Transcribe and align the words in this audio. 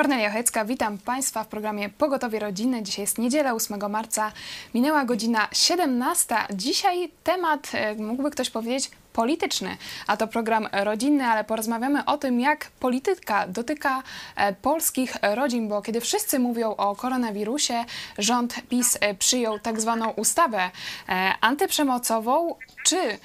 Kornelia 0.00 0.28
Ochecka, 0.28 0.64
witam 0.64 0.98
Państwa 0.98 1.44
w 1.44 1.46
programie 1.46 1.88
Pogotowie 1.88 2.38
Rodziny. 2.38 2.82
Dzisiaj 2.82 3.02
jest 3.02 3.18
niedziela, 3.18 3.52
8 3.52 3.90
marca. 3.90 4.32
Minęła 4.74 5.04
godzina 5.04 5.48
17. 5.52 6.36
Dzisiaj 6.54 7.10
temat, 7.24 7.70
e, 7.74 7.94
mógłby 7.94 8.30
ktoś 8.30 8.50
powiedzieć, 8.50 8.90
polityczny, 9.12 9.76
a 10.06 10.16
to 10.16 10.26
program 10.26 10.68
rodzinny, 10.72 11.24
ale 11.24 11.44
porozmawiamy 11.44 12.04
o 12.04 12.18
tym, 12.18 12.40
jak 12.40 12.70
polityka 12.80 13.46
dotyka 13.48 14.02
e, 14.36 14.52
polskich 14.52 15.16
rodzin, 15.22 15.68
bo 15.68 15.82
kiedy 15.82 16.00
wszyscy 16.00 16.38
mówią 16.38 16.76
o 16.76 16.96
koronawirusie, 16.96 17.84
rząd 18.18 18.54
PiS 18.68 18.98
e, 19.00 19.14
przyjął 19.14 19.58
tak 19.58 19.80
zwaną 19.80 20.10
ustawę 20.10 20.70
e, 21.08 21.32
antyprzemocową. 21.40 22.54
Czy 22.84 23.18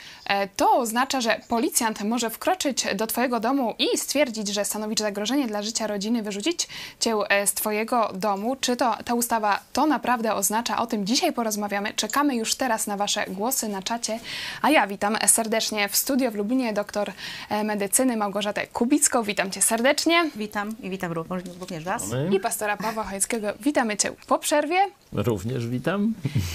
to 0.55 0.71
oznacza, 0.71 1.21
że 1.21 1.41
policjant 1.47 2.01
może 2.01 2.29
wkroczyć 2.29 2.85
do 2.95 3.07
Twojego 3.07 3.39
domu 3.39 3.75
i 3.79 3.97
stwierdzić, 3.97 4.47
że 4.47 4.65
stanowisz 4.65 4.99
zagrożenie 4.99 5.47
dla 5.47 5.61
życia 5.61 5.87
rodziny, 5.87 6.23
wyrzucić 6.23 6.67
Cię 6.99 7.15
z 7.45 7.53
Twojego 7.53 8.11
domu? 8.13 8.55
Czy 8.55 8.75
to 8.75 8.97
ta 9.05 9.13
ustawa 9.13 9.59
to 9.73 9.85
naprawdę 9.85 10.33
oznacza? 10.33 10.77
O 10.77 10.87
tym 10.87 11.05
dzisiaj 11.05 11.33
porozmawiamy. 11.33 11.93
Czekamy 11.93 12.35
już 12.35 12.55
teraz 12.55 12.87
na 12.87 12.97
Wasze 12.97 13.25
głosy 13.27 13.67
na 13.67 13.81
czacie, 13.81 14.19
a 14.61 14.69
ja 14.69 14.87
witam 14.87 15.17
serdecznie 15.27 15.74
w 15.89 15.95
studio 15.95 16.31
w 16.31 16.35
Lublinie 16.35 16.73
doktor 16.73 17.11
e, 17.49 17.63
medycyny 17.63 18.17
Małgorzatę 18.17 18.67
Kubicką. 18.67 19.23
Witam 19.23 19.51
cię 19.51 19.61
serdecznie. 19.61 20.29
Witam 20.35 20.75
i 20.81 20.89
witam 20.89 21.11
również 21.11 21.83
Was. 21.83 22.03
I 22.31 22.39
pastora 22.39 22.77
Pawła 22.77 23.03
Chojeckiego. 23.03 23.47
Witamy 23.59 23.97
cię 23.97 24.11
po 24.27 24.39
przerwie. 24.39 24.77
Również 25.11 25.67
witam. 25.67 26.13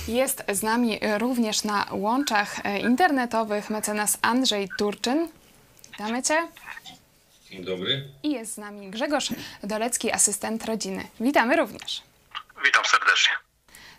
Jest 0.09 0.45
z 0.53 0.63
nami 0.63 1.01
również 1.19 1.65
na 1.65 1.87
łączach 1.93 2.67
e, 2.67 2.79
internetowych 2.79 3.71
mecenas 3.71 4.19
Andrzej 4.23 4.69
Turczyn. 4.79 5.29
Witamy 5.91 6.23
cię. 6.23 6.48
Dzień 7.51 7.65
dobry. 7.65 8.05
I 8.23 8.31
jest 8.31 8.55
z 8.55 8.59
nami 8.59 8.91
Grzegorz 8.91 9.29
Dolecki, 9.63 10.13
asystent 10.13 10.65
rodziny. 10.65 11.05
Witamy 11.21 11.57
również. 11.57 12.03
Witam 12.65 12.85
serdecznie. 12.85 13.50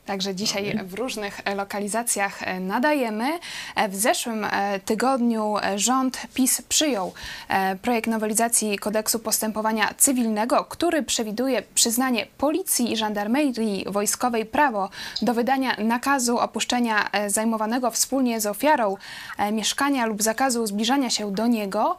Także 0.06 0.36
dzisiaj 0.36 0.80
w 0.84 0.94
różnych 0.94 1.42
lokalizacjach 1.56 2.44
e, 2.44 2.60
nadajemy. 2.60 3.40
E, 3.76 3.90
w 3.90 3.96
zeszłym 3.96 4.46
e, 4.46 4.80
tygodniu 4.80 5.56
rząd 5.76 6.22
PiS 6.34 6.62
przyjął 6.62 7.14
projekt 7.82 8.08
nowelizacji 8.08 8.80
kodeksu 8.80 9.20
postępowania 9.20 9.94
cywilnego, 9.98 10.66
który 10.66 11.04
przewiduje 11.04 11.62
przyznanie 11.62 12.28
policji 12.38 12.92
i 12.92 12.98
żandarmerii 12.98 13.86
wojskowej 13.88 14.46
prawo 14.46 14.90
do 15.22 15.34
wydania 15.34 15.76
nakazu 15.78 16.38
opuszczenia 16.38 17.10
zajmowanego 17.28 17.92
wspólnie 17.92 18.42
z 18.42 18.46
ofiarą 18.46 18.98
mieszkania 19.52 20.06
lub 20.06 20.24
zakazu 20.24 20.68
zbliżania 20.68 21.10
się 21.10 21.32
do 21.32 21.48
niego 21.48 21.98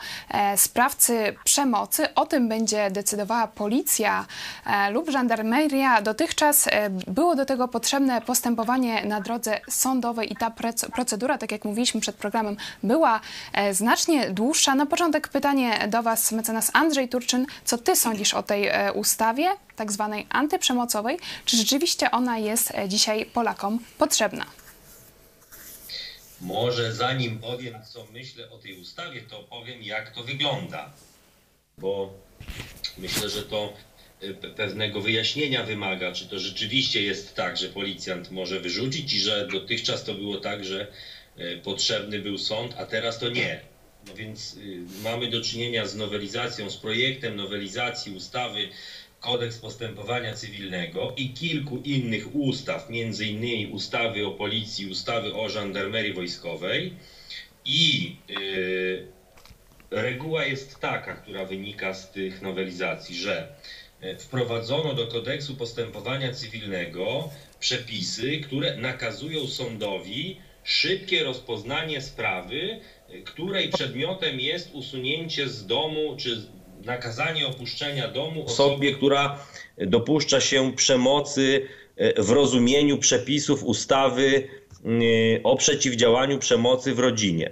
sprawcy 0.56 1.34
przemocy. 1.44 2.14
O 2.14 2.26
tym 2.26 2.48
będzie 2.48 2.90
decydowała 2.90 3.46
policja 3.46 4.26
lub 4.90 5.10
żandarmeria. 5.10 6.02
Dotychczas 6.02 6.68
było 7.06 7.36
do 7.36 7.44
tego 7.44 7.68
potrzebne 7.68 7.91
potrzebne 7.92 8.22
postępowanie 8.22 9.04
na 9.04 9.20
drodze 9.20 9.60
sądowej 9.70 10.32
i 10.32 10.36
ta 10.36 10.52
procedura, 10.94 11.38
tak 11.38 11.52
jak 11.52 11.64
mówiliśmy 11.64 12.00
przed 12.00 12.16
programem, 12.16 12.56
była 12.82 13.20
e, 13.52 13.74
znacznie 13.74 14.30
dłuższa. 14.30 14.74
Na 14.74 14.86
początek 14.86 15.28
pytanie 15.28 15.88
do 15.88 16.02
Was, 16.02 16.32
mecenas 16.32 16.70
Andrzej 16.74 17.08
Turczyn. 17.08 17.46
Co 17.64 17.78
Ty 17.78 17.96
sądzisz 17.96 18.34
o 18.34 18.42
tej 18.42 18.66
e, 18.66 18.92
ustawie, 18.92 19.50
tak 19.76 19.92
zwanej 19.92 20.26
antyprzemocowej? 20.30 21.18
Czy 21.44 21.56
rzeczywiście 21.56 22.10
ona 22.10 22.38
jest 22.38 22.74
e, 22.74 22.88
dzisiaj 22.88 23.26
Polakom 23.26 23.78
potrzebna? 23.98 24.46
Może 26.40 26.94
zanim 26.94 27.38
powiem, 27.38 27.74
co 27.92 28.06
myślę 28.12 28.50
o 28.50 28.58
tej 28.58 28.80
ustawie, 28.80 29.22
to 29.22 29.42
powiem, 29.42 29.82
jak 29.82 30.10
to 30.10 30.24
wygląda. 30.24 30.90
Bo 31.78 32.10
myślę, 32.98 33.30
że 33.30 33.42
to 33.42 33.72
pewnego 34.56 35.00
wyjaśnienia 35.00 35.62
wymaga, 35.62 36.12
czy 36.12 36.26
to 36.26 36.38
rzeczywiście 36.38 37.02
jest 37.02 37.34
tak, 37.34 37.56
że 37.56 37.68
policjant 37.68 38.30
może 38.30 38.60
wyrzucić 38.60 39.12
i 39.12 39.20
że 39.20 39.48
dotychczas 39.52 40.04
to 40.04 40.14
było 40.14 40.36
tak, 40.36 40.64
że 40.64 40.86
e, 41.36 41.56
potrzebny 41.56 42.18
był 42.18 42.38
sąd, 42.38 42.74
a 42.78 42.84
teraz 42.84 43.18
to 43.18 43.28
nie. 43.28 43.72
No 44.06 44.14
więc 44.14 44.54
y, 44.54 44.84
mamy 45.02 45.28
do 45.28 45.40
czynienia 45.40 45.86
z 45.86 45.94
nowelizacją, 45.94 46.70
z 46.70 46.76
projektem 46.76 47.36
nowelizacji 47.36 48.12
ustawy 48.12 48.68
Kodeks 49.20 49.58
Postępowania 49.58 50.34
Cywilnego 50.34 51.14
i 51.16 51.32
kilku 51.32 51.78
innych 51.84 52.34
ustaw, 52.34 52.90
między 52.90 53.26
innymi 53.26 53.66
ustawy 53.66 54.26
o 54.26 54.30
policji, 54.30 54.86
ustawy 54.86 55.34
o 55.34 55.48
żandarmerii 55.48 56.12
wojskowej 56.12 56.94
i 57.64 58.16
yy, 58.28 59.06
reguła 59.90 60.44
jest 60.44 60.80
taka, 60.80 61.14
która 61.14 61.44
wynika 61.44 61.94
z 61.94 62.10
tych 62.10 62.42
nowelizacji, 62.42 63.16
że 63.16 63.54
wprowadzono 64.18 64.94
do 64.94 65.06
kodeksu 65.06 65.56
postępowania 65.56 66.32
cywilnego 66.32 67.28
przepisy, 67.60 68.40
które 68.40 68.76
nakazują 68.76 69.46
sądowi 69.46 70.36
szybkie 70.64 71.24
rozpoznanie 71.24 72.00
sprawy, 72.00 72.80
e, 73.08 73.18
której 73.18 73.68
przedmiotem 73.68 74.40
jest 74.40 74.74
usunięcie 74.74 75.48
z 75.48 75.66
domu 75.66 76.16
czy 76.18 76.42
nakazanie 76.84 77.46
opuszczenia 77.46 78.08
domu 78.08 78.44
osobie, 78.44 78.94
która 78.94 79.38
dopuszcza 79.78 80.40
się 80.40 80.72
przemocy 80.72 81.68
e, 81.96 82.22
w 82.22 82.30
rozumieniu 82.30 82.98
przepisów 82.98 83.64
ustawy 83.64 84.48
o 85.42 85.56
przeciwdziałaniu 85.56 86.38
przemocy 86.38 86.94
w 86.94 86.98
rodzinie. 86.98 87.50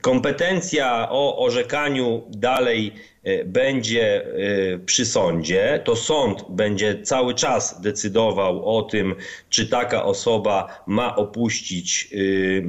Kompetencja 0.00 1.08
o 1.10 1.38
orzekaniu 1.38 2.22
dalej 2.30 2.92
E, 2.92 3.15
będzie 3.46 4.24
e, 4.24 4.78
przy 4.78 5.06
sądzie, 5.06 5.80
to 5.84 5.96
sąd 5.96 6.44
będzie 6.48 7.02
cały 7.02 7.34
czas 7.34 7.80
decydował 7.80 8.76
o 8.76 8.82
tym, 8.82 9.14
czy 9.50 9.66
taka 9.66 10.04
osoba 10.04 10.82
ma 10.86 11.16
opuścić 11.16 12.08
y, 12.12 12.64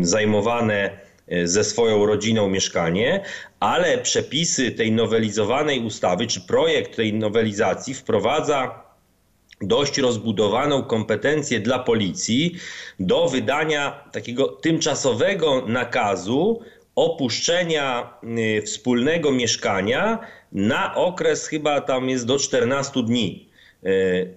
zajmowane 0.00 0.98
e, 1.28 1.46
ze 1.48 1.64
swoją 1.64 2.06
rodziną 2.06 2.48
mieszkanie, 2.48 3.24
ale 3.60 3.98
przepisy 3.98 4.70
tej 4.70 4.92
nowelizowanej 4.92 5.80
ustawy, 5.80 6.26
czy 6.26 6.40
projekt 6.40 6.96
tej 6.96 7.14
nowelizacji 7.14 7.94
wprowadza 7.94 8.86
dość 9.60 9.98
rozbudowaną 9.98 10.82
kompetencję 10.82 11.60
dla 11.60 11.78
policji 11.78 12.56
do 13.00 13.28
wydania 13.28 14.08
takiego 14.12 14.48
tymczasowego 14.48 15.66
nakazu 15.66 16.60
opuszczenia 16.96 18.14
y, 18.58 18.62
wspólnego 18.62 19.32
mieszkania 19.32 20.18
na 20.52 20.94
okres 20.94 21.46
chyba 21.46 21.80
tam 21.80 22.08
jest 22.08 22.26
do 22.26 22.38
14 22.38 23.02
dni. 23.02 23.48
Y, 23.86 24.34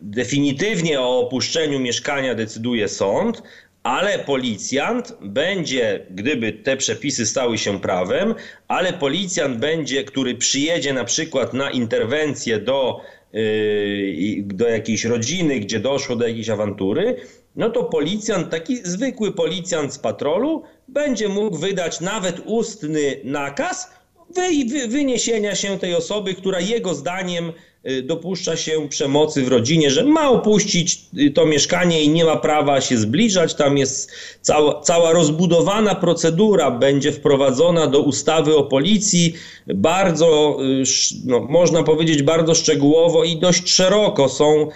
definitywnie 0.00 1.00
o 1.00 1.20
opuszczeniu 1.20 1.80
mieszkania 1.80 2.34
decyduje 2.34 2.88
sąd, 2.88 3.42
ale 3.82 4.18
policjant 4.18 5.16
będzie, 5.20 6.06
gdyby 6.10 6.52
te 6.52 6.76
przepisy 6.76 7.26
stały 7.26 7.58
się 7.58 7.80
prawem, 7.80 8.34
ale 8.68 8.92
policjant 8.92 9.58
będzie, 9.58 10.04
który 10.04 10.34
przyjedzie 10.34 10.92
na 10.92 11.04
przykład 11.04 11.54
na 11.54 11.70
interwencję 11.70 12.58
do, 12.58 13.00
y, 13.34 14.42
do 14.46 14.68
jakiejś 14.68 15.04
rodziny, 15.04 15.60
gdzie 15.60 15.80
doszło 15.80 16.16
do 16.16 16.28
jakiejś 16.28 16.48
awantury, 16.48 17.16
no 17.56 17.70
to 17.70 17.84
policjant, 17.84 18.50
taki 18.50 18.76
zwykły 18.76 19.32
policjant 19.32 19.94
z 19.94 19.98
patrolu, 19.98 20.62
będzie 20.88 21.28
mógł 21.28 21.56
wydać 21.56 22.00
nawet 22.00 22.40
ustny 22.44 23.20
nakaz 23.24 23.90
wy, 24.34 24.88
wyniesienia 24.88 25.54
się 25.54 25.78
tej 25.78 25.94
osoby, 25.94 26.34
która 26.34 26.60
jego 26.60 26.94
zdaniem 26.94 27.52
y, 27.88 28.02
dopuszcza 28.02 28.56
się 28.56 28.88
przemocy 28.88 29.42
w 29.42 29.48
rodzinie, 29.48 29.90
że 29.90 30.04
ma 30.04 30.30
opuścić 30.30 30.98
y, 31.18 31.30
to 31.30 31.46
mieszkanie 31.46 32.02
i 32.02 32.08
nie 32.08 32.24
ma 32.24 32.36
prawa 32.36 32.80
się 32.80 32.98
zbliżać. 32.98 33.54
Tam 33.54 33.78
jest 33.78 34.12
cała, 34.40 34.80
cała 34.80 35.12
rozbudowana 35.12 35.94
procedura, 35.94 36.70
będzie 36.70 37.12
wprowadzona 37.12 37.86
do 37.86 38.00
ustawy 38.00 38.56
o 38.56 38.64
policji, 38.64 39.34
bardzo, 39.66 40.58
y, 40.82 40.82
no, 41.24 41.40
można 41.40 41.82
powiedzieć, 41.82 42.22
bardzo 42.22 42.54
szczegółowo 42.54 43.24
i 43.24 43.36
dość 43.36 43.68
szeroko 43.68 44.28
są 44.28 44.68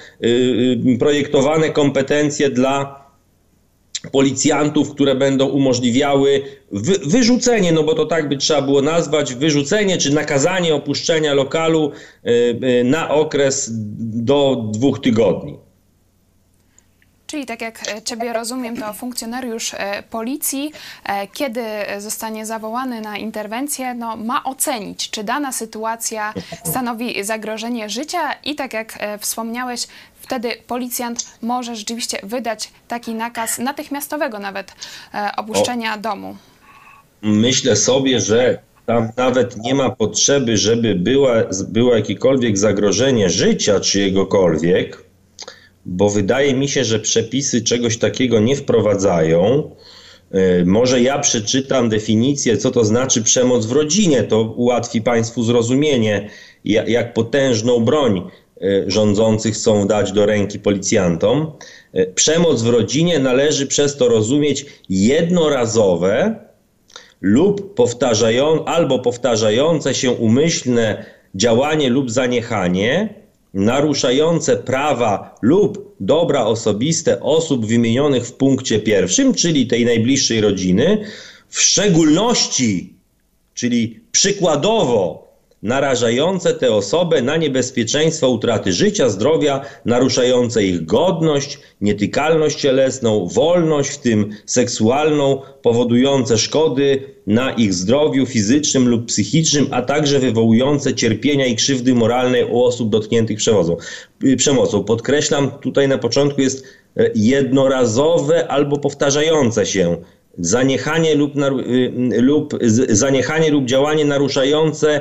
projektowane 0.99 1.71
kompetencje 1.71 2.51
dla 2.51 3.00
policjantów, 4.13 4.95
które 4.95 5.15
będą 5.15 5.47
umożliwiały 5.47 6.43
wy, 6.73 6.99
wyrzucenie, 7.07 7.73
no 7.73 7.83
bo 7.83 7.95
to 7.95 8.07
tak 8.07 8.29
by 8.29 8.37
trzeba 8.37 8.63
było 8.63 8.83
nazwać, 8.83 9.35
wyrzucenie 9.35 9.99
czy 9.99 10.15
nakazanie 10.15 10.75
opuszczenia 10.75 11.35
lokalu 11.35 11.93
y, 12.27 12.31
y, 12.81 12.85
na 12.85 13.11
okres 13.11 13.71
do 13.99 14.65
dwóch 14.73 15.01
tygodni. 15.01 15.70
Czyli 17.31 17.47
tak 17.47 17.61
jak 17.61 17.81
e, 17.89 18.03
Ciebie 18.03 18.33
rozumiem, 18.33 18.77
to 18.77 18.93
funkcjonariusz 18.93 19.75
e, 19.75 20.03
policji, 20.11 20.73
e, 21.05 21.27
kiedy 21.27 21.63
zostanie 21.99 22.47
zawołany 22.47 23.01
na 23.01 23.17
interwencję, 23.17 23.95
no, 23.95 24.17
ma 24.17 24.45
ocenić, 24.45 25.11
czy 25.11 25.25
dana 25.25 25.53
sytuacja 25.53 26.35
stanowi 26.65 27.25
zagrożenie 27.25 27.89
życia 27.89 28.33
i 28.45 28.55
tak 28.55 28.73
jak 28.73 28.99
wspomniałeś, 29.19 29.87
wtedy 30.21 30.53
policjant 30.67 31.27
może 31.43 31.77
rzeczywiście 31.77 32.19
wydać 32.23 32.71
taki 32.89 33.15
nakaz 33.15 33.59
natychmiastowego 33.59 34.39
nawet 34.39 34.73
opuszczenia 35.37 35.95
o. 35.95 35.99
domu. 35.99 36.37
Myślę 37.23 37.77
sobie, 37.77 38.21
że 38.21 38.59
tam 38.87 39.09
nawet 39.17 39.57
nie 39.57 39.75
ma 39.75 39.91
potrzeby, 39.91 40.57
żeby 40.57 40.95
była, 40.95 41.35
było 41.69 41.95
jakiekolwiek 41.95 42.59
zagrożenie 42.59 43.31
życia 43.31 43.81
czyjegokolwiek, 43.81 45.10
bo 45.87 46.11
wydaje 46.11 46.55
mi 46.55 46.69
się, 46.69 46.85
że 46.85 46.99
przepisy 46.99 47.63
czegoś 47.63 47.99
takiego 47.99 48.41
nie 48.41 48.57
wprowadzają. 48.57 49.71
E, 50.31 50.65
może 50.65 51.03
ja 51.03 51.19
przeczytam 51.19 51.89
definicję, 51.89 52.57
co 52.57 52.71
to 52.71 52.85
znaczy 52.85 53.23
przemoc 53.23 53.67
w 53.67 53.73
rodzinie. 53.73 54.23
To 54.23 54.43
ułatwi 54.43 55.03
Państwu 55.03 55.43
zrozumienie, 55.43 56.31
jak 56.65 57.15
potężną 57.15 57.85
broń 57.85 58.23
e, 58.63 58.91
rządzących 58.91 59.55
chcą 59.55 59.87
dać 59.87 60.13
do 60.13 60.27
ręki 60.27 60.59
policjantom. 60.59 61.53
E, 61.93 62.07
przemoc 62.07 62.63
w 62.63 62.69
rodzinie 62.69 63.19
należy 63.19 63.67
przez 63.67 63.97
to 63.97 64.09
rozumieć 64.09 64.67
jednorazowe 64.89 66.35
lub 67.21 67.75
powtarzają, 67.75 68.65
albo 68.65 68.99
powtarzające 68.99 69.95
się 69.95 70.11
umyślne 70.11 71.05
działanie 71.35 71.91
lub 71.91 72.11
zaniechanie 72.11 73.20
naruszające 73.55 74.57
prawa 74.57 75.35
lub 75.43 75.95
dobra 76.01 76.45
osobiste 76.45 77.21
osób 77.21 77.67
wymienionych 77.67 78.27
w 78.27 78.33
punkcie 78.33 78.79
pierwszym, 78.79 79.35
czyli 79.35 79.67
tej 79.67 79.85
najbliższej 79.85 80.41
rodziny, 80.41 81.05
w 81.49 81.61
szczególności, 81.61 82.95
czyli 83.55 84.01
przykładowo 84.13 85.30
narażające 85.63 86.55
te 86.55 86.73
osoby 86.73 87.23
na 87.23 87.37
niebezpieczeństwo 87.37 88.29
utraty 88.31 88.73
życia, 88.73 89.09
zdrowia, 89.09 89.65
naruszające 89.85 90.65
ich 90.65 90.85
godność, 90.85 91.59
nietykalność 91.81 92.61
cielesną, 92.61 93.29
wolność, 93.29 93.91
w 93.91 93.99
tym 93.99 94.31
seksualną, 94.47 95.43
powodujące 95.63 96.39
szkody 96.39 97.03
na 97.27 97.53
ich 97.53 97.75
zdrowiu 97.75 98.27
fizycznym 98.27 98.89
lub 98.89 99.07
psychicznym, 99.07 99.67
a 99.71 99.83
także 99.83 100.19
wywołujące 100.19 100.95
cierpienia 100.95 101.47
i 101.47 101.57
krzywdy 101.57 101.95
moralne 101.95 102.47
u 102.47 102.65
osób 102.65 102.91
dotkniętych 102.91 103.39
przemocą. 103.39 103.77
Y, 104.25 104.37
przemocą. 104.37 104.85
Podkreślam, 104.85 105.51
tutaj 105.51 105.89
na 105.89 105.99
początku 105.99 106.41
jest 106.41 106.65
e, 106.97 107.11
jednorazowe 107.15 108.49
albo 108.49 108.79
powtarzające 108.79 109.67
się 109.67 109.97
zaniechanie 110.39 111.15
lub, 111.15 111.37
y, 111.37 111.93
lub 112.21 112.59
zaniechanie 112.89 113.51
lub 113.51 113.65
działanie 113.65 114.05
naruszające 114.05 115.01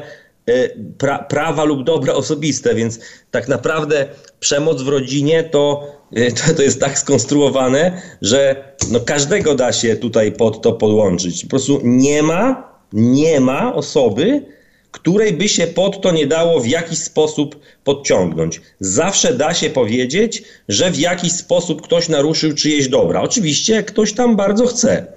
pra, 0.98 1.20
prawa 1.20 1.64
lub 1.64 1.84
dobra 1.84 2.14
osobiste, 2.14 2.76
więc 2.76 3.00
tak 3.32 3.48
naprawdę 3.48 4.08
przemoc 4.40 4.82
w 4.82 4.88
rodzinie 4.88 5.44
to, 5.44 5.88
e, 6.16 6.32
to, 6.32 6.54
to, 6.54 6.62
jest 6.62 6.80
tak 6.80 7.00
skonstruowane, 7.00 8.02
że 8.22 8.74
no 8.92 9.00
każdego 9.00 9.56
da 9.56 9.74
się 9.74 9.96
tutaj 9.96 10.32
pod 10.32 10.62
to 10.62 10.74
podłączyć. 10.74 11.44
Po 11.44 11.50
prostu 11.50 11.80
nie 11.84 12.24
ma, 12.24 12.74
nie 12.94 13.40
ma 13.40 13.76
osoby, 13.76 14.46
której 14.92 15.34
by 15.34 15.50
się 15.50 15.68
pod 15.68 16.02
to 16.02 16.12
nie 16.12 16.28
dało 16.28 16.60
w 16.60 16.68
jakiś 16.68 17.00
sposób 17.00 17.60
podciągnąć. 17.84 18.62
Zawsze 18.80 19.34
da 19.34 19.54
się 19.54 19.70
powiedzieć, 19.70 20.44
że 20.70 20.92
w 20.92 21.00
jakiś 21.00 21.32
sposób 21.32 21.82
ktoś 21.82 22.10
naruszył 22.10 22.54
czyjeś 22.54 22.88
dobra. 22.88 23.22
Oczywiście 23.22 23.84
ktoś 23.84 24.14
tam 24.14 24.36
bardzo 24.36 24.68
chce. 24.68 25.08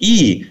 I 0.00 0.44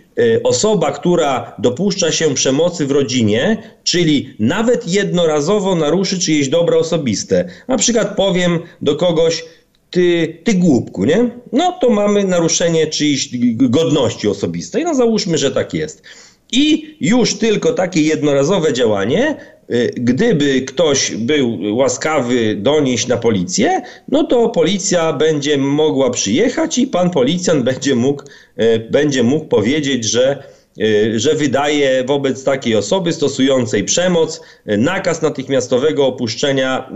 osoba, 0.44 0.92
która 0.92 1.56
dopuszcza 1.60 2.12
się 2.12 2.34
przemocy 2.34 2.86
w 2.88 2.92
rodzinie, 2.92 3.64
czyli 3.84 4.36
nawet 4.40 4.88
jednorazowo 4.88 5.76
naruszy 5.76 6.20
czyjeś 6.20 6.50
dobra 6.50 6.78
osobiste. 6.78 7.50
Na 7.68 7.78
przykład 7.78 8.16
powiem 8.16 8.60
do 8.82 8.96
kogoś, 8.96 9.46
ty, 9.90 10.38
ty 10.44 10.54
głupku, 10.54 11.06
nie? 11.06 11.30
No 11.52 11.78
to 11.82 11.90
mamy 11.90 12.24
naruszenie 12.24 12.88
czyjejś 12.88 13.30
godności 13.56 14.28
osobistej. 14.28 14.84
No 14.84 14.96
załóżmy, 14.96 15.38
że 15.38 15.52
tak 15.52 15.74
jest. 15.74 16.04
I 16.52 16.96
już 17.02 17.34
tylko 17.34 17.74
takie 17.74 18.02
jednorazowe 18.02 18.74
działanie 18.74 19.38
Y, 19.38 19.53
gdyby 19.96 20.62
ktoś 20.62 21.12
był 21.12 21.76
łaskawy 21.76 22.56
donieść 22.56 23.08
na 23.08 23.18
policję, 23.18 23.82
no 24.10 24.24
to 24.24 24.50
policja 24.50 25.14
będzie 25.14 25.58
mogła 25.58 26.10
przyjechać 26.10 26.78
i 26.78 26.88
pan 26.88 27.10
policjant 27.10 27.64
będzie 27.64 27.96
mógł, 27.96 28.24
y, 28.62 28.88
będzie 28.92 29.24
mógł 29.24 29.46
powiedzieć, 29.46 30.06
że 30.06 30.44
y, 30.82 31.20
że 31.20 31.36
wydaje 31.36 32.04
wobec 32.04 32.44
takiej 32.44 32.76
osoby 32.76 33.14
stosującej 33.14 33.84
przemoc 33.84 34.42
nakaz 34.66 35.22
natychmiastowego 35.22 36.08
opuszczenia, 36.08 36.90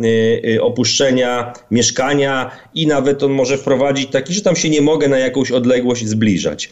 opuszczenia 0.62 1.54
mieszkania 1.72 2.52
i 2.76 2.88
nawet 2.88 3.24
on 3.24 3.32
może 3.32 3.58
wprowadzić 3.58 4.12
taki, 4.12 4.34
że 4.34 4.42
tam 4.42 4.56
się 4.56 4.70
nie 4.70 4.82
mogę 4.82 5.08
na 5.08 5.20
jakąś 5.20 5.52
odległość 5.52 6.08
zbliżać. 6.08 6.72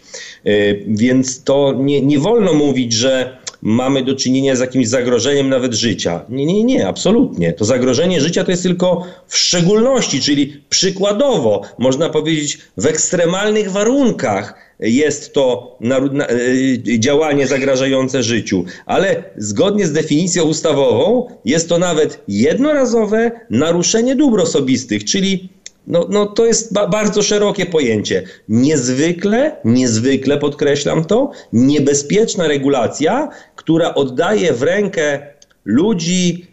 Więc 0.87 1.43
to 1.43 1.73
nie, 1.77 2.01
nie 2.01 2.19
wolno 2.19 2.53
mówić, 2.53 2.93
że 2.93 3.37
mamy 3.65 4.03
do 4.03 4.15
czynienia 4.15 4.55
z 4.55 4.59
jakimś 4.59 4.87
zagrożeniem 4.87 5.49
nawet 5.49 5.73
życia. 5.73 6.25
Nie, 6.29 6.45
nie, 6.45 6.63
nie, 6.63 6.87
absolutnie. 6.87 7.53
To 7.53 7.65
zagrożenie 7.65 8.21
życia 8.21 8.43
to 8.43 8.51
jest 8.51 8.63
tylko 8.63 9.03
w 9.27 9.37
szczególności, 9.37 10.21
czyli 10.21 10.61
przykładowo, 10.69 11.61
można 11.79 12.09
powiedzieć, 12.09 12.57
w 12.77 12.85
ekstremalnych 12.85 13.71
warunkach 13.71 14.53
jest 14.79 15.33
to 15.33 15.77
e, 15.81 16.99
działanie 16.99 17.47
zagrażające 17.47 18.23
życiu, 18.23 18.65
ale 18.85 19.23
zgodnie 19.37 19.87
z 19.87 19.91
definicją 19.91 20.43
ustawową 20.43 21.27
jest 21.45 21.69
to 21.69 21.77
nawet 21.77 22.23
jednorazowe 22.27 23.31
naruszenie 23.49 24.15
dóbr 24.15 24.41
osobistych, 24.41 25.03
czyli 25.03 25.49
no, 25.87 26.07
no 26.09 26.25
to 26.25 26.45
jest 26.45 26.73
ba 26.73 26.87
bardzo 26.87 27.21
szerokie 27.21 27.65
pojęcie. 27.65 28.23
Niezwykle, 28.49 29.55
niezwykle 29.65 30.37
podkreślam 30.37 31.05
to, 31.05 31.31
niebezpieczna 31.53 32.47
regulacja, 32.47 33.29
która 33.55 33.93
oddaje 33.93 34.53
w 34.53 34.63
rękę 34.63 35.27
ludzi, 35.65 36.47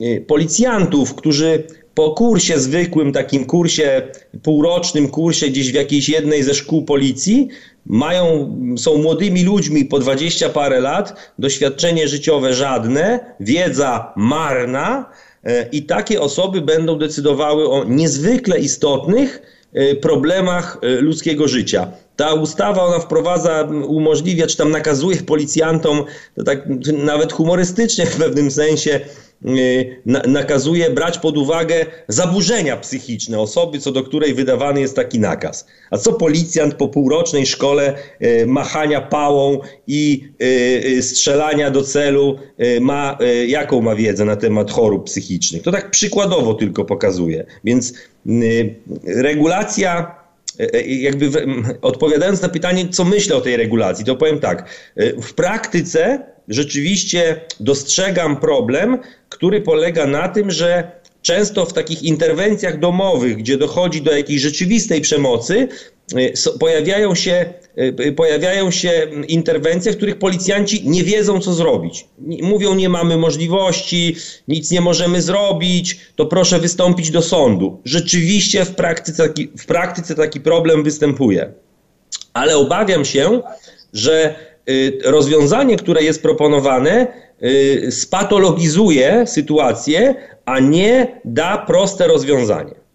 y, 0.00 0.24
policjantów, 0.26 1.14
którzy 1.14 1.64
po 1.94 2.10
kursie 2.10 2.60
zwykłym, 2.60 3.12
takim 3.12 3.44
kursie, 3.44 4.02
półrocznym 4.42 5.08
kursie 5.08 5.48
gdzieś 5.48 5.72
w 5.72 5.74
jakiejś 5.74 6.08
jednej 6.08 6.42
ze 6.42 6.54
szkół 6.54 6.84
policji, 6.84 7.48
mają, 7.86 8.56
są 8.78 8.98
młodymi 8.98 9.44
ludźmi 9.44 9.84
po 9.84 9.98
dwadzieścia 9.98 10.48
parę 10.48 10.80
lat, 10.80 11.32
doświadczenie 11.38 12.08
życiowe 12.08 12.54
żadne, 12.54 13.34
wiedza 13.40 14.12
marna, 14.16 15.10
i 15.72 15.82
takie 15.82 16.20
osoby 16.20 16.60
będą 16.60 16.98
decydowały 16.98 17.68
o 17.68 17.84
niezwykle 17.84 18.60
istotnych 18.60 19.42
e, 19.72 19.94
problemach 19.94 20.78
e, 20.82 21.00
ludzkiego 21.00 21.48
życia. 21.48 21.92
Ta 22.16 22.34
ustawa 22.34 22.82
ona 22.82 22.98
wprowadza, 22.98 23.68
umożliwia, 23.86 24.46
czy 24.46 24.56
tam 24.56 24.70
nakazuje 24.70 25.16
policjantom, 25.16 26.04
to 26.34 26.42
tak 26.44 26.68
nawet 26.92 27.32
humorystycznie 27.32 28.06
w 28.06 28.16
pewnym 28.16 28.50
sensie, 28.50 29.00
nakazuje 30.06 30.90
brać 30.90 31.18
pod 31.18 31.38
uwagę 31.38 31.86
zaburzenia 32.08 32.76
psychiczne 32.76 33.40
osoby, 33.40 33.78
co 33.78 33.92
do 33.92 34.02
której 34.02 34.34
wydawany 34.34 34.80
jest 34.80 34.96
taki 34.96 35.20
nakaz. 35.20 35.66
A 35.90 35.98
co 35.98 36.12
policjant 36.12 36.74
po 36.74 36.88
półrocznej 36.88 37.46
szkole 37.46 37.94
y, 38.22 38.46
machania 38.46 39.00
pałą 39.00 39.58
i 39.86 40.28
y, 40.98 41.02
strzelania 41.02 41.70
do 41.70 41.82
celu 41.82 42.38
ma, 42.80 43.18
jaką 43.46 43.80
ma 43.80 43.94
wiedzę 43.94 44.24
na 44.24 44.36
temat 44.36 44.70
chorób 44.70 45.04
psychicznych? 45.04 45.62
To 45.62 45.72
tak 45.72 45.90
przykładowo 45.90 46.54
tylko 46.54 46.84
pokazuje. 46.84 47.46
Więc 47.64 47.94
regulacja 49.04 50.16
jakby 50.86 51.30
odpowiadając 51.82 52.42
na 52.42 52.48
pytanie, 52.48 52.88
co 52.88 53.04
myślę 53.04 53.36
o 53.36 53.40
tej 53.40 53.56
regulacji, 53.56 54.04
to 54.04 54.16
powiem 54.16 54.38
tak. 54.38 54.68
W 55.22 55.34
praktyce 55.34 56.26
rzeczywiście 56.48 57.40
dostrzegam 57.60 58.36
problem, 58.36 58.98
który 59.28 59.60
polega 59.60 60.06
na 60.06 60.28
tym, 60.28 60.50
że 60.50 60.90
często 61.22 61.66
w 61.66 61.72
takich 61.72 62.02
interwencjach 62.02 62.78
domowych, 62.78 63.36
gdzie 63.36 63.58
dochodzi 63.58 64.02
do 64.02 64.12
jakiejś 64.16 64.42
rzeczywistej 64.42 65.00
przemocy, 65.00 65.68
y, 66.18 66.58
pojawiają 66.58 67.14
się, 67.14 67.54
y, 68.00 68.12
pojawiają 68.12 68.70
się 68.70 69.06
interwencje, 69.28 69.92
w 69.92 69.96
których 69.96 70.18
policjanci 70.18 70.88
nie 70.88 71.04
wiedzą, 71.04 71.40
co 71.40 71.52
zrobić. 71.52 72.06
Mówią, 72.42 72.74
nie 72.74 72.88
mamy 72.88 73.16
możliwości, 73.16 74.16
nic 74.48 74.70
nie 74.70 74.80
możemy 74.80 75.22
zrobić, 75.22 75.98
to 76.16 76.26
proszę 76.26 76.58
wystąpić 76.58 77.10
do 77.10 77.22
sądu. 77.22 77.80
Rzeczywiście 77.84 78.64
w 78.64 78.74
praktyce 78.74 79.28
taki, 79.28 79.48
w 79.58 79.66
praktyce 79.66 80.14
taki 80.14 80.40
problem 80.40 80.84
występuje. 80.84 81.52
Ale 82.32 82.56
obawiam 82.56 83.04
się, 83.04 83.40
że 83.92 84.34
Y, 84.34 84.45
rozwiązanie, 85.04 85.76
które 85.76 86.02
jest 86.02 86.22
proponowane, 86.22 87.06
y, 87.42 87.92
spatologizuje 87.92 89.26
sytuację, 89.26 90.14
a 90.44 90.58
nie 90.60 91.20
da 91.24 91.58
proste 91.58 92.06
rozwiązanie. 92.06 92.85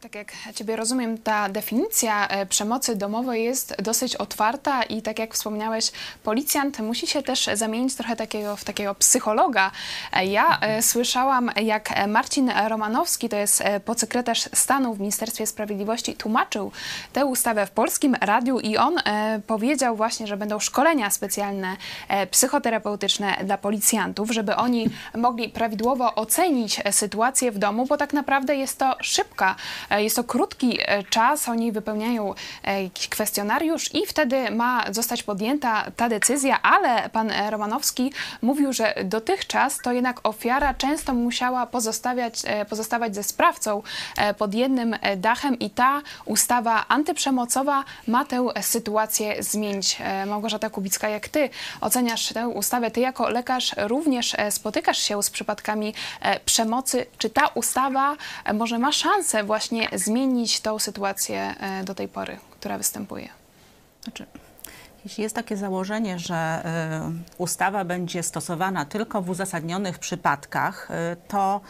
Tak 0.00 0.14
jak 0.14 0.32
Ciebie 0.54 0.76
rozumiem, 0.76 1.18
ta 1.18 1.48
definicja 1.48 2.28
e, 2.28 2.46
przemocy 2.46 2.96
domowej 2.96 3.44
jest 3.44 3.82
dosyć 3.82 4.16
otwarta 4.16 4.82
i 4.82 5.02
tak 5.02 5.18
jak 5.18 5.34
wspomniałeś, 5.34 5.92
policjant 6.22 6.78
musi 6.78 7.06
się 7.06 7.22
też 7.22 7.50
zamienić 7.54 7.94
trochę 7.94 8.16
takiego, 8.16 8.56
w 8.56 8.64
takiego 8.64 8.94
psychologa. 8.94 9.70
E, 10.12 10.26
ja 10.26 10.58
e, 10.60 10.82
słyszałam, 10.82 11.50
jak 11.62 12.06
Marcin 12.08 12.50
Romanowski, 12.68 13.28
to 13.28 13.36
jest 13.36 13.62
podsekretarz 13.84 14.48
stanu 14.54 14.94
w 14.94 15.00
Ministerstwie 15.00 15.46
Sprawiedliwości, 15.46 16.14
tłumaczył 16.14 16.72
tę 17.12 17.26
ustawę 17.26 17.66
w 17.66 17.70
polskim 17.70 18.14
radiu 18.20 18.60
i 18.60 18.76
on 18.76 18.94
powiedział 19.46 19.96
właśnie, 19.96 20.26
że 20.26 20.36
będą 20.36 20.58
szkolenia 20.58 21.10
specjalne 21.10 21.76
psychoterapeutyczne 22.30 23.36
dla 23.44 23.58
policjantów, 23.58 24.30
żeby 24.30 24.56
oni 24.56 24.90
mogli 25.14 25.48
prawidłowo 25.48 26.14
ocenić 26.14 26.80
sytuację 26.90 27.52
w 27.52 27.58
domu, 27.58 27.86
bo 27.86 27.96
tak 27.96 28.12
naprawdę 28.12 28.56
jest 28.56 28.78
to 28.78 28.96
szybka 29.00 29.56
jest 29.98 30.16
to 30.16 30.24
krótki 30.24 30.78
e, 30.80 31.02
czas, 31.02 31.48
oni 31.48 31.72
wypełniają 31.72 32.34
e, 32.64 32.82
jakiś 32.82 33.08
kwestionariusz 33.08 33.94
i 33.94 34.06
wtedy 34.06 34.50
ma 34.50 34.84
zostać 34.90 35.22
podjęta 35.22 35.84
ta 35.96 36.08
decyzja, 36.08 36.62
ale 36.62 37.08
pan 37.08 37.32
Romanowski 37.50 38.12
mówił, 38.42 38.72
że 38.72 38.94
dotychczas 39.04 39.78
to 39.78 39.92
jednak 39.92 40.20
ofiara 40.22 40.74
często 40.74 41.14
musiała 41.14 41.66
pozostawiać, 41.66 42.42
pozostawać 42.68 43.14
ze 43.14 43.22
sprawcą 43.22 43.82
pod 44.38 44.54
jednym 44.54 44.96
dachem 45.16 45.58
i 45.58 45.70
ta 45.70 46.02
ustawa 46.24 46.84
antyprzemocowa 46.88 47.84
ma 48.06 48.24
tę 48.24 48.46
sytuację 48.60 49.42
zmienić. 49.42 49.98
Małgorzata 50.26 50.70
Kubicka, 50.70 51.08
jak 51.08 51.28
ty 51.28 51.50
oceniasz 51.80 52.32
tę 52.32 52.48
ustawę, 52.48 52.90
ty 52.90 53.00
jako 53.00 53.28
lekarz 53.28 53.74
również 53.76 54.36
spotykasz 54.50 54.98
się 54.98 55.22
z 55.22 55.30
przypadkami 55.30 55.94
przemocy. 56.44 57.06
Czy 57.18 57.30
ta 57.30 57.46
ustawa 57.46 58.16
może 58.54 58.78
ma 58.78 58.92
szansę 58.92 59.44
właśnie 59.44 59.79
właśnie 59.88 59.98
zmienić 59.98 60.60
tą 60.60 60.78
sytuację 60.78 61.54
e, 61.60 61.84
do 61.84 61.94
tej 61.94 62.08
pory, 62.08 62.38
która 62.50 62.78
występuje? 62.78 63.28
Znaczy, 64.04 64.26
jeśli 65.04 65.22
jest 65.22 65.34
takie 65.34 65.56
założenie, 65.56 66.18
że 66.18 66.62
y, 67.38 67.38
ustawa 67.38 67.84
będzie 67.84 68.22
stosowana 68.22 68.84
tylko 68.84 69.22
w 69.22 69.30
uzasadnionych 69.30 69.98
przypadkach, 69.98 70.88
y, 71.12 71.16
to 71.28 71.60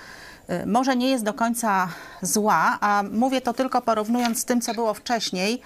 może 0.66 0.96
nie 0.96 1.10
jest 1.10 1.24
do 1.24 1.34
końca 1.34 1.88
zła, 2.22 2.78
a 2.80 3.02
mówię 3.12 3.40
to 3.40 3.52
tylko 3.52 3.82
porównując 3.82 4.40
z 4.40 4.44
tym, 4.44 4.60
co 4.60 4.74
było 4.74 4.94
wcześniej. 4.94 5.60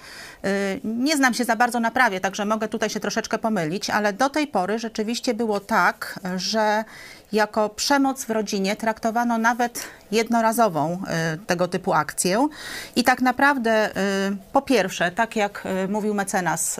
Nie 0.83 1.17
znam 1.17 1.33
się 1.33 1.45
za 1.45 1.55
bardzo 1.55 1.79
na 1.79 1.91
prawie, 1.91 2.19
także 2.19 2.45
mogę 2.45 2.67
tutaj 2.67 2.89
się 2.89 2.99
troszeczkę 2.99 3.37
pomylić, 3.37 3.89
ale 3.89 4.13
do 4.13 4.29
tej 4.29 4.47
pory 4.47 4.79
rzeczywiście 4.79 5.33
było 5.33 5.59
tak, 5.59 6.19
że 6.35 6.83
jako 7.31 7.69
przemoc 7.69 8.25
w 8.25 8.29
rodzinie 8.29 8.75
traktowano 8.75 9.37
nawet 9.37 9.83
jednorazową 10.11 11.01
y, 11.33 11.37
tego 11.37 11.67
typu 11.67 11.93
akcję. 11.93 12.47
I 12.95 13.03
tak 13.03 13.21
naprawdę, 13.21 13.89
y, 13.89 13.91
po 14.53 14.61
pierwsze, 14.61 15.11
tak 15.11 15.35
jak 15.35 15.63
y, 15.85 15.87
mówił 15.87 16.13
mecenas, 16.13 16.79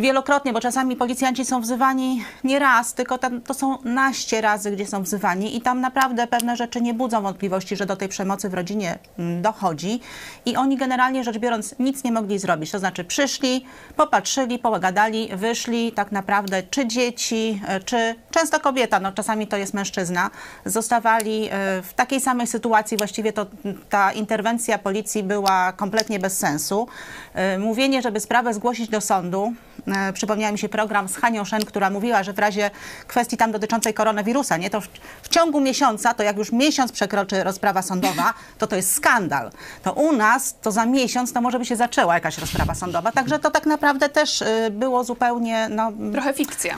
Wielokrotnie, 0.00 0.52
bo 0.52 0.60
czasami 0.60 0.96
policjanci 0.96 1.44
są 1.44 1.60
wzywani 1.60 2.24
nie 2.44 2.58
raz, 2.58 2.94
tylko 2.94 3.18
tam, 3.18 3.40
to 3.40 3.54
są 3.54 3.78
naście 3.84 4.40
razy, 4.40 4.70
gdzie 4.70 4.86
są 4.86 5.02
wzywani 5.02 5.56
i 5.56 5.60
tam 5.60 5.80
naprawdę 5.80 6.26
pewne 6.26 6.56
rzeczy 6.56 6.80
nie 6.80 6.94
budzą 6.94 7.22
wątpliwości, 7.22 7.76
że 7.76 7.86
do 7.86 7.96
tej 7.96 8.08
przemocy 8.08 8.48
w 8.48 8.54
rodzinie 8.54 8.98
mm, 9.18 9.42
dochodzi 9.42 10.00
i 10.46 10.56
oni 10.56 10.76
generalnie 10.76 11.24
rzecz 11.24 11.38
biorąc 11.38 11.74
nic 11.78 12.04
nie 12.04 12.12
mogli 12.12 12.38
zrobić. 12.38 12.70
To 12.70 12.78
znaczy 12.78 13.04
przyszli, 13.04 13.64
popatrzyli, 13.96 14.58
pogadali, 14.58 15.28
wyszli, 15.36 15.92
tak 15.92 16.12
naprawdę 16.12 16.62
czy 16.62 16.86
dzieci, 16.86 17.62
e, 17.68 17.80
czy 17.80 18.14
często 18.30 18.60
kobieta, 18.60 19.00
no 19.00 19.12
czasami 19.12 19.46
to 19.46 19.56
jest 19.56 19.74
mężczyzna, 19.74 20.30
zostawali 20.64 21.48
e, 21.50 21.82
w 21.82 21.94
takiej 21.94 22.20
samej 22.20 22.46
sytuacji, 22.46 22.96
właściwie 22.96 23.32
to 23.32 23.46
ta 23.90 24.12
interwencja 24.12 24.78
policji 24.78 25.22
była 25.22 25.72
kompletnie 25.72 26.18
bez 26.18 26.38
sensu. 26.38 26.88
E, 27.34 27.58
mówienie, 27.58 28.02
żeby 28.02 28.20
sprawę 28.20 28.54
zgłosić 28.54 28.88
do 28.88 29.00
sądu, 29.00 29.52
E, 29.92 30.12
przypomniała 30.12 30.52
mi 30.52 30.58
się 30.58 30.68
program 30.68 31.08
z 31.08 31.16
Hanią 31.16 31.44
Szen, 31.44 31.64
która 31.64 31.90
mówiła, 31.90 32.22
że 32.22 32.32
w 32.32 32.38
razie 32.38 32.70
kwestii 33.06 33.36
tam 33.36 33.52
dotyczącej 33.52 33.94
koronawirusa, 33.94 34.56
nie, 34.56 34.70
to 34.70 34.80
w, 34.80 34.88
w, 35.22 35.28
ciągu 35.28 35.60
miesiąca, 35.60 36.14
to 36.14 36.22
jak 36.22 36.36
już 36.36 36.52
miesiąc 36.52 36.92
przekroczy 36.92 37.44
rozprawa 37.44 37.82
sądowa, 37.82 38.34
to 38.58 38.66
to 38.66 38.76
jest 38.76 38.94
skandal. 38.94 39.50
To 39.82 39.92
u 39.92 40.12
nas, 40.12 40.54
to 40.62 40.72
za 40.72 40.86
miesiąc, 40.86 41.32
to 41.32 41.40
może 41.40 41.58
by 41.58 41.64
się 41.64 41.76
zaczęła 41.76 42.14
jakaś 42.14 42.38
rozprawa 42.38 42.74
sądowa. 42.74 43.12
Także 43.12 43.38
to 43.38 43.50
tak 43.50 43.66
naprawdę 43.66 44.08
też 44.08 44.42
y, 44.42 44.70
było 44.70 45.04
zupełnie... 45.04 45.68
No, 45.70 45.92
Trochę 46.12 46.32
fikcja 46.32 46.76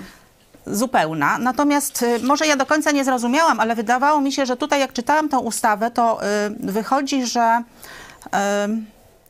zupełna. 0.66 1.38
Natomiast 1.38 2.02
y, 2.02 2.18
może 2.22 2.46
ja 2.46 2.56
do 2.56 2.66
końca 2.66 2.90
nie 2.90 3.04
zrozumiałam, 3.04 3.60
ale 3.60 3.74
wydawało 3.74 4.20
mi 4.20 4.32
się, 4.32 4.46
że 4.46 4.56
tutaj 4.56 4.80
jak 4.80 4.92
czytałam 4.92 5.28
tę 5.28 5.38
ustawę, 5.38 5.90
to 5.90 6.20
y, 6.22 6.26
wychodzi, 6.60 7.26
że 7.26 7.62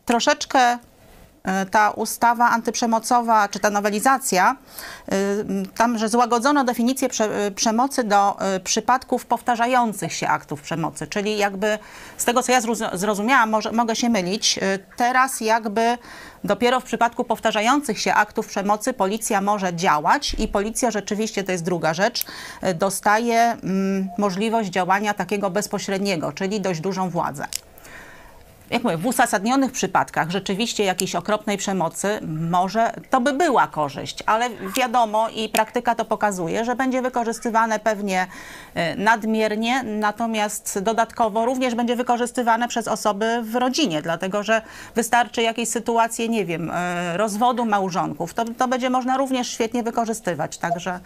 troszeczkę 0.06 0.78
ta 1.70 1.90
ustawa 1.90 2.50
antyprzemocowa, 2.50 3.48
czy 3.48 3.60
ta 3.60 3.70
nowelizacja, 3.70 4.56
e, 5.08 5.16
tam, 5.74 5.98
że 5.98 6.08
złagodzono 6.08 6.64
definicję 6.64 7.08
e, 7.20 7.50
przemocy 7.50 8.04
do 8.04 8.36
przypadków 8.64 9.26
powtarzających 9.26 10.12
się 10.12 10.28
aktów 10.28 10.62
przemocy, 10.62 11.06
czyli 11.06 11.38
jakby 11.38 11.78
z 12.16 12.24
tego, 12.24 12.42
co 12.42 12.52
ja 12.52 12.60
zrozumiałam, 12.92 13.50
może, 13.50 13.72
mogę 13.72 13.96
się 13.96 14.08
mylić, 14.08 14.60
teraz 14.96 15.40
jakby 15.40 15.98
dopiero 16.44 16.80
w 16.80 16.84
przypadku 16.84 17.24
powtarzających 17.24 17.98
się 18.00 18.14
aktów 18.14 18.46
przemocy 18.46 18.92
policja 18.92 19.40
może 19.40 19.74
działać 19.74 20.34
i 20.38 20.48
policja 20.48 20.90
rzeczywiście, 20.90 21.44
to 21.44 21.52
jest 21.52 21.64
druga 21.64 21.94
rzecz, 21.94 22.24
dostaje 22.74 23.40
mm, 23.40 24.08
możliwość 24.18 24.70
działania 24.70 25.14
takiego 25.14 25.50
bezpośredniego, 25.50 26.32
czyli 26.32 26.60
dość 26.60 26.80
dużą 26.80 27.10
władzę 27.10 27.46
jak 28.72 28.84
mówię, 28.84 28.96
w 28.96 29.06
uzasadnionych 29.06 29.72
przypadkach 29.72 30.30
rzeczywiście 30.30 30.84
jakiejś 30.84 31.14
okropnej 31.14 31.58
przemocy 31.58 32.20
może 32.50 32.92
to 33.10 33.20
by 33.20 33.32
była 33.32 33.66
korzyść, 33.66 34.22
ale 34.26 34.50
wiadomo 34.76 35.28
i 35.28 35.48
praktyka 35.48 35.94
to 35.94 36.04
pokazuje, 36.04 36.64
że 36.64 36.76
będzie 36.76 37.02
wykorzystywane 37.02 37.78
pewnie 37.78 38.26
e, 38.74 38.96
nadmiernie, 38.96 39.82
natomiast 39.82 40.78
dodatkowo 40.82 41.44
również 41.44 41.74
będzie 41.74 41.96
wykorzystywane 41.96 42.68
przez 42.68 42.88
osoby 42.88 43.40
w 43.42 43.54
rodzinie, 43.54 44.02
dlatego 44.02 44.42
że 44.42 44.62
wystarczy 44.94 45.42
jakieś 45.42 45.68
sytuacje, 45.68 46.28
nie 46.28 46.44
wiem, 46.44 46.70
e, 46.70 47.16
rozwodu 47.16 47.64
małżonków, 47.64 48.34
to, 48.34 48.44
to 48.58 48.68
będzie 48.68 48.90
można 48.90 49.16
również 49.16 49.48
świetnie 49.48 49.82
wykorzystywać, 49.82 50.58
także... 50.58 51.00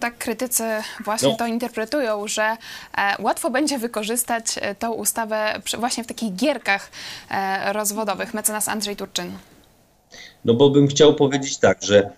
Tak, 0.00 0.18
krytycy 0.18 0.64
właśnie 1.04 1.28
no. 1.28 1.36
to 1.36 1.46
interpretują, 1.46 2.28
że 2.28 2.42
e, 2.42 3.22
łatwo 3.22 3.50
będzie 3.50 3.78
wykorzystać 3.78 4.44
e, 4.60 4.74
tą 4.74 4.92
ustawę 4.92 5.60
właśnie 5.78 6.04
w 6.04 6.06
takich 6.06 6.34
gierkach 6.34 6.90
e, 7.30 7.72
rozwodowych. 7.72 8.34
Mecenas 8.34 8.68
Andrzej 8.68 8.96
Turczyn. 8.96 9.32
No 10.44 10.54
bo 10.54 10.70
bym 10.70 10.88
chciał 10.88 11.14
powiedzieć 11.14 11.58
tak, 11.58 11.82
że 11.82 12.10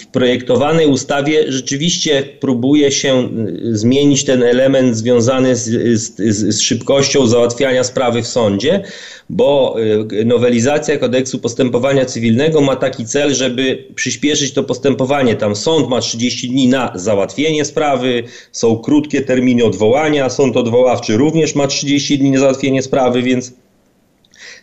w 0.00 0.06
projektowanej 0.06 0.86
ustawie 0.86 1.52
rzeczywiście 1.52 2.22
próbuje 2.40 2.92
się 2.92 3.28
y, 3.64 3.76
zmienić 3.76 4.24
ten 4.24 4.42
element 4.42 4.96
związany 4.96 5.56
z, 5.56 5.64
z, 6.00 6.36
z, 6.36 6.60
szybkością 6.60 7.26
załatwiania 7.26 7.84
sprawy 7.84 8.22
w 8.22 8.26
sądzie, 8.26 8.82
bo 9.30 9.76
y, 10.12 10.24
nowelizacja 10.24 10.98
kodeksu 10.98 11.38
postępowania 11.38 12.04
cywilnego 12.04 12.60
ma 12.60 12.76
taki 12.76 13.06
cel, 13.06 13.34
żeby 13.34 13.84
przyspieszyć 13.94 14.52
to 14.52 14.64
postępowanie. 14.64 15.34
Tam 15.36 15.56
sąd 15.56 15.88
ma 15.88 16.00
30 16.00 16.48
dni 16.48 16.68
na 16.68 16.92
załatwienie 16.94 17.64
sprawy, 17.64 18.22
są 18.52 18.78
krótkie 18.78 19.22
terminy 19.22 19.64
odwołania, 19.64 20.30
sąd 20.30 20.56
odwoławczy 20.56 21.16
również 21.16 21.54
ma 21.54 21.66
30 21.66 22.18
dni 22.18 22.30
na 22.30 22.40
załatwienie 22.40 22.82
sprawy, 22.82 23.22
więc 23.22 23.52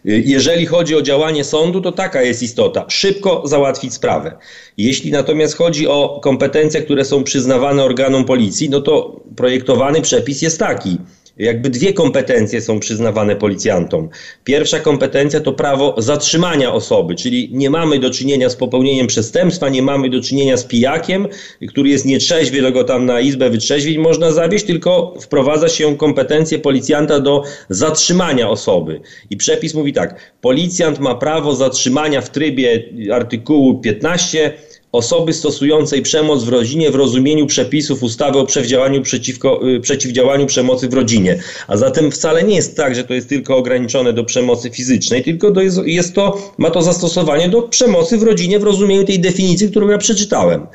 jeżeli 0.06 0.66
chodzi 0.66 0.96
o 0.96 1.02
działanie 1.02 1.44
sądu, 1.44 1.82
to 1.82 1.92
taka 1.92 2.22
jest 2.22 2.44
istota. 2.44 2.86
Szybko 2.88 3.42
załatwić 3.46 3.94
sprawę. 3.94 4.38
Jeśli 4.78 5.12
natomiast 5.12 5.58
chodzi 5.58 5.88
o 5.88 6.20
kompetencje, 6.24 6.82
które 6.82 7.06
są 7.06 7.24
przyznawane 7.24 7.84
organom 7.84 8.26
policji, 8.26 8.70
no 8.70 8.82
to 8.82 9.22
projektowany 9.36 10.02
przepis 10.02 10.42
jest 10.42 10.60
taki 10.60 10.98
jakby 11.38 11.70
dwie 11.70 11.94
kompetencje 11.94 12.62
są 12.62 12.80
przyznawane 12.80 13.36
policjantom. 13.36 14.10
Pierwsza 14.44 14.80
kompetencja 14.80 15.40
to 15.40 15.54
prawo 15.54 15.96
zatrzymania 15.98 16.74
osoby, 16.74 17.16
czyli 17.16 17.50
nie 17.52 17.70
mamy 17.70 18.00
do 18.00 18.10
czynienia 18.10 18.50
z 18.50 18.56
popełnieniem 18.56 19.08
przestępstwa, 19.08 19.70
nie 19.70 19.82
mamy 19.82 20.10
do 20.10 20.22
czynienia 20.22 20.58
z 20.58 20.64
pijakiem, 20.64 21.28
który 21.68 21.90
jest 21.90 22.06
nietrzeźwy, 22.06 22.62
to 22.62 22.72
go 22.72 22.84
tam 22.84 23.06
na 23.06 23.20
izbę 23.20 23.50
wytrzeźwić 23.50 23.98
można 23.98 24.32
zawieść, 24.32 24.66
tylko 24.66 25.14
wprowadza 25.22 25.70
się 25.70 25.98
kompetencje 25.98 26.60
policjanta 26.60 27.20
do 27.20 27.44
zatrzymania 27.70 28.50
osoby. 28.50 29.02
I 29.30 29.38
przepis 29.38 29.74
mówi 29.74 29.94
tak, 29.94 30.34
policjant 30.42 31.00
ma 31.00 31.16
prawo 31.16 31.56
zatrzymania 31.56 32.22
w 32.22 32.30
trybie 32.30 32.84
artykułu 33.14 33.80
15 33.80 34.54
osoby 34.92 35.34
stosującej 35.34 36.02
przemoc 36.02 36.44
w 36.44 36.50
rodzinie 36.50 36.92
w 36.92 36.96
rozumieniu 36.96 37.46
przepisów 37.46 38.04
ustawy 38.04 38.40
o 38.40 38.46
przeciwdziałaniu, 38.46 39.02
przeciwko, 39.02 39.70
y, 39.70 39.80
przeciwdziałaniu 39.80 40.46
przemocy 40.46 40.90
w 40.90 40.94
rodzinie. 40.94 41.40
A 41.68 41.78
zatem 41.78 42.12
wcale 42.12 42.44
nie 42.44 42.56
jest 42.56 42.78
tak, 42.78 42.96
że 42.96 43.04
to 43.04 43.14
jest 43.14 43.30
tylko 43.30 43.58
ograniczone 43.58 44.14
do 44.14 44.24
przemocy 44.24 44.70
fizycznej, 44.70 45.24
tylko 45.24 45.52
to 45.52 45.62
jest, 45.62 45.80
jest 45.86 46.16
to, 46.16 46.52
ma 46.58 46.70
to 46.70 46.82
zastosowanie 46.82 47.50
do 47.50 47.62
przemocy 47.62 48.18
w 48.18 48.24
rodzinie 48.24 48.60
w 48.60 48.64
rozumieniu 48.64 49.04
tej 49.04 49.20
definicji, 49.20 49.70
którą 49.70 49.90
ja 49.90 49.98
przeczytałem. 49.98 50.68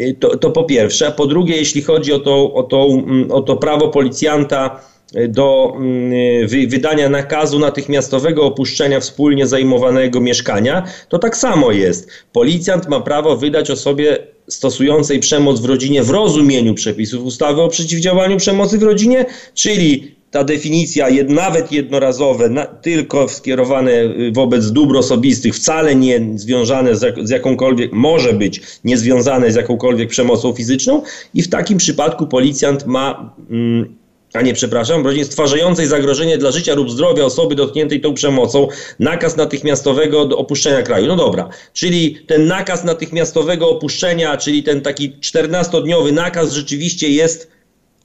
Y, 0.00 0.16
to, 0.20 0.36
to 0.36 0.50
po 0.50 0.64
pierwsze. 0.64 1.06
A 1.06 1.10
po 1.10 1.26
drugie, 1.26 1.56
jeśli 1.56 1.82
chodzi 1.82 2.12
o 2.12 2.18
to, 2.18 2.54
o 2.54 2.62
to, 2.62 2.86
mm, 2.90 3.30
o 3.30 3.40
to 3.40 3.56
prawo 3.56 3.88
policjanta 3.88 4.80
do 5.28 5.72
mm, 5.76 6.48
wydania 6.68 7.08
nakazu 7.08 7.58
natychmiastowego 7.58 8.44
opuszczenia 8.44 9.00
wspólnie 9.00 9.46
zajmowanego 9.46 10.20
mieszkania, 10.20 10.84
to 11.08 11.18
tak 11.18 11.36
samo 11.36 11.72
jest. 11.72 12.10
Policjant 12.32 12.88
ma 12.88 13.00
prawo 13.00 13.36
wydać 13.36 13.70
osobie 13.70 14.18
stosującej 14.48 15.20
przemoc 15.20 15.60
w 15.60 15.64
rodzinie 15.64 16.02
w 16.02 16.10
rozumieniu 16.10 16.74
przepisów 16.74 17.24
ustawy 17.24 17.62
o 17.62 17.68
przeciwdziałaniu 17.68 18.36
przemocy 18.36 18.78
w 18.78 18.82
rodzinie, 18.82 19.26
czyli 19.54 20.14
ta 20.30 20.44
definicja 20.44 21.06
nawet 21.28 21.72
jednorazowe, 21.72 22.66
tylko 22.82 23.28
skierowane 23.28 23.92
y, 23.92 24.32
wobec 24.32 24.72
dóbr 24.72 24.96
osobistych, 24.96 25.54
wcale 25.54 25.94
nie 25.94 26.20
związane 26.34 26.96
z 26.96 27.30
jakąkolwiek, 27.30 27.92
może 27.92 28.32
być 28.32 28.60
niezwiązane 28.84 29.52
z 29.52 29.54
jakąkolwiek 29.54 30.08
przemocą 30.08 30.52
fizyczną 30.52 31.02
i 31.34 31.42
w 31.42 31.48
takim 31.48 31.78
przypadku 31.78 32.26
policjant 32.26 32.86
ma 32.86 33.34
mm, 33.50 33.99
a 34.32 34.42
nie 34.42 34.54
przepraszam, 34.54 35.02
w 35.02 35.06
rodzinie 35.06 35.24
stwarzającej 35.24 35.86
zagrożenie 35.86 36.38
dla 36.38 36.50
życia 36.50 36.74
lub 36.74 36.90
zdrowia 36.90 37.24
osoby 37.24 37.54
dotkniętej 37.54 38.00
tą 38.00 38.14
przemocą, 38.14 38.68
nakaz 38.98 39.36
natychmiastowego 39.36 40.20
opuszczenia 40.20 40.82
kraju. 40.82 41.06
No 41.06 41.16
dobra, 41.16 41.48
czyli 41.72 42.18
ten 42.26 42.46
nakaz 42.46 42.84
natychmiastowego 42.84 43.70
opuszczenia, 43.70 44.36
czyli 44.36 44.62
ten 44.62 44.80
taki 44.80 45.12
14-dniowy 45.12 46.12
nakaz 46.12 46.52
rzeczywiście 46.52 47.08
jest, 47.08 47.50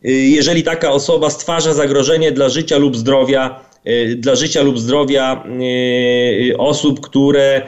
y, 0.06 0.12
jeżeli 0.12 0.64
taka 0.64 0.92
osoba 0.92 1.30
stwarza 1.30 1.74
zagrożenie 1.74 2.32
dla 2.32 2.50
życia 2.50 2.78
lub 2.78 2.98
zdrowia, 2.98 3.60
y, 3.88 4.16
dla 4.16 4.36
życia 4.36 4.62
lub 4.62 4.80
zdrowia 4.80 5.44
y, 6.52 6.58
osób, 6.58 7.02
które, 7.02 7.68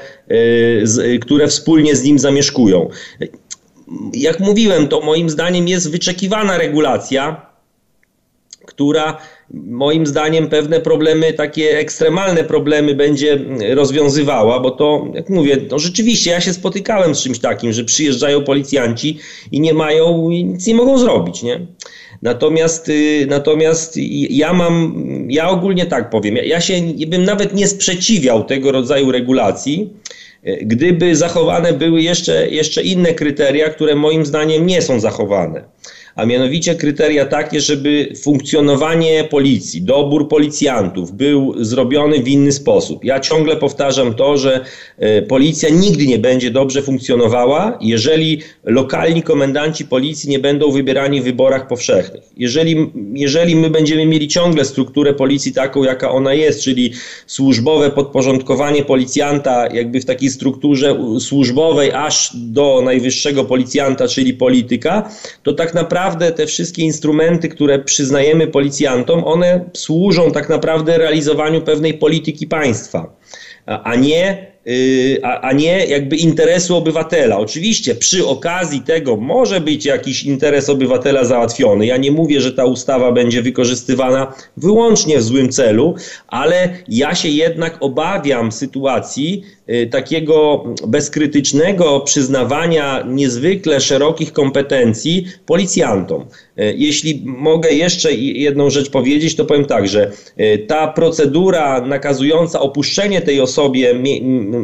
które 1.22 1.48
wspólnie 1.48 1.96
z 1.96 2.04
nim 2.04 2.20
zamieszkują. 2.20 2.90
Jak 4.14 4.40
mówiłem, 4.40 4.88
to 4.88 5.02
moim 5.02 5.30
zdaniem 5.30 5.68
jest 5.68 5.92
wyczekiwana 5.92 6.58
regulacja, 6.58 7.47
która 8.78 9.18
moim 9.52 10.08
zdaniem 10.08 10.50
pewne 10.50 10.80
problemy, 10.80 11.34
takie 11.34 11.78
ekstremalne 11.78 12.44
problemy 12.44 12.96
będzie 12.96 13.40
rozwiązywała, 13.74 14.60
bo 14.60 14.72
to, 14.72 15.08
jak 15.14 15.30
mówię, 15.30 15.58
to 15.58 15.80
rzeczywiście 15.80 16.32
ja 16.32 16.42
się 16.42 16.54
spotykałem 16.54 17.16
z 17.16 17.24
czymś 17.24 17.40
takim, 17.40 17.74
że 17.74 17.84
przyjeżdżają 17.84 18.44
policjanci 18.44 19.20
i 19.52 19.60
nie 19.60 19.74
mają, 19.74 20.30
nic 20.30 20.68
nie 20.68 20.76
mogą 20.76 20.98
zrobić, 20.98 21.44
nie? 21.44 21.60
Natomiast, 22.22 22.90
y, 22.90 23.26
natomiast 23.30 23.98
ja 24.30 24.54
mam, 24.54 24.94
ja 25.30 25.50
ogólnie 25.50 25.86
tak 25.86 26.10
powiem, 26.10 26.36
ja 26.36 26.62
się 26.62 26.74
bym 27.08 27.24
nawet 27.24 27.54
nie 27.54 27.68
sprzeciwiał 27.68 28.44
tego 28.44 28.72
rodzaju 28.72 29.12
regulacji, 29.12 29.90
y, 30.48 30.60
gdyby 30.62 31.16
zachowane 31.16 31.74
były 31.74 32.02
jeszcze, 32.02 32.50
jeszcze 32.50 32.84
inne 32.84 33.14
kryteria, 33.14 33.70
które 33.70 33.96
moim 33.96 34.26
zdaniem 34.26 34.66
nie 34.66 34.82
są 34.82 35.00
zachowane 35.00 35.64
a 36.18 36.26
mianowicie 36.26 36.76
kryteria 36.76 37.26
takie, 37.26 37.62
żeby 37.62 38.14
funkcjonowanie 38.22 39.24
policji, 39.24 39.82
dobór 39.82 40.30
policjantów 40.30 41.12
był 41.12 41.54
zrobiony 41.66 42.24
w 42.24 42.28
inny 42.28 42.52
sposób. 42.52 43.04
Ja 43.04 43.20
ciągle 43.20 43.56
powtarzam 43.56 44.14
to, 44.14 44.38
że 44.38 44.66
e, 44.98 45.22
policja 45.22 45.70
nigdy 45.70 46.08
nie 46.08 46.20
będzie 46.20 46.52
dobrze 46.52 46.82
funkcjonowała, 46.82 47.78
jeżeli 47.82 48.42
lokalni 48.64 49.24
komendanci 49.24 49.86
policji 49.86 50.30
nie 50.30 50.40
będą 50.40 50.72
wybierani 50.72 51.22
w 51.22 51.24
wyborach 51.24 51.68
powszechnych. 51.68 52.24
Jeżeli, 52.38 52.92
jeżeli 53.14 53.56
my 53.56 53.70
będziemy 53.70 54.06
mieli 54.06 54.28
ciągle 54.28 54.66
strukturę 54.66 55.14
policji 55.14 55.54
taką, 55.54 55.84
jaka 55.84 56.12
ona 56.12 56.34
jest, 56.34 56.62
czyli 56.62 56.94
służbowe 57.28 57.90
podporządkowanie 57.92 58.86
policjanta 58.86 59.68
jakby 59.68 60.00
w 60.00 60.06
takiej 60.06 60.30
strukturze 60.30 60.98
służbowej 61.20 61.92
aż 61.92 62.32
do 62.36 62.82
najwyższego 62.86 63.46
policjanta, 63.46 64.08
czyli 64.08 64.34
polityka, 64.34 65.10
to 65.44 65.54
tak 65.54 65.74
naprawdę 65.74 66.07
naprawdę 66.08 66.32
te 66.32 66.48
wszystkie 66.48 66.82
instrumenty, 66.82 67.50
które 67.50 67.80
przyznajemy 67.80 68.48
policjantom, 68.48 69.24
one 69.24 69.70
służą 69.74 70.32
tak 70.32 70.50
naprawdę 70.50 70.98
realizowaniu 70.98 71.62
pewnej 71.62 71.94
polityki 71.94 72.48
państwa, 72.48 73.16
a 73.66 73.96
nie 73.96 74.48
Y, 74.68 75.20
a, 75.24 75.54
nie 75.54 75.86
jakby 75.86 76.16
interesu 76.16 76.76
obywatela. 76.76 77.38
Oczywiście 77.38 77.96
przy 77.96 78.28
okazji 78.28 78.82
tego 78.82 79.18
może 79.18 79.62
być 79.62 79.86
jakiś 79.86 80.24
interes 80.24 80.70
obywatela 80.70 81.24
załatwiony. 81.26 81.86
Ja 81.86 81.98
nie 81.98 82.12
mówię, 82.12 82.42
że 82.42 82.52
ta 82.52 82.66
ustawa 82.66 83.12
będzie 83.12 83.42
wykorzystywana 83.42 84.34
wyłącznie 84.58 85.18
w 85.18 85.24
złym 85.24 85.50
celu, 85.50 85.96
ale 86.28 86.70
ja 86.88 87.16
się 87.16 87.30
jednak 87.30 87.78
obawiam 87.80 88.52
sytuacji 88.52 89.44
takiego 89.92 90.64
bezkrytycznego 90.88 92.00
przyznawania 92.00 93.04
niezwykle 93.08 93.82
szerokich 93.82 94.34
kompetencji 94.34 95.26
policjantom. 95.46 96.22
Y, 96.22 96.74
jeśli 96.78 97.22
mogę 97.26 97.72
jeszcze 97.72 98.14
jedną 98.14 98.70
rzecz 98.70 98.90
powiedzieć, 98.90 99.36
to 99.36 99.46
powiem 99.46 99.66
tak, 99.66 99.88
że 99.88 100.12
ta 100.68 100.88
procedura 100.88 101.82
nakazująca 101.82 102.60
opuszczenie 102.60 103.22
tej 103.22 103.42
osobie 103.42 103.96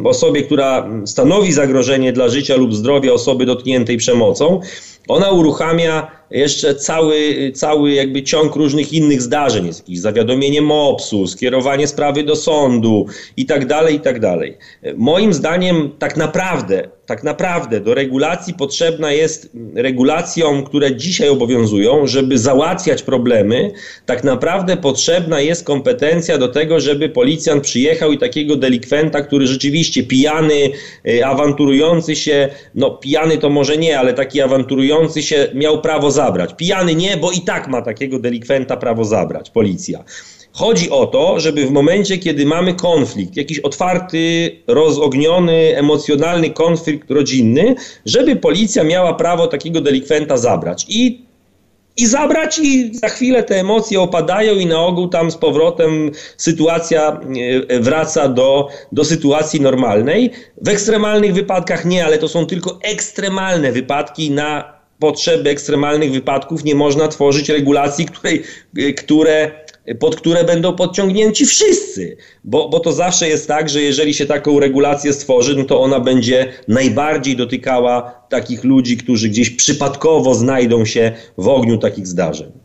osobie, 0.04 0.42
która 0.42 0.88
stanowi 1.04 1.52
zagrożenie 1.52 2.12
dla 2.12 2.28
życia 2.28 2.56
lub 2.56 2.74
zdrowia 2.74 3.12
osoby 3.12 3.46
dotkniętej 3.46 3.96
przemocą, 3.96 4.60
ona 5.08 5.30
uruchamia 5.30 6.10
jeszcze 6.30 6.74
cały, 6.74 7.52
cały 7.54 7.92
jakby 7.92 8.22
ciąg 8.22 8.56
różnych 8.56 8.92
innych 8.92 9.22
zdarzeń, 9.22 9.66
jest 9.66 9.78
jakieś 9.78 10.00
zawiadomienie 10.00 10.62
MOPS-u, 10.62 11.26
skierowanie 11.26 11.86
sprawy 11.86 12.22
do 12.22 12.36
sądu 12.36 13.06
i 13.36 13.46
tak 13.46 13.66
dalej, 13.66 13.94
i 13.94 14.00
tak 14.00 14.20
dalej. 14.20 14.56
Moim 14.96 15.32
zdaniem 15.32 15.90
tak 15.98 16.16
naprawdę, 16.16 16.88
tak 17.06 17.24
naprawdę 17.24 17.80
do 17.80 17.94
regulacji 17.94 18.54
potrzebna 18.54 19.12
jest 19.12 19.50
regulacją, 19.74 20.62
które 20.62 20.96
dzisiaj 20.96 21.28
obowiązują, 21.28 22.06
żeby 22.06 22.38
załatwiać 22.38 23.02
problemy, 23.02 23.72
tak 24.06 24.24
naprawdę 24.24 24.76
potrzebna 24.76 25.40
jest 25.40 25.64
kompetencja 25.64 26.38
do 26.38 26.48
tego, 26.48 26.80
żeby 26.80 27.08
policjant 27.08 27.62
przyjechał 27.62 28.12
i 28.12 28.18
takiego 28.18 28.56
delikwenta, 28.56 29.22
który 29.22 29.46
rzeczywiście 29.46 30.02
pijany, 30.02 30.70
y, 31.08 31.26
awanturujący 31.26 32.16
się, 32.16 32.48
no 32.74 32.90
pijany 32.90 33.38
to 33.38 33.50
może 33.50 33.76
nie, 33.76 33.98
ale 33.98 34.14
taki 34.14 34.40
awanturujący 34.40 35.22
się 35.22 35.48
miał 35.54 35.80
prawo 35.80 36.10
zabrać. 36.10 36.54
Pijany 36.56 36.94
nie, 36.94 37.16
bo 37.16 37.32
i 37.32 37.40
tak 37.40 37.68
ma 37.68 37.82
takiego 37.82 38.18
delikwenta 38.18 38.76
prawo 38.76 39.04
zabrać, 39.04 39.50
policja. 39.50 40.04
Chodzi 40.56 40.90
o 40.90 41.06
to, 41.06 41.40
żeby 41.40 41.66
w 41.66 41.70
momencie, 41.70 42.18
kiedy 42.18 42.46
mamy 42.46 42.74
konflikt, 42.74 43.36
jakiś 43.36 43.58
otwarty, 43.58 44.50
rozogniony, 44.66 45.76
emocjonalny 45.76 46.50
konflikt 46.50 47.10
rodzinny, 47.10 47.74
żeby 48.06 48.36
policja 48.36 48.84
miała 48.84 49.14
prawo 49.14 49.46
takiego 49.46 49.80
delikwenta 49.80 50.36
zabrać. 50.36 50.86
I 50.88 51.24
i 51.96 52.06
zabrać 52.06 52.58
i 52.58 52.94
za 52.94 53.08
chwilę 53.08 53.42
te 53.42 53.60
emocje 53.60 54.00
opadają 54.00 54.54
i 54.54 54.66
na 54.66 54.80
ogół 54.80 55.08
tam 55.08 55.30
z 55.30 55.36
powrotem 55.36 56.10
sytuacja 56.36 57.20
e, 57.68 57.80
wraca 57.80 58.28
do, 58.28 58.68
do 58.92 59.04
sytuacji 59.04 59.60
normalnej. 59.60 60.30
W 60.62 60.68
ekstremalnych 60.68 61.34
wypadkach 61.34 61.84
nie, 61.84 62.04
ale 62.04 62.18
to 62.18 62.28
są 62.28 62.46
tylko 62.46 62.78
ekstremalne 62.82 63.72
wypadki 63.72 64.30
na 64.30 64.74
potrzeby 64.98 65.50
ekstremalnych 65.50 66.12
wypadków 66.12 66.64
nie 66.64 66.74
można 66.74 67.08
tworzyć 67.08 67.48
regulacji, 67.48 68.06
której, 68.06 68.42
które, 68.96 69.63
pod 70.00 70.16
które 70.16 70.44
będą 70.44 70.76
podciągnięci 70.76 71.46
wszyscy. 71.46 72.16
Bo, 72.44 72.68
bo 72.68 72.80
to 72.80 72.92
zawsze 72.92 73.28
jest 73.28 73.48
tak, 73.48 73.68
że 73.68 73.82
jeżeli 73.82 74.14
się 74.14 74.26
taką 74.26 74.60
regulację 74.60 75.12
stworzy, 75.12 75.56
no 75.56 75.64
to 75.64 75.80
ona 75.80 76.00
będzie 76.00 76.52
najbardziej 76.68 77.36
dotykała 77.36 78.24
takich 78.28 78.64
ludzi, 78.64 78.96
którzy 78.96 79.28
gdzieś 79.28 79.50
przypadkowo 79.50 80.34
znajdą 80.34 80.84
się 80.84 81.12
w 81.38 81.48
ogniu 81.48 81.78
takich 81.78 82.06
zdarzeń 82.06 82.64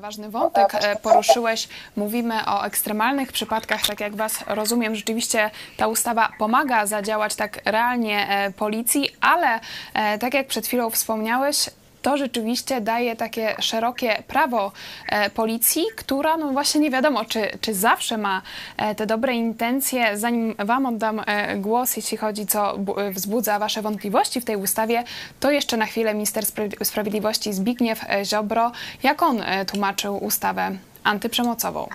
ważny 0.00 0.30
wątek 0.30 0.74
e, 0.74 0.96
poruszyłeś. 0.96 1.68
Mówimy 1.96 2.34
o 2.46 2.64
ekstremalnych 2.64 3.32
przypadkach, 3.32 3.86
tak 3.86 4.00
jak 4.00 4.16
Was 4.16 4.44
rozumiem. 4.46 4.94
Rzeczywiście 4.94 5.50
ta 5.76 5.86
ustawa 5.86 6.28
pomaga 6.38 6.86
zadziałać 6.86 7.34
tak 7.34 7.60
realnie 7.64 8.28
e, 8.28 8.52
policji, 8.52 9.10
ale 9.20 9.60
e, 9.94 10.18
tak 10.18 10.34
jak 10.34 10.46
przed 10.46 10.66
chwilą 10.66 10.90
wspomniałeś, 10.90 11.70
to 12.04 12.16
rzeczywiście 12.16 12.80
daje 12.80 13.16
takie 13.16 13.54
szerokie 13.60 14.22
prawo 14.28 14.72
e, 15.08 15.30
policji, 15.30 15.84
która 15.96 16.36
no 16.36 16.52
właśnie 16.52 16.80
nie 16.80 16.90
wiadomo, 16.90 17.24
czy, 17.24 17.58
czy 17.60 17.74
zawsze 17.74 18.18
ma 18.18 18.42
e, 18.76 18.94
te 18.94 19.06
dobre 19.06 19.34
intencje. 19.34 20.18
Zanim 20.18 20.54
Wam 20.58 20.86
oddam 20.86 21.20
e, 21.26 21.56
głos, 21.56 21.96
jeśli 21.96 22.18
chodzi 22.18 22.46
co 22.46 22.78
wzbudza 23.12 23.58
Wasze 23.58 23.82
wątpliwości 23.82 24.40
w 24.40 24.44
tej 24.44 24.56
ustawie, 24.56 25.04
to 25.40 25.50
jeszcze 25.50 25.76
na 25.76 25.86
chwilę 25.86 26.14
minister 26.14 26.44
sprawiedliwości 26.82 27.52
Zbigniew 27.52 28.00
Ziobro, 28.24 28.72
jak 29.02 29.22
on 29.22 29.42
tłumaczył 29.66 30.24
ustawę 30.24 30.70
antyprzemocową. 31.04 31.88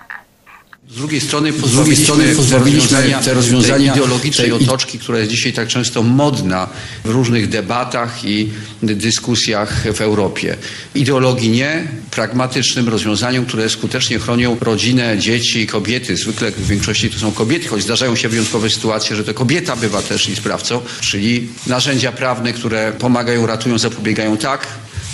Z 0.89 0.95
drugiej 0.95 1.21
strony 1.21 1.53
pozbawiliśmy, 1.53 2.03
strony 2.03 2.35
pozbawiliśmy 2.35 2.97
te 3.25 3.33
rozwiązania 3.33 3.93
ideologicznej 3.93 4.51
otoczki, 4.51 4.99
która 4.99 5.19
jest 5.19 5.31
dzisiaj 5.31 5.53
tak 5.53 5.67
często 5.67 6.03
modna 6.03 6.69
w 7.05 7.09
różnych 7.09 7.49
debatach 7.49 8.25
i 8.25 8.49
dyskusjach 8.83 9.83
w 9.93 10.01
Europie. 10.01 10.57
Ideologii 10.95 11.49
nie, 11.49 11.87
pragmatycznym 12.11 12.89
rozwiązaniom, 12.89 13.45
które 13.45 13.69
skutecznie 13.69 14.19
chronią 14.19 14.57
rodzinę, 14.61 15.17
dzieci, 15.17 15.67
kobiety. 15.67 16.17
Zwykle 16.17 16.51
w 16.51 16.67
większości 16.67 17.09
to 17.09 17.19
są 17.19 17.31
kobiety, 17.31 17.67
choć 17.67 17.83
zdarzają 17.83 18.15
się 18.15 18.29
wyjątkowe 18.29 18.69
sytuacje, 18.69 19.15
że 19.15 19.23
to 19.23 19.33
kobieta 19.33 19.75
bywa 19.75 20.01
też 20.01 20.29
i 20.29 20.35
sprawcą, 20.35 20.81
czyli 21.01 21.47
narzędzia 21.67 22.11
prawne, 22.11 22.53
które 22.53 22.93
pomagają, 22.99 23.45
ratują, 23.45 23.77
zapobiegają 23.77 24.37
tak, 24.37 24.67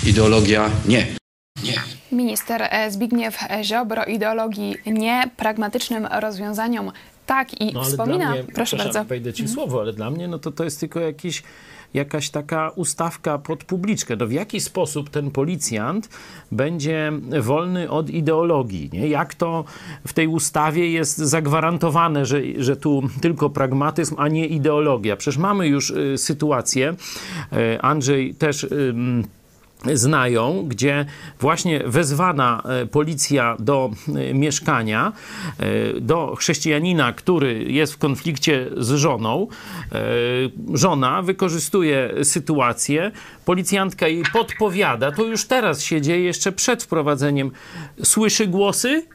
ideologia 0.06 0.70
nie. 0.88 1.25
Nie. 1.66 1.82
Minister 2.18 2.62
e, 2.70 2.92
Zbigniew 2.92 3.38
Ziobro 3.64 4.04
ideologii 4.06 4.76
nie, 4.86 5.24
pragmatycznym 5.38 6.08
rozwiązaniom 6.20 6.92
tak 7.26 7.62
i 7.62 7.74
No, 7.74 7.84
wspomina. 7.84 8.32
mnie, 8.32 8.44
Proszę 8.44 8.78
bardzo. 8.78 9.04
Wejdę 9.06 9.34
ci 9.34 9.44
w 9.44 9.50
słowo, 9.50 9.82
ale 9.82 9.94
dla 9.94 10.12
mnie 10.12 10.28
no 10.28 10.40
to, 10.40 10.52
to 10.52 10.64
jest 10.64 10.80
tylko 10.80 11.00
jakiś, 11.00 11.44
jakaś 11.94 12.30
taka 12.30 12.70
ustawka 12.70 13.38
pod 13.38 13.64
publiczkę. 13.64 14.16
No 14.16 14.28
w 14.28 14.32
jaki 14.32 14.60
sposób 14.60 15.10
ten 15.10 15.32
policjant 15.32 16.10
będzie 16.52 17.12
wolny 17.42 17.90
od 17.90 18.10
ideologii? 18.10 18.90
Nie? 18.94 19.08
Jak 19.08 19.34
to 19.34 19.66
w 20.08 20.14
tej 20.14 20.28
ustawie 20.28 20.92
jest 20.92 21.18
zagwarantowane, 21.18 22.26
że, 22.26 22.42
że 22.58 22.76
tu 22.76 23.04
tylko 23.22 23.50
pragmatyzm, 23.50 24.16
a 24.18 24.28
nie 24.28 24.48
ideologia? 24.48 25.16
Przecież 25.16 25.38
mamy 25.38 25.68
już 25.68 25.90
y, 25.90 26.18
sytuację, 26.18 26.96
y, 27.54 27.82
Andrzej 27.82 28.36
też... 28.36 28.64
Y, 28.64 28.94
znają, 29.94 30.66
gdzie 30.68 31.06
właśnie 31.40 31.84
wezwana 31.86 32.64
e, 32.66 32.86
policja 32.86 33.58
do 33.60 33.92
e, 34.16 34.34
mieszkania, 34.34 35.14
e, 35.60 36.02
do 36.02 36.36
chrześcijanina, 36.36 37.14
który 37.14 37.64
jest 37.64 37.94
w 37.94 37.98
konflikcie 37.98 38.70
z 38.78 38.90
żoną. 38.90 39.48
Żona 40.74 41.22
wykorzystuje 41.22 42.14
sytuację, 42.24 43.12
policjantka 43.46 44.08
jej 44.08 44.24
podpowiada, 44.34 45.12
to 45.12 45.24
już 45.24 45.46
teraz 45.46 45.84
się 45.84 46.02
dzieje, 46.02 46.24
jeszcze 46.24 46.52
przed 46.52 46.84
wprowadzeniem. 46.84 47.52
Słyszy 48.04 48.48
głosy? 48.48 49.06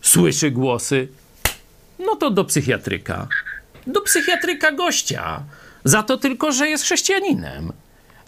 Słyszy 0.00 0.50
głosy. 0.50 1.08
No 1.98 2.16
to 2.16 2.30
do 2.30 2.44
psychiatryka. 2.44 3.28
Do 3.86 4.00
psychiatryka 4.00 4.72
gościa. 4.72 5.42
Za 5.84 6.02
to 6.02 6.18
tylko, 6.18 6.52
że 6.52 6.68
jest 6.68 6.84
chrześcijaninem 6.84 7.72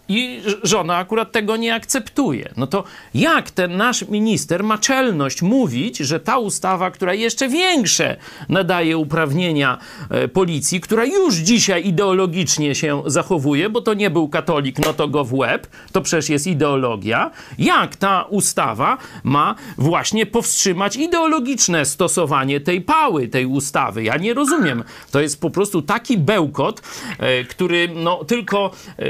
i 0.09 0.41
żona 0.63 0.97
akurat 0.97 1.31
tego 1.31 1.57
nie 1.57 1.75
akceptuje. 1.75 2.49
No 2.57 2.67
to 2.67 2.83
jak 3.13 3.51
ten 3.51 3.77
nasz 3.77 4.07
minister 4.07 4.63
ma 4.63 4.77
czelność 4.77 5.41
mówić, 5.41 5.97
że 5.97 6.19
ta 6.19 6.37
ustawa, 6.37 6.91
która 6.91 7.13
jeszcze 7.13 7.49
większe 7.49 8.17
nadaje 8.49 8.97
uprawnienia 8.97 9.77
e, 10.09 10.27
policji, 10.27 10.81
która 10.81 11.05
już 11.05 11.35
dzisiaj 11.35 11.87
ideologicznie 11.87 12.75
się 12.75 13.03
zachowuje, 13.05 13.69
bo 13.69 13.81
to 13.81 13.93
nie 13.93 14.09
był 14.09 14.29
katolik, 14.29 14.79
no 14.85 14.93
to 14.93 15.07
go 15.07 15.23
w 15.23 15.33
łeb, 15.33 15.67
to 15.91 16.01
przecież 16.01 16.29
jest 16.29 16.47
ideologia, 16.47 17.31
jak 17.57 17.95
ta 17.95 18.23
ustawa 18.23 18.97
ma 19.23 19.55
właśnie 19.77 20.25
powstrzymać 20.25 20.95
ideologiczne 20.95 21.85
stosowanie 21.85 22.59
tej 22.59 22.81
pały, 22.81 23.27
tej 23.27 23.45
ustawy? 23.45 24.03
Ja 24.03 24.17
nie 24.17 24.33
rozumiem. 24.33 24.83
To 25.11 25.21
jest 25.21 25.41
po 25.41 25.49
prostu 25.49 25.81
taki 25.81 26.17
bełkot, 26.17 26.81
e, 27.19 27.43
który 27.43 27.89
no 27.95 28.23
tylko 28.23 28.71
e, 28.99 29.03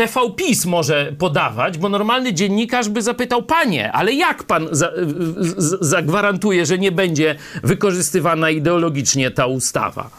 TV 0.00 0.30
PiS 0.36 0.66
może 0.66 1.12
podawać, 1.18 1.78
bo 1.78 1.88
normalny 1.88 2.34
dziennikarz 2.34 2.88
by 2.88 3.02
zapytał, 3.02 3.42
panie, 3.42 3.92
ale 3.92 4.12
jak 4.12 4.44
pan 4.44 4.68
za, 4.70 4.92
z, 5.38 5.78
zagwarantuje, 5.80 6.66
że 6.66 6.78
nie 6.78 6.92
będzie 6.92 7.34
wykorzystywana 7.62 8.50
ideologicznie 8.50 9.30
ta 9.30 9.46
ustawa? 9.46 10.10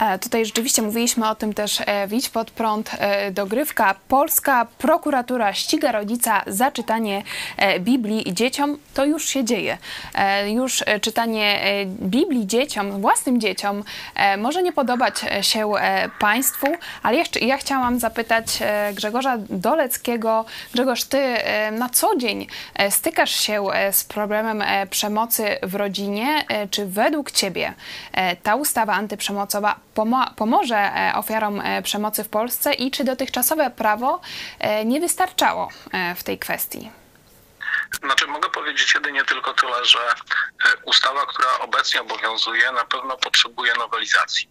E, 0.00 0.18
tutaj 0.18 0.46
rzeczywiście 0.46 0.82
mówiliśmy 0.82 1.28
o 1.28 1.34
tym 1.34 1.54
też 1.54 1.80
e, 1.86 2.06
w 2.06 2.30
Pod 2.30 2.50
Prąd 2.50 2.90
e, 2.98 3.30
dogrywka. 3.30 3.94
Polska 4.08 4.66
prokuratura 4.78 5.54
ściga 5.54 5.92
rodzica 5.92 6.42
za 6.46 6.70
czytanie 6.70 7.22
Biblii 7.80 8.34
dzieciom. 8.34 8.78
To 8.94 9.04
już 9.04 9.28
się 9.28 9.44
dzieje. 9.44 9.78
Już 10.46 10.84
czytanie 11.00 11.60
Biblii 11.86 12.46
dzieciom, 12.46 13.00
własnym 13.00 13.40
dzieciom 13.40 13.84
może 14.38 14.62
nie 14.62 14.72
podobać 14.72 15.20
się 15.40 15.72
Państwu, 16.18 16.66
ale 17.02 17.16
jeszcze 17.16 17.40
ja 17.40 17.56
chciałam 17.56 18.00
zapytać 18.00 18.46
Grzegorza 18.94 19.36
Doleckiego. 19.38 20.44
Grzegorz, 20.72 21.04
Ty 21.04 21.36
na 21.72 21.88
co 21.88 22.16
dzień 22.16 22.46
stykasz 22.90 23.30
się 23.30 23.64
z 23.92 24.04
problemem 24.04 24.62
przemocy 24.90 25.44
w 25.62 25.74
rodzinie. 25.74 26.44
Czy 26.70 26.86
według 26.86 27.30
Ciebie 27.30 27.74
ta 28.42 28.54
ustawa 28.54 28.92
antyprzemocowa 28.92 29.76
pomo 29.94 30.30
pomoże 30.36 30.76
e, 30.76 31.12
ofiarom 31.14 31.60
e, 31.60 31.82
przemocy 31.82 32.24
w 32.24 32.28
Polsce 32.28 32.72
i 32.74 32.90
czy 32.90 33.04
dotychczasowe 33.04 33.70
prawo 33.70 34.20
e, 34.58 34.84
nie 34.84 35.00
wystarczało 35.00 35.68
w 36.16 36.22
tej 36.22 36.38
kwestii? 36.38 36.90
Znaczy, 38.02 38.26
mogę 38.26 38.50
powiedzieć 38.50 38.94
jedynie 38.94 39.24
tylko 39.24 39.54
tyle, 39.54 39.84
że 39.84 39.98
ustawa, 40.84 41.26
która 41.26 41.58
obecnie 41.58 42.00
obowiązuje, 42.00 42.72
na 42.72 42.84
pewno 42.84 43.16
potrzebuje 43.16 43.72
nowelizacji. 43.74 44.48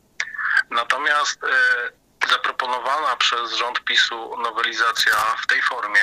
Natomiast 0.70 1.40
zaproponowana 2.30 3.16
przez 3.16 3.54
rząd 3.54 3.84
PiSu 3.84 4.38
nowelizacja 4.38 5.14
w 5.44 5.48
tej 5.48 5.62
formie 5.62 6.02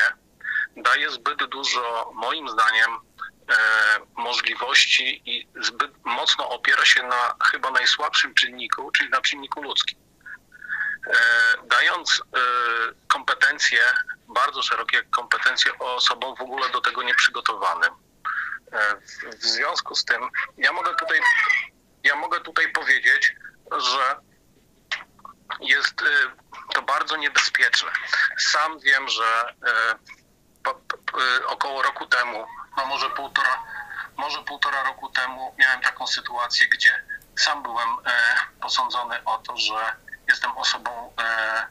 daje 0.77 1.11
zbyt 1.11 1.44
dużo, 1.44 2.12
moim 2.14 2.49
zdaniem, 2.49 2.90
możliwości 4.16 5.22
i 5.30 5.48
zbyt 5.61 5.90
mocno 6.04 6.48
opiera 6.48 6.85
się 6.85 7.02
na 7.02 7.35
chyba 7.50 7.70
najsłabszym 7.70 8.35
czynniku, 8.35 8.90
czyli 8.90 9.11
na 9.11 9.20
czynniku 9.20 9.62
ludzkim. 9.62 9.98
E, 11.06 11.16
dając 11.66 12.20
e, 12.20 12.38
kompetencje, 13.09 13.80
bardzo 14.28 14.62
szerokie 14.62 15.02
kompetencje 15.02 15.78
osobom 15.78 16.37
w 16.37 16.40
ogóle 16.40 16.70
do 16.70 16.80
tego 16.80 17.02
nieprzygotowanym. 17.02 17.90
W 19.40 19.44
związku 19.44 19.94
z 19.94 20.04
tym 20.04 20.28
ja 20.59 20.72
mogę 20.72 20.94
tutaj, 20.94 21.20
ja 22.04 22.16
mogę 22.16 22.40
tutaj 22.40 22.72
powiedzieć, 22.72 23.32
że 23.78 24.16
jest 25.61 25.94
to 26.74 26.82
bardzo 26.82 27.16
niebezpieczne. 27.16 27.90
Sam 28.38 28.80
wiem, 28.80 29.09
że 29.09 29.54
około 31.46 31.82
roku 31.82 32.06
temu 32.06 32.46
no 32.77 32.87
może 32.87 33.11
półtora, 33.11 33.62
może 34.17 34.43
półtora 34.43 34.83
roku 34.83 35.09
temu 35.09 35.55
miałem 35.59 35.81
taką 35.81 36.07
sytuację, 36.07 36.69
gdzie 36.69 37.05
sam 37.37 37.62
byłem 37.62 37.89
e, 38.07 38.37
posądzony 38.61 39.25
o 39.25 39.39
to, 39.39 39.57
że 39.57 39.97
jestem 40.29 40.51
osobą 40.57 41.12
e, 41.21 41.67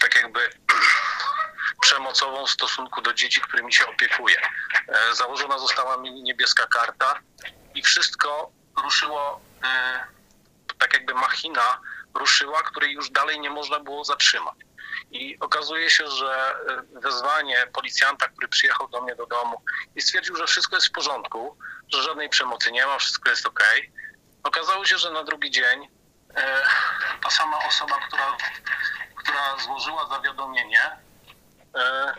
tak 0.00 0.14
jakby 0.14 0.50
przemocową 1.80 2.46
w 2.46 2.50
stosunku 2.50 3.02
do 3.02 3.14
dzieci, 3.14 3.40
którymi 3.40 3.72
się 3.72 3.86
opiekuję. 3.86 4.40
E, 4.88 5.14
założona 5.14 5.58
została 5.58 5.96
mi 5.96 6.22
niebieska 6.22 6.66
karta 6.66 7.18
i 7.74 7.82
wszystko 7.82 8.50
ruszyło, 8.84 9.40
e, 9.64 10.04
tak 10.78 10.92
jakby 10.92 11.14
machina 11.14 11.80
ruszyła, 12.14 12.62
której 12.62 12.92
już 12.92 13.10
dalej 13.10 13.40
nie 13.40 13.50
można 13.50 13.80
było 13.80 14.04
zatrzymać. 14.04 14.54
I 15.10 15.38
okazuje 15.40 15.90
się, 15.90 16.08
że 16.08 16.54
e, 16.94 17.00
wezwanie 17.00 17.66
policjanta, 17.72 18.28
który 18.28 18.48
przyjechał 18.48 18.88
do 18.88 19.02
mnie 19.02 19.16
do 19.16 19.26
domu 19.26 19.62
i 19.96 20.02
stwierdził, 20.02 20.36
że 20.36 20.46
wszystko 20.46 20.76
jest 20.76 20.88
w 20.88 20.92
porządku, 20.92 21.58
że 21.92 22.02
żadnej 22.02 22.28
przemocy 22.28 22.72
nie 22.72 22.86
ma, 22.86 22.98
wszystko 22.98 23.30
jest 23.30 23.46
ok. 23.46 23.64
Okazało 24.42 24.84
się, 24.84 24.98
że 24.98 25.10
na 25.10 25.24
drugi 25.24 25.50
dzień 25.50 25.88
e, 26.36 26.62
ta 27.22 27.30
sama 27.30 27.58
osoba, 27.68 28.00
która, 28.08 28.36
która 29.16 29.56
złożyła 29.64 30.08
zawiadomienie, 30.08 30.96
e, 31.76 32.14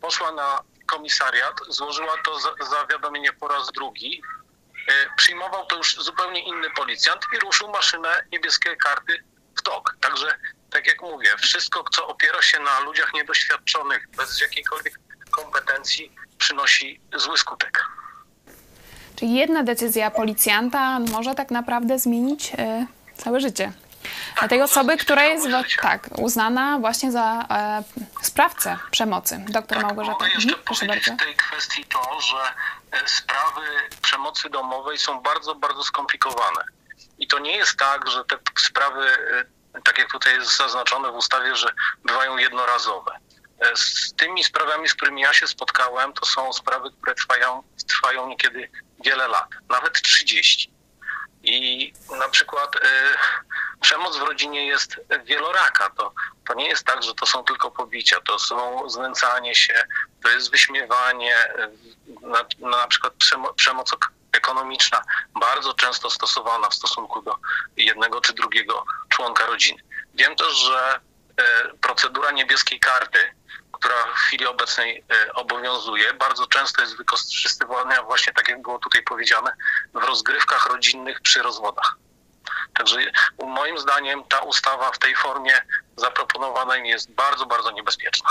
poszła 0.00 0.32
na 0.32 0.62
komisariat, 0.86 1.60
złożyła 1.68 2.12
to 2.24 2.38
zawiadomienie 2.64 3.32
po 3.32 3.48
raz 3.48 3.72
drugi. 3.72 4.22
Przyjmował 5.16 5.66
to 5.66 5.76
już 5.76 5.96
zupełnie 5.96 6.42
inny 6.42 6.70
policjant 6.70 7.26
i 7.32 7.38
ruszył 7.38 7.70
maszynę 7.70 8.24
niebieskie 8.32 8.76
karty 8.76 9.24
w 9.58 9.62
tok. 9.62 9.96
Także 10.00 10.38
tak 10.74 10.86
jak 10.86 11.02
mówię, 11.02 11.30
wszystko, 11.38 11.84
co 11.92 12.08
opiera 12.08 12.42
się 12.42 12.60
na 12.60 12.80
ludziach 12.80 13.14
niedoświadczonych, 13.14 14.08
bez 14.16 14.40
jakiejkolwiek 14.40 14.98
kompetencji, 15.30 16.12
przynosi 16.38 17.00
zły 17.16 17.38
skutek. 17.38 17.86
Czyli 19.16 19.34
jedna 19.34 19.62
decyzja 19.62 20.10
policjanta 20.10 20.98
może 20.98 21.34
tak 21.34 21.50
naprawdę 21.50 21.98
zmienić 21.98 22.52
e, 22.58 22.86
całe 23.16 23.40
życie. 23.40 23.72
Tak, 24.36 24.50
tej 24.50 24.62
osoby, 24.62 24.96
która 24.96 25.24
jest 25.24 25.46
tak, 25.82 26.08
uznana 26.18 26.78
właśnie 26.78 27.12
za 27.12 27.46
e, 27.50 27.82
sprawcę 28.22 28.78
przemocy. 28.90 29.44
Doktor 29.48 29.78
tak, 29.78 29.86
Małgorzata. 29.86 30.18
Mogę 30.18 30.28
jeszcze 30.28 30.48
mhm, 30.48 30.64
Proszę 30.64 30.86
powiedzieć 30.86 31.08
bardzo. 31.08 31.24
w 31.24 31.26
tej 31.26 31.36
kwestii 31.36 31.84
to, 31.84 32.20
że 32.20 32.54
e, 32.98 33.08
sprawy 33.08 33.60
przemocy 34.02 34.50
domowej 34.50 34.98
są 34.98 35.20
bardzo, 35.20 35.54
bardzo 35.54 35.84
skomplikowane. 35.84 36.60
I 37.18 37.26
to 37.26 37.38
nie 37.38 37.56
jest 37.56 37.78
tak, 37.78 38.10
że 38.10 38.24
te 38.24 38.36
sprawy 38.58 39.04
e, 39.04 39.53
tak 39.84 39.98
jak 39.98 40.10
tutaj 40.12 40.34
jest 40.34 40.56
zaznaczone 40.56 41.12
w 41.12 41.14
ustawie, 41.14 41.56
że 41.56 41.72
bywają 42.04 42.36
jednorazowe. 42.36 43.18
E, 43.60 43.76
z 43.76 44.12
tymi 44.16 44.44
sprawami, 44.44 44.88
z 44.88 44.94
którymi 44.94 45.22
ja 45.22 45.32
się 45.32 45.46
spotkałem, 45.46 46.12
to 46.12 46.26
są 46.26 46.52
sprawy, 46.52 46.90
które 46.90 47.14
trwają, 47.14 47.62
trwają 47.88 48.28
niekiedy 48.28 48.70
wiele 49.04 49.28
lat, 49.28 49.48
nawet 49.68 50.02
30. 50.02 50.74
I 51.42 51.92
na 52.18 52.28
przykład 52.28 52.76
y, 52.76 52.80
przemoc 53.80 54.16
w 54.16 54.22
rodzinie 54.22 54.66
jest 54.66 55.00
wieloraka. 55.24 55.90
To, 55.90 56.12
to 56.48 56.54
nie 56.54 56.68
jest 56.68 56.84
tak, 56.84 57.02
że 57.02 57.14
to 57.14 57.26
są 57.26 57.44
tylko 57.44 57.70
pobicia, 57.70 58.20
to 58.20 58.38
są 58.38 58.88
znęcanie 58.90 59.54
się, 59.54 59.84
to 60.22 60.28
jest 60.28 60.50
wyśmiewanie, 60.50 61.36
na, 62.20 62.68
na 62.70 62.86
przykład 62.86 63.12
przemoc 63.56 63.90
ekonomiczna, 64.34 65.02
bardzo 65.40 65.74
często 65.74 66.10
stosowana 66.10 66.68
w 66.68 66.74
stosunku 66.74 67.22
do 67.22 67.36
jednego 67.76 68.20
czy 68.20 68.32
drugiego 68.32 68.84
członka 69.08 69.46
rodziny. 69.46 69.82
Wiem 70.14 70.36
też, 70.36 70.56
że 70.56 71.00
e, 71.36 71.68
procedura 71.80 72.30
niebieskiej 72.30 72.80
karty, 72.80 73.18
która 73.72 73.94
w 73.94 74.18
chwili 74.18 74.46
obecnej 74.46 75.04
obowiązuje, 75.34 76.14
bardzo 76.14 76.46
często 76.46 76.82
jest 76.82 76.96
wykorzystywana 76.96 78.02
właśnie, 78.02 78.32
tak 78.32 78.48
jak 78.48 78.62
było 78.62 78.78
tutaj 78.78 79.02
powiedziane, 79.02 79.52
w 79.94 80.04
rozgrywkach 80.04 80.66
rodzinnych 80.66 81.20
przy 81.20 81.42
rozwodach. 81.42 81.96
Także 82.74 82.98
moim 83.38 83.78
zdaniem 83.78 84.24
ta 84.24 84.40
ustawa 84.40 84.90
w 84.90 84.98
tej 84.98 85.16
formie 85.16 85.62
zaproponowana 85.96 86.76
jest 86.76 87.10
bardzo, 87.10 87.46
bardzo 87.46 87.70
niebezpieczna. 87.70 88.30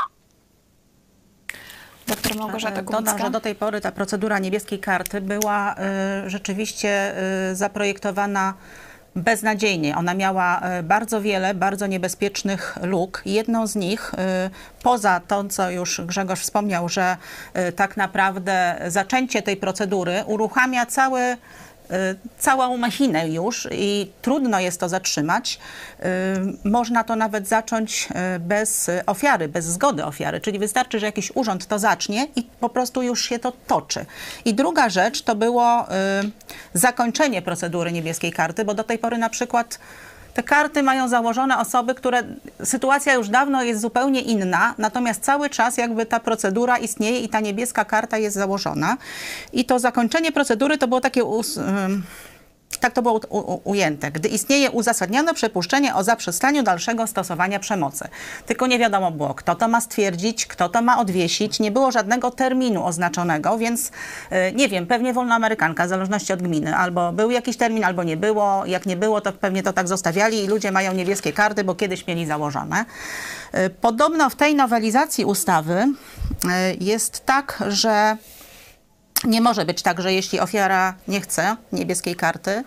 Doktor 2.08 2.36
Małgorzata 2.36 2.82
Dodam, 2.82 3.04
Kubicka. 3.04 3.26
że 3.26 3.32
do 3.32 3.40
tej 3.40 3.56
pory 3.56 3.82
ta 3.82 3.92
procedura 3.92 4.40
niebieskiej 4.40 4.80
karty 4.80 5.22
była 5.22 5.76
y, 6.26 6.30
rzeczywiście 6.30 7.14
y, 7.52 7.56
zaprojektowana 7.56 8.54
beznadziejnie. 9.16 9.98
Ona 9.98 10.14
miała 10.14 10.62
bardzo 10.84 11.22
wiele 11.22 11.54
bardzo 11.54 11.88
niebezpiecznych 11.88 12.78
luk. 12.82 13.22
Jedną 13.26 13.68
z 13.68 13.76
nich, 13.76 14.12
poza 14.84 15.22
to, 15.28 15.44
co 15.44 15.72
już 15.72 16.02
Grzegorz 16.02 16.40
wspomniał, 16.40 16.90
że 16.90 17.18
tak 17.76 17.98
naprawdę 17.98 18.82
zaczęcie 18.88 19.42
tej 19.42 19.58
procedury 19.58 20.24
uruchamia 20.26 20.86
cały 20.86 21.38
całą 22.38 22.78
machinę 22.78 23.30
już 23.30 23.68
i 23.72 24.12
trudno 24.22 24.60
jest 24.60 24.80
to 24.80 24.90
zatrzymać. 24.90 25.60
Y, 26.00 26.70
Można 26.70 27.04
to 27.04 27.16
nawet 27.16 27.48
zacząć 27.48 28.10
y, 28.36 28.40
bez 28.40 28.90
ofiary, 29.06 29.48
bez 29.48 29.66
zgody 29.66 30.06
ofiary, 30.06 30.42
czyli 30.42 30.60
wystarczy, 30.60 31.00
że 31.00 31.06
jakiś 31.06 31.32
urząd 31.36 31.68
to 31.68 31.80
zacznie 31.80 32.28
i 32.36 32.44
po 32.44 32.70
prostu 32.70 33.02
już 33.02 33.26
się 33.26 33.40
to 33.40 33.54
toczy. 33.68 34.06
I 34.46 34.54
druga 34.54 34.90
rzecz 34.90 35.22
to 35.22 35.36
było 35.36 35.82
y, 35.84 35.86
zakończenie 36.74 37.42
procedury 37.42 37.92
niebieskiej 37.92 38.32
karty, 38.32 38.66
bo 38.66 38.74
do 38.74 38.84
tej 38.84 39.00
pory 39.00 39.18
na 39.18 39.30
przykład 39.30 39.80
te 40.34 40.44
karty 40.44 40.84
mają 40.84 41.08
założone 41.08 41.58
osoby, 41.58 41.96
które 41.96 42.24
sytuacja 42.64 43.14
już 43.14 43.30
dawno 43.30 43.64
jest 43.64 43.82
zupełnie 43.82 44.22
inna, 44.22 44.76
natomiast 44.78 45.24
cały 45.24 45.50
czas 45.50 45.78
jakby 45.78 46.06
ta 46.06 46.20
procedura 46.20 46.78
istnieje 46.78 47.20
i 47.20 47.30
ta 47.30 47.40
niebieska 47.40 47.86
karta 47.86 48.18
jest 48.18 48.36
założona. 48.36 48.98
I 49.54 49.66
to 49.66 49.80
zakończenie 49.80 50.32
procedury 50.32 50.78
to 50.78 50.88
było 50.88 51.02
takie 51.02 51.24
us, 51.24 51.60
tak 52.78 52.94
to 52.94 53.02
było 53.02 53.20
ujęte, 53.64 54.12
gdy 54.12 54.30
istnieje 54.30 54.72
uzasadnione 54.72 55.34
przypuszczenie 55.34 55.96
o 55.96 56.04
zaprzestaniu 56.04 56.64
dalszego 56.64 57.08
stosowania 57.08 57.60
przemocy. 57.60 58.08
Tylko 58.46 58.68
nie 58.68 58.80
wiadomo 58.80 59.12
było, 59.12 59.34
kto 59.34 59.56
to 59.56 59.68
ma 59.68 59.82
stwierdzić, 59.82 60.46
kto 60.46 60.70
to 60.70 60.82
ma 60.82 61.00
odwiesić. 61.00 61.60
Nie 61.60 61.72
było 61.72 61.92
żadnego 61.92 62.32
terminu 62.32 62.86
oznaczonego, 62.86 63.58
więc 63.58 63.88
y, 63.88 63.92
nie 64.56 64.70
wiem, 64.70 64.88
pewnie 64.88 65.14
wolna 65.14 65.36
amerykanka, 65.36 65.86
w 65.86 65.90
zależności 65.90 66.34
od 66.34 66.42
gminy. 66.42 66.76
Albo 66.76 67.12
był 67.12 67.32
jakiś 67.32 67.58
termin, 67.58 67.84
albo 67.84 68.04
nie 68.04 68.18
było. 68.18 68.66
Jak 68.66 68.86
nie 68.86 68.98
było, 68.98 69.22
to 69.22 69.34
pewnie 69.34 69.64
to 69.64 69.74
tak 69.74 69.88
zostawiali 69.88 70.44
i 70.44 70.48
ludzie 70.48 70.72
mają 70.72 70.94
niebieskie 70.94 71.34
karty, 71.34 71.64
bo 71.64 71.76
kiedyś 71.76 72.08
mieli 72.08 72.26
założone. 72.26 72.86
Y, 73.56 73.70
Podobno 73.70 74.30
w 74.30 74.36
tej 74.36 74.56
nowelizacji 74.56 75.26
ustawy 75.26 75.74
y, 75.84 76.48
jest 76.80 77.26
tak, 77.26 77.64
że 77.68 78.18
nie 79.24 79.42
może 79.42 79.66
być 79.66 79.82
tak, 79.82 80.02
że 80.02 80.14
jeśli 80.14 80.40
ofiara 80.40 80.94
nie 81.08 81.22
chce 81.22 81.56
niebieskiej 81.72 82.16
karty, 82.16 82.64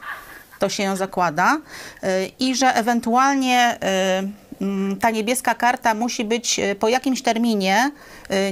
to 0.59 0.69
się 0.69 0.83
ją 0.83 0.97
zakłada 0.97 1.57
y, 1.57 2.31
i 2.39 2.55
że 2.55 2.75
ewentualnie 2.75 3.79
y, 4.61 4.65
mm, 4.65 4.97
ta 4.97 5.11
niebieska 5.11 5.55
karta 5.55 5.95
musi 5.95 6.25
być 6.25 6.59
y, 6.59 6.75
po 6.75 6.89
jakimś 6.89 7.23
terminie 7.23 7.91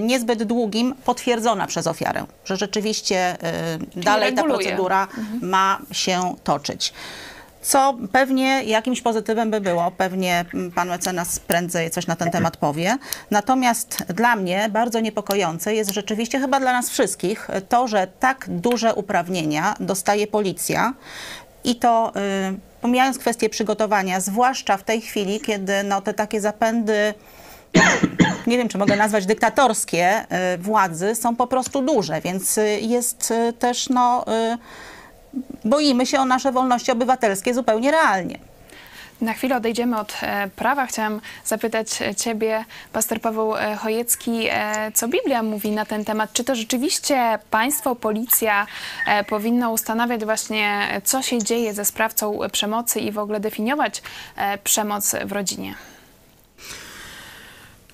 niezbyt 0.01 0.43
długim 0.43 0.95
potwierdzona 1.05 1.67
przez 1.67 1.87
ofiarę, 1.87 2.27
że 2.45 2.57
rzeczywiście 2.57 3.37
y, 3.97 4.01
dalej 4.01 4.35
ta 4.35 4.43
reguluje. 4.43 4.67
procedura 4.67 5.09
ma 5.43 5.79
się 5.93 6.35
toczyć. 6.45 6.93
Co 7.65 7.97
pewnie 8.13 8.65
jakimś 8.65 9.03
pozytywem 9.03 9.51
by 9.51 9.61
było, 9.61 9.91
pewnie 9.91 10.45
pan 10.75 10.89
mecenas 10.89 11.39
prędzej 11.39 11.91
coś 11.91 12.07
na 12.07 12.17
ten 12.17 12.31
temat 12.31 12.57
powie. 12.57 12.99
Natomiast 13.31 14.05
dla 14.09 14.37
mnie 14.37 14.69
bardzo 14.71 15.01
niepokojące 15.01 15.75
jest 15.75 15.91
rzeczywiście, 15.91 16.41
chyba 16.41 16.61
dla 16.61 16.73
nas 16.73 16.91
wszystkich, 16.91 17.49
to, 17.69 17.89
że 17.89 18.07
tak 18.21 18.45
duże 18.49 18.95
uprawnienia 18.95 19.75
dostaje 19.81 20.27
policja 20.27 20.95
i 21.65 21.77
to 21.77 22.13
y, 22.17 22.81
pomijając 22.81 23.19
kwestię 23.19 23.49
przygotowania, 23.49 24.21
zwłaszcza 24.21 24.77
w 24.77 24.83
tej 24.83 25.01
chwili, 25.01 25.41
kiedy 25.41 25.83
no, 25.83 26.01
te 26.01 26.15
takie 26.15 26.41
zapędy 26.41 27.15
nie 28.47 28.59
wiem, 28.59 28.69
czy 28.69 28.79
mogę 28.79 28.97
nazwać 28.97 29.27
dyktatorskie 29.27 30.27
y, 30.55 30.59
władzy, 30.59 31.15
są 31.15 31.37
po 31.37 31.47
prostu 31.47 31.83
duże, 31.83 32.21
więc 32.21 32.59
y, 32.59 32.79
jest 32.81 33.33
też, 33.59 33.89
no, 33.89 34.25
boimy 35.65 36.07
się 36.07 36.21
o 36.21 36.25
nasze 36.25 36.53
wolności 36.53 36.93
obywatelskie 36.93 37.55
zupełnie 37.55 37.91
realnie. 37.91 38.39
Na 39.21 39.33
chwilę 39.33 39.57
odejdziemy 39.57 39.99
od 39.99 40.17
e, 40.23 40.51
prawa. 40.57 40.87
Chciałam 40.87 41.21
zapytać 41.45 42.03
e, 42.03 42.15
Ciebie, 42.15 42.65
pastor 42.93 43.21
Paweł 43.21 43.57
e, 43.57 43.77
Chojecki, 43.77 44.49
co 44.95 45.09
Biblia 45.09 45.43
mówi 45.43 45.71
na 45.71 45.85
ten 45.85 46.05
temat? 46.05 46.33
Czy 46.33 46.45
to 46.45 46.55
rzeczywiście 46.55 47.39
państwo, 47.51 47.97
policja 47.97 48.67
powinno 49.29 49.71
ustanawiać 49.71 50.25
właśnie, 50.25 50.89
co 51.05 51.23
się 51.23 51.43
dzieje 51.43 51.75
ze 51.75 51.85
sprawcą 51.85 52.39
przemocy 52.53 53.01
i 53.01 53.13
w 53.13 53.19
ogóle 53.19 53.41
definiować 53.41 54.03
przemoc 54.65 55.15
w 55.25 55.33
rodzinie? 55.33 55.75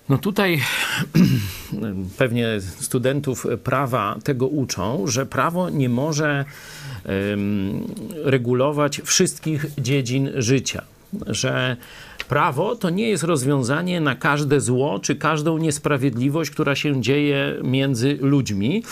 No 0.09 0.19
tutaj 0.19 0.63
pewnie 2.19 2.47
studentów 2.61 3.47
prawa 3.65 4.17
tego 4.25 4.47
uczą, 4.47 5.07
że 5.07 5.27
prawo 5.27 5.71
nie 5.71 5.89
może 5.89 6.45
regulować 8.25 9.01
wszystkich 9.05 9.67
dziedzin 9.79 10.31
życia. 10.35 10.83
Że 11.27 11.77
prawo 12.31 12.77
to 12.77 12.91
nie 12.91 13.09
jest 13.09 13.25
rozwiązanie 13.25 14.01
na 14.01 14.15
każde 14.15 14.61
zło 14.61 14.99
czy 14.99 15.17
każdą 15.17 15.59
niesprawiedliwość, 15.59 16.51
która 16.51 16.75
się 16.75 17.03
dzieje 17.03 17.57
między 17.63 18.19
ludźmi, 18.21 18.83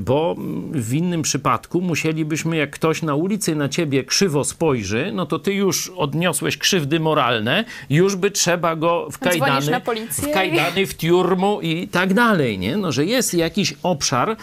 bo 0.00 0.36
w 0.72 0.94
innym 0.94 1.22
przypadku 1.22 1.80
musielibyśmy, 1.80 2.56
jak 2.56 2.70
ktoś 2.70 3.02
na 3.02 3.14
ulicy 3.14 3.56
na 3.56 3.68
ciebie 3.68 4.04
krzywo 4.04 4.44
spojrzy, 4.44 5.10
no 5.14 5.26
to 5.26 5.38
ty 5.38 5.54
już 5.54 5.92
odniosłeś 5.96 6.56
krzywdy 6.56 7.00
moralne, 7.00 7.64
już 7.90 8.16
by 8.16 8.30
trzeba 8.30 8.76
go 8.76 9.08
w 9.12 9.18
kajdany, 9.18 9.80
w 10.10 10.30
kajdany 10.32 10.86
w 10.86 10.96
tiurmu 10.96 11.60
i 11.60 11.88
tak 11.88 12.14
dalej, 12.14 12.58
nie? 12.58 12.76
No, 12.76 12.92
że 12.92 13.04
jest 13.04 13.34
jakiś 13.34 13.74
obszar 13.82 14.36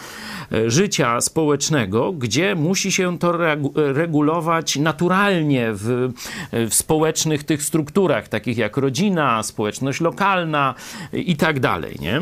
e, 0.52 0.70
życia 0.70 1.20
społecznego, 1.20 2.12
gdzie 2.12 2.54
musi 2.54 2.92
się 2.92 3.18
to 3.18 3.32
regu- 3.32 3.72
regulować 3.74 4.76
naturalnie 4.76 5.68
w, 5.72 6.12
w 6.52 6.74
społecznych 6.74 7.44
tych 7.44 7.62
strukturach, 7.62 8.31
takich 8.32 8.58
jak 8.58 8.76
rodzina, 8.76 9.42
społeczność 9.42 10.00
lokalna 10.00 10.74
i 11.12 11.36
tak 11.36 11.60
dalej, 11.60 11.96
nie? 12.00 12.20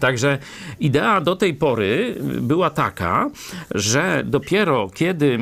Także 0.00 0.38
idea 0.80 1.20
do 1.20 1.36
tej 1.36 1.54
pory 1.54 2.16
była 2.40 2.70
taka, 2.70 3.30
że 3.70 4.22
dopiero 4.26 4.90
kiedy 4.94 5.38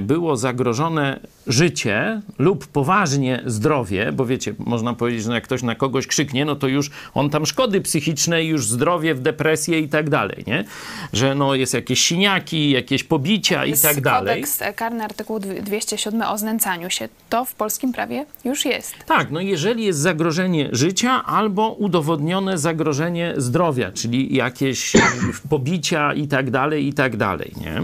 było 0.00 0.36
zagrożone 0.36 1.20
życie 1.46 2.20
lub 2.38 2.66
poważnie 2.66 3.42
zdrowie, 3.46 4.12
bo 4.12 4.26
wiecie, 4.26 4.54
można 4.58 4.94
powiedzieć, 4.94 5.22
że 5.22 5.32
jak 5.32 5.44
ktoś 5.44 5.62
na 5.62 5.74
kogoś 5.74 6.06
krzyknie, 6.06 6.44
no 6.44 6.56
to 6.56 6.68
już 6.68 6.90
on 7.14 7.30
tam 7.30 7.46
szkody 7.46 7.80
psychiczne, 7.80 8.44
już 8.44 8.66
zdrowie 8.66 9.14
w 9.14 9.20
depresję 9.20 9.78
i 9.78 9.88
tak 9.88 10.10
dalej, 10.10 10.44
nie? 10.46 10.64
Że 11.12 11.34
no 11.34 11.54
jest 11.54 11.74
jakieś 11.74 12.06
siniaki, 12.06 12.70
jakieś 12.70 13.04
pobicia 13.04 13.64
i 13.64 13.72
tak 13.78 14.00
dalej. 14.00 14.34
Kodeks 14.42 14.60
karny 14.76 15.04
artykuł 15.04 15.38
dw- 15.38 15.62
207 15.62 16.22
o 16.22 16.38
znęcaniu 16.38 16.90
się. 16.90 17.08
To 17.28 17.44
w 17.44 17.54
polskim 17.54 17.92
prawie 17.92 18.26
już 18.44 18.64
jest. 18.64 18.94
Tak, 19.06 19.30
no 19.30 19.40
jeżeli 19.40 19.84
jest 19.84 19.98
zagrożenie 19.98 20.68
życia 20.72 21.24
albo 21.24 21.72
udowodnione 21.72 22.58
zagrożenie 22.58 23.34
zdrowia, 23.36 23.92
czyli 23.92 24.36
jakieś 24.36 24.96
e, 24.96 25.00
pobicia 25.48 26.14
i 26.14 26.28
tak 26.28 26.50
dalej, 26.50 26.86
i 26.86 26.92
tak 26.92 27.16
dalej, 27.16 27.52
nie? 27.60 27.82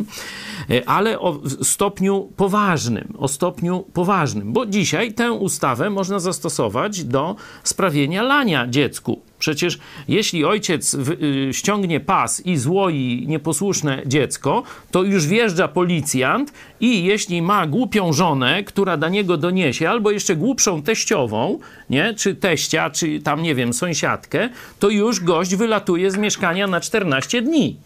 E, 0.70 0.88
Ale 0.88 1.20
o 1.20 1.40
stopniu 1.62 2.28
poważnym, 2.36 3.14
o 3.18 3.28
stopniu 3.28 3.84
poważnym, 3.92 4.52
bo 4.52 4.66
dzisiaj 4.66 5.12
tę 5.12 5.32
ustawę 5.32 5.90
można 5.90 6.18
zastosować 6.18 7.04
do 7.04 7.36
sprawienia 7.64 8.22
lania 8.22 8.66
dziecku. 8.66 9.20
Przecież 9.38 9.78
jeśli 10.08 10.44
ojciec 10.44 10.94
w, 10.94 11.10
y, 11.10 11.48
ściągnie 11.52 12.00
pas 12.00 12.46
i 12.46 12.56
złoi 12.56 13.24
nieposłuszne 13.28 14.02
dziecko, 14.06 14.62
to 14.90 15.02
już 15.02 15.26
wjeżdża 15.26 15.68
policjant 15.68 16.52
i 16.80 17.04
jeśli 17.04 17.42
ma 17.42 17.66
głupią 17.66 18.12
żonę, 18.12 18.64
która 18.64 18.96
do 18.96 19.08
niego 19.08 19.36
doniesie, 19.36 19.90
albo 19.90 20.10
jeszcze 20.10 20.36
głupszą 20.36 20.82
teściową, 20.82 21.58
nie? 21.90 22.14
czy 22.14 22.34
teścia, 22.34 22.90
czy 22.90 23.20
tam, 23.20 23.42
nie 23.42 23.54
wiem, 23.54 23.72
sąsiadkę, 23.72 24.48
to 24.78 24.88
już 24.88 25.20
gość 25.20 25.56
wylatuje 25.56 26.10
z 26.10 26.16
mieszkania 26.16 26.66
na 26.66 26.80
14 26.80 27.42
dni. 27.42 27.76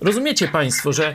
Rozumiecie 0.00 0.48
Państwo, 0.48 0.92
że 0.92 1.14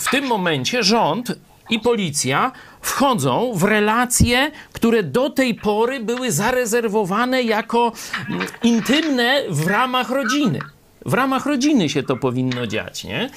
w 0.00 0.10
tym 0.10 0.26
momencie 0.26 0.82
rząd 0.82 1.32
i 1.70 1.80
policja 1.80 2.52
wchodzą 2.80 3.52
w 3.54 3.62
relacje, 3.62 4.50
które 4.72 5.02
do 5.02 5.30
tej 5.30 5.54
pory 5.54 6.00
były 6.00 6.32
zarezerwowane 6.32 7.42
jako 7.42 7.92
mm, 8.30 8.46
intymne 8.62 9.42
w 9.48 9.66
ramach 9.66 10.10
rodziny. 10.10 10.58
W 11.06 11.14
ramach 11.14 11.46
rodziny 11.46 11.88
się 11.88 12.02
to 12.02 12.16
powinno 12.16 12.66
dziać, 12.66 13.04
nie? 13.04 13.30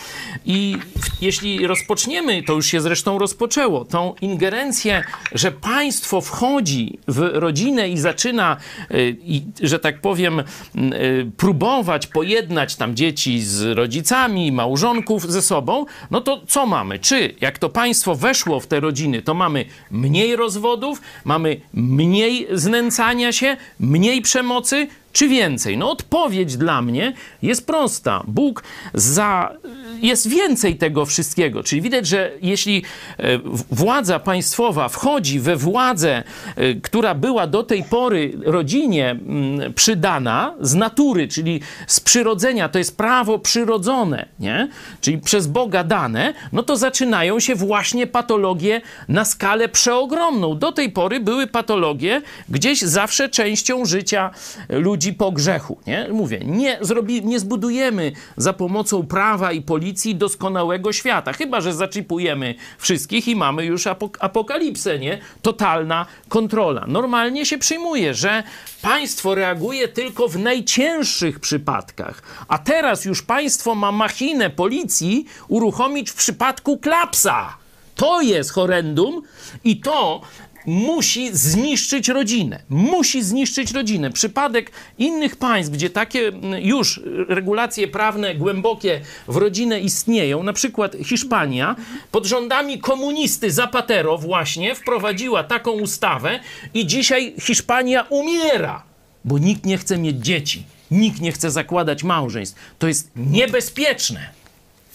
I 0.45 0.77
jeśli 1.21 1.67
rozpoczniemy, 1.67 2.43
to 2.43 2.53
już 2.53 2.65
się 2.65 2.81
zresztą 2.81 3.19
rozpoczęło, 3.19 3.85
tą 3.85 4.13
ingerencję, 4.21 5.03
że 5.31 5.51
państwo 5.51 6.21
wchodzi 6.21 6.99
w 7.07 7.29
rodzinę 7.33 7.89
i 7.89 7.97
zaczyna, 7.97 8.57
y, 8.91 9.17
i, 9.21 9.43
że 9.61 9.79
tak 9.79 10.01
powiem, 10.01 10.39
y, 10.39 11.31
próbować 11.37 12.07
pojednać 12.07 12.75
tam 12.75 12.95
dzieci 12.95 13.41
z 13.41 13.77
rodzicami, 13.77 14.51
małżonków 14.51 15.31
ze 15.31 15.41
sobą, 15.41 15.85
no 16.11 16.21
to 16.21 16.41
co 16.47 16.65
mamy? 16.65 16.99
Czy 16.99 17.35
jak 17.41 17.59
to 17.59 17.69
państwo 17.69 18.15
weszło 18.15 18.59
w 18.59 18.67
te 18.67 18.79
rodziny, 18.79 19.21
to 19.21 19.33
mamy 19.33 19.65
mniej 19.91 20.35
rozwodów, 20.35 21.01
mamy 21.25 21.61
mniej 21.73 22.47
znęcania 22.51 23.31
się, 23.31 23.57
mniej 23.79 24.21
przemocy, 24.21 24.87
czy 25.13 25.27
więcej? 25.27 25.77
No 25.77 25.91
odpowiedź 25.91 26.57
dla 26.57 26.81
mnie 26.81 27.13
jest 27.41 27.67
prosta. 27.67 28.23
Bóg 28.27 28.63
za, 28.93 29.53
jest 30.01 30.29
więcej 30.29 30.75
tego 30.75 31.05
wszystkiego. 31.05 31.63
Czyli 31.63 31.81
widać, 31.81 32.07
że 32.07 32.31
jeśli 32.41 32.83
e, 33.17 33.39
władza 33.71 34.19
państwowa 34.19 34.89
wchodzi 34.89 35.39
we 35.39 35.55
władzę, 35.55 36.23
e, 36.55 36.73
która 36.73 37.15
była 37.15 37.47
do 37.47 37.63
tej 37.63 37.83
pory 37.83 38.33
rodzinie 38.43 39.09
mm, 39.09 39.73
przydana 39.73 40.55
z 40.61 40.75
natury, 40.75 41.27
czyli 41.27 41.61
z 41.87 41.99
przyrodzenia, 41.99 42.69
to 42.69 42.77
jest 42.77 42.97
prawo 42.97 43.39
przyrodzone, 43.39 44.25
nie? 44.39 44.67
czyli 45.01 45.17
przez 45.17 45.47
Boga 45.47 45.83
dane, 45.83 46.33
no 46.51 46.63
to 46.63 46.77
zaczynają 46.77 47.39
się 47.39 47.55
właśnie 47.55 48.07
patologie 48.07 48.81
na 49.07 49.25
skalę 49.25 49.69
przeogromną. 49.69 50.57
Do 50.57 50.71
tej 50.71 50.91
pory 50.91 51.19
były 51.19 51.47
patologie 51.47 52.21
gdzieś 52.49 52.81
zawsze 52.81 53.29
częścią 53.29 53.85
życia 53.85 54.31
ludzi 54.69 54.98
ludzi 54.99 55.13
po 55.13 55.31
grzechu. 55.31 55.77
Nie? 55.87 56.07
Mówię, 56.11 56.39
nie, 56.45 56.77
zrobi, 56.81 57.25
nie 57.25 57.39
zbudujemy 57.39 58.11
za 58.37 58.53
pomocą 58.53 59.07
prawa 59.07 59.51
i 59.51 59.61
policji 59.61 60.15
doskonałego 60.15 60.93
świata, 60.93 61.33
chyba 61.33 61.61
że 61.61 61.73
zaczipujemy 61.73 62.55
wszystkich 62.77 63.27
i 63.27 63.35
mamy 63.35 63.65
już 63.65 63.87
apok 63.87 64.17
apokalipsę, 64.21 64.99
nie? 64.99 65.17
Totalna 65.41 66.05
kontrola. 66.29 66.85
Normalnie 66.87 67.45
się 67.45 67.57
przyjmuje, 67.57 68.13
że 68.13 68.43
państwo 68.81 69.35
reaguje 69.35 69.87
tylko 69.87 70.27
w 70.27 70.39
najcięższych 70.39 71.39
przypadkach, 71.39 72.21
a 72.47 72.57
teraz 72.57 73.05
już 73.05 73.21
państwo 73.21 73.75
ma 73.75 73.91
machinę 73.91 74.49
policji 74.49 75.25
uruchomić 75.47 76.09
w 76.09 76.15
przypadku 76.15 76.77
klapsa. 76.77 77.57
To 77.95 78.21
jest 78.21 78.51
horrendum 78.51 79.21
i 79.63 79.79
to 79.79 80.21
musi 80.65 81.29
zniszczyć 81.37 82.07
rodzinę. 82.07 82.61
Musi 82.69 83.23
zniszczyć 83.23 83.71
rodzinę. 83.71 84.11
Przypadek 84.11 84.71
innych 84.97 85.35
państw, 85.35 85.73
gdzie 85.73 85.89
takie 85.89 86.31
już 86.61 87.01
regulacje 87.27 87.87
prawne 87.87 88.35
głębokie 88.35 89.01
w 89.27 89.35
rodzinę 89.35 89.79
istnieją, 89.79 90.43
na 90.43 90.53
przykład 90.53 90.95
Hiszpania, 91.05 91.75
pod 92.11 92.25
rządami 92.25 92.79
komunisty 92.79 93.51
Zapatero 93.51 94.17
właśnie 94.17 94.75
wprowadziła 94.75 95.43
taką 95.43 95.71
ustawę 95.71 96.39
i 96.73 96.87
dzisiaj 96.87 97.33
Hiszpania 97.41 98.05
umiera, 98.09 98.83
bo 99.25 99.37
nikt 99.37 99.65
nie 99.65 99.77
chce 99.77 99.97
mieć 99.97 100.17
dzieci. 100.17 100.63
Nikt 100.91 101.21
nie 101.21 101.31
chce 101.31 101.51
zakładać 101.51 102.03
małżeństw. 102.03 102.59
To 102.79 102.87
jest 102.87 103.11
niebezpieczne. 103.15 104.38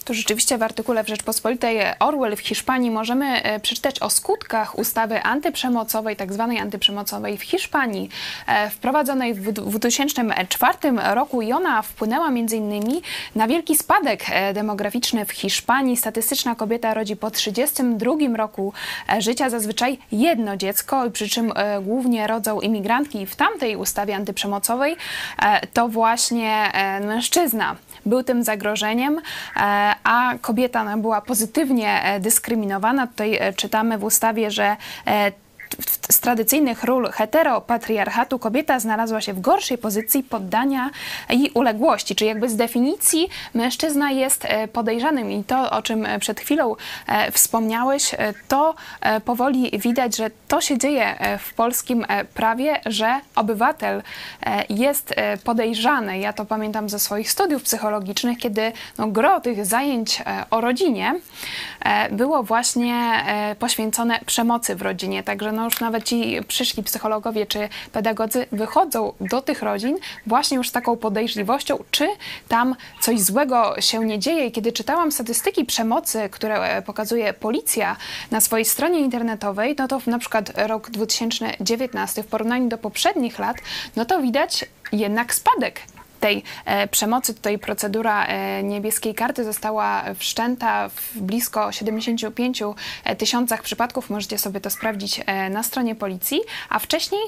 Tu 0.04 0.14
rzeczywiście 0.14 0.58
w 0.58 0.62
artykule 0.62 1.04
w 1.04 1.08
Rzeczpospolitej 1.08 1.78
Orwell 1.98 2.36
w 2.36 2.40
Hiszpanii 2.40 2.90
możemy 2.90 3.42
e, 3.42 3.60
przeczytać 3.60 4.02
o 4.02 4.10
skutkach 4.10 4.78
ustawy 4.78 5.22
antyprzemocowej, 5.22 6.16
tak 6.16 6.32
zwanej 6.32 6.58
antyprzemocowej 6.58 7.38
w 7.38 7.42
Hiszpanii, 7.42 8.08
e, 8.46 8.70
wprowadzonej 8.70 9.34
w 9.34 9.52
2004 9.52 10.78
roku 11.14 11.42
i 11.42 11.52
ona 11.52 11.82
wpłynęła 11.82 12.30
między 12.30 12.56
innymi 12.56 13.02
na 13.34 13.48
wielki 13.48 13.76
spadek 13.76 14.24
e, 14.30 14.54
demograficzny 14.54 15.24
w 15.24 15.32
Hiszpanii. 15.32 15.96
Statystyczna 15.96 16.54
kobieta 16.54 16.94
rodzi 16.94 17.16
po 17.16 17.30
32 17.30 18.36
roku 18.36 18.72
życia 19.18 19.50
zazwyczaj 19.50 19.98
jedno 20.12 20.56
dziecko, 20.56 21.10
przy 21.10 21.28
czym 21.28 21.52
głównie 21.82 22.26
rodzą 22.26 22.60
imigrantki. 22.60 23.26
W 23.26 23.36
tamtej 23.36 23.76
ustawie 23.76 24.16
antyprzemocowej 24.16 24.96
to 25.72 25.88
właśnie 25.88 26.72
mężczyzna 27.00 27.76
był 28.06 28.22
tym 28.22 28.42
zagrożeniem 28.42 29.20
a 30.04 30.34
kobieta 30.40 30.96
była 30.96 31.20
pozytywnie 31.20 32.02
e, 32.02 32.20
dyskryminowana. 32.20 33.06
Tutaj 33.06 33.36
e, 33.40 33.52
czytamy 33.52 33.98
w 33.98 34.04
ustawie, 34.04 34.50
że 34.50 34.76
e, 35.06 35.32
z 36.10 36.20
tradycyjnych 36.20 36.84
ról 36.84 37.10
heteropatriarchatu 37.12 38.38
kobieta 38.38 38.80
znalazła 38.80 39.20
się 39.20 39.32
w 39.32 39.40
gorszej 39.40 39.78
pozycji 39.78 40.22
poddania 40.22 40.90
i 41.30 41.50
uległości, 41.54 42.14
czyli 42.14 42.28
jakby 42.28 42.48
z 42.48 42.56
definicji 42.56 43.28
mężczyzna 43.54 44.10
jest 44.10 44.44
e, 44.44 44.68
podejrzanym 44.68 45.30
i 45.30 45.44
to, 45.44 45.70
o 45.70 45.82
czym 45.82 46.06
przed 46.20 46.40
chwilą 46.40 46.76
e, 47.06 47.32
wspomniałeś, 47.32 48.14
e, 48.14 48.18
to 48.48 48.74
powoli 49.24 49.78
widać, 49.78 50.16
że 50.16 50.30
to 50.48 50.60
się 50.60 50.78
dzieje 50.78 51.18
w 51.38 51.54
polskim 51.54 52.06
prawie, 52.34 52.80
że 52.86 53.20
obywatel 53.36 54.02
jest 54.68 55.14
podejrzany. 55.44 56.18
Ja 56.18 56.32
to 56.32 56.44
pamiętam 56.44 56.88
ze 56.88 56.98
swoich 56.98 57.30
studiów 57.30 57.62
psychologicznych, 57.62 58.38
kiedy 58.38 58.72
no, 58.98 59.08
gro 59.08 59.40
tych 59.40 59.66
zajęć 59.66 60.22
o 60.50 60.60
rodzinie 60.60 61.14
było 62.10 62.42
właśnie 62.42 63.24
poświęcone 63.58 64.20
przemocy 64.26 64.76
w 64.76 64.82
rodzinie, 64.82 65.22
także 65.22 65.52
no 65.52 65.63
już 65.64 65.80
nawet 65.80 66.04
ci 66.04 66.38
przyszli 66.48 66.82
psychologowie 66.82 67.46
czy 67.46 67.68
pedagodzy 67.92 68.46
wychodzą 68.52 69.12
do 69.20 69.42
tych 69.42 69.62
rodzin 69.62 69.96
właśnie 70.26 70.56
już 70.56 70.68
z 70.68 70.72
taką 70.72 70.96
podejrzliwością, 70.96 71.78
czy 71.90 72.08
tam 72.48 72.76
coś 73.00 73.20
złego 73.20 73.80
się 73.80 74.04
nie 74.04 74.18
dzieje. 74.18 74.46
I 74.46 74.52
kiedy 74.52 74.72
czytałam 74.72 75.12
statystyki 75.12 75.64
przemocy, 75.64 76.28
które 76.30 76.60
e, 76.60 76.82
pokazuje 76.82 77.32
policja 77.32 77.96
na 78.30 78.40
swojej 78.40 78.64
stronie 78.64 79.00
internetowej, 79.00 79.76
no 79.78 79.88
to 79.88 80.00
na 80.06 80.18
przykład 80.18 80.52
rok 80.56 80.90
2019 80.90 82.22
w 82.22 82.26
porównaniu 82.26 82.68
do 82.68 82.78
poprzednich 82.78 83.38
lat, 83.38 83.56
no 83.96 84.04
to 84.04 84.20
widać 84.20 84.64
jednak 84.92 85.34
spadek 85.34 85.80
tej 86.24 86.42
e, 86.64 86.88
przemocy. 86.88 87.34
Tutaj 87.34 87.58
procedura 87.58 88.26
e, 88.26 88.62
niebieskiej 88.62 89.14
karty 89.14 89.44
została 89.44 90.04
wszczęta 90.14 90.88
w 90.88 91.18
blisko 91.18 91.72
75 91.72 92.62
e, 93.04 93.16
tysiącach 93.16 93.62
przypadków. 93.62 94.10
Możecie 94.10 94.38
sobie 94.38 94.60
to 94.60 94.70
sprawdzić 94.70 95.20
na 95.50 95.62
stronie 95.62 95.94
policji, 95.94 96.40
a 96.68 96.78
wcześniej 96.78 97.20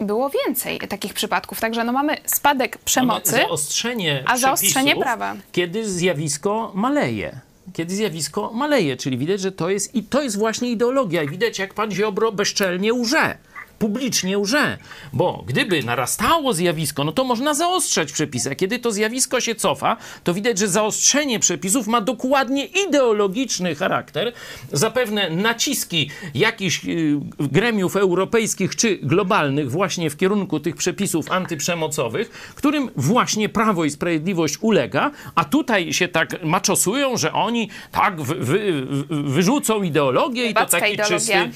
było 0.00 0.30
więcej 0.30 0.78
takich 0.78 1.14
przypadków. 1.14 1.60
Także 1.60 1.84
no 1.84 1.92
mamy 1.92 2.16
spadek 2.26 2.78
przemocy, 2.78 3.32
mamy 3.32 3.44
zaostrzenie 3.44 4.24
a 4.26 4.36
zaostrzenie 4.36 4.96
prawa. 4.96 5.34
Kiedy 5.52 5.90
zjawisko 5.90 6.72
maleje 6.74 7.40
kiedy 7.72 7.96
zjawisko 7.96 8.50
maleje, 8.54 8.96
czyli 8.96 9.18
widać, 9.18 9.40
że 9.40 9.52
to 9.52 9.70
jest 9.70 9.94
i 9.94 10.02
to 10.02 10.22
jest 10.22 10.38
właśnie 10.38 10.70
ideologia. 10.70 11.22
I 11.22 11.28
widać, 11.28 11.58
jak 11.58 11.74
pan 11.74 11.90
Ziobro 11.90 12.32
bezczelnie 12.32 12.94
łże 12.94 13.36
publicznie 13.82 14.38
łże, 14.38 14.78
bo 15.12 15.44
gdyby 15.46 15.82
narastało 15.82 16.52
zjawisko, 16.52 17.04
no 17.04 17.12
to 17.12 17.24
można 17.24 17.54
zaostrzać 17.54 18.12
przepisy, 18.12 18.50
a 18.50 18.54
kiedy 18.54 18.78
to 18.78 18.92
zjawisko 18.92 19.40
się 19.40 19.54
cofa, 19.54 19.96
to 20.24 20.34
widać, 20.34 20.58
że 20.58 20.68
zaostrzenie 20.68 21.38
przepisów 21.38 21.86
ma 21.86 22.00
dokładnie 22.00 22.64
ideologiczny 22.64 23.74
charakter. 23.74 24.32
Zapewne 24.72 25.30
naciski 25.30 26.10
jakichś 26.34 26.84
y, 26.84 27.20
gremiów 27.38 27.96
europejskich 27.96 28.76
czy 28.76 28.96
globalnych 28.96 29.70
właśnie 29.70 30.10
w 30.10 30.16
kierunku 30.16 30.60
tych 30.60 30.76
przepisów 30.76 31.30
antyprzemocowych, 31.30 32.30
którym 32.54 32.90
właśnie 32.96 33.48
Prawo 33.48 33.84
i 33.84 33.90
Sprawiedliwość 33.90 34.58
ulega, 34.60 35.10
a 35.34 35.44
tutaj 35.44 35.92
się 35.92 36.08
tak 36.08 36.44
maczosują, 36.44 37.16
że 37.16 37.32
oni 37.32 37.68
tak 37.92 38.20
wy, 38.20 38.34
wy, 38.34 38.86
wyrzucą 39.10 39.82
ideologię 39.82 40.46
i 40.46 40.54
to 40.54 40.66
taki 40.66 40.96
czysty, 40.96 41.50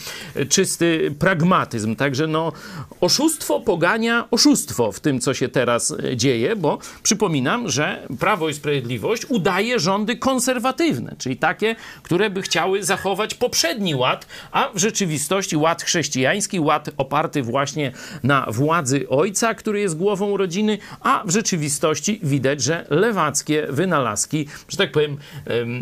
czysty 0.48 1.14
pragmatyzm. 1.18 1.96
Także 1.96 2.15
Także 2.16 2.26
no, 2.26 2.52
oszustwo 3.00 3.60
pogania 3.60 4.28
oszustwo 4.30 4.92
w 4.92 5.00
tym, 5.00 5.20
co 5.20 5.34
się 5.34 5.48
teraz 5.48 5.90
e, 5.90 6.16
dzieje, 6.16 6.56
bo 6.56 6.78
przypominam, 7.02 7.68
że 7.68 8.06
Prawo 8.18 8.48
i 8.48 8.54
Sprawiedliwość 8.54 9.26
udaje 9.28 9.78
rządy 9.78 10.16
konserwatywne, 10.16 11.16
czyli 11.18 11.36
takie, 11.36 11.76
które 12.02 12.30
by 12.30 12.42
chciały 12.42 12.84
zachować 12.84 13.34
poprzedni 13.34 13.94
ład, 13.94 14.26
a 14.52 14.70
w 14.74 14.78
rzeczywistości 14.78 15.56
ład 15.56 15.82
chrześcijański, 15.82 16.60
ład 16.60 16.90
oparty 16.96 17.42
właśnie 17.42 17.92
na 18.22 18.46
władzy 18.48 19.08
ojca, 19.08 19.54
który 19.54 19.80
jest 19.80 19.96
głową 19.96 20.36
rodziny, 20.36 20.78
a 21.00 21.22
w 21.26 21.30
rzeczywistości 21.30 22.20
widać, 22.22 22.62
że 22.62 22.86
lewackie 22.90 23.66
wynalazki, 23.70 24.46
że 24.68 24.76
tak 24.76 24.92
powiem, 24.92 25.16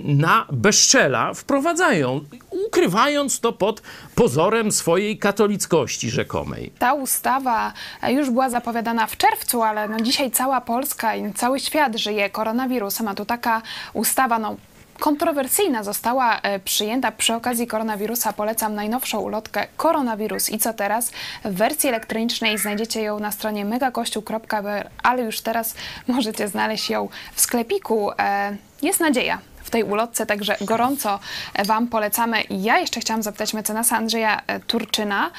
na 0.04 0.46
bezczela 0.52 1.34
wprowadzają, 1.34 2.20
ukrywając 2.50 3.40
to 3.40 3.52
pod 3.52 3.82
pozorem 4.14 4.72
swojej 4.72 5.18
katolickości, 5.18 6.10
że 6.10 6.23
rzekomej. 6.24 6.72
Ta 6.78 6.94
ustawa 6.94 7.72
już 8.08 8.30
była 8.30 8.50
zapowiadana 8.50 9.06
w 9.06 9.16
czerwcu, 9.16 9.62
ale 9.62 9.88
no 9.88 10.00
dzisiaj 10.00 10.30
cała 10.30 10.60
Polska 10.60 11.16
i 11.16 11.32
cały 11.32 11.60
świat 11.60 11.96
żyje 11.96 12.30
koronawirusem, 12.30 13.08
a 13.08 13.14
tu 13.14 13.24
taka 13.24 13.62
ustawa, 13.92 14.38
no 14.38 14.56
kontrowersyjna 15.00 15.82
została 15.82 16.40
e, 16.40 16.58
przyjęta 16.58 17.12
przy 17.12 17.34
okazji 17.34 17.66
koronawirusa. 17.66 18.32
Polecam 18.32 18.74
najnowszą 18.74 19.20
ulotkę 19.20 19.66
Koronawirus 19.76 20.50
i 20.50 20.58
co 20.58 20.72
teraz? 20.72 21.10
W 21.44 21.54
wersji 21.54 21.88
elektronicznej 21.88 22.58
znajdziecie 22.58 23.02
ją 23.02 23.18
na 23.18 23.32
stronie 23.32 23.64
megakościół.pl, 23.64 24.88
ale 25.02 25.22
już 25.22 25.40
teraz 25.40 25.74
możecie 26.08 26.48
znaleźć 26.48 26.90
ją 26.90 27.08
w 27.34 27.40
sklepiku. 27.40 28.10
E, 28.18 28.56
jest 28.82 29.00
nadzieja 29.00 29.38
tej 29.74 29.84
ulotce, 29.84 30.26
także 30.26 30.56
gorąco 30.60 31.18
Wam 31.64 31.86
polecamy. 31.86 32.42
Ja 32.50 32.78
jeszcze 32.78 33.00
chciałam 33.00 33.22
zapytać 33.22 33.54
mecenasa 33.54 33.96
Andrzeja 33.96 34.40
Turczyna, 34.66 35.30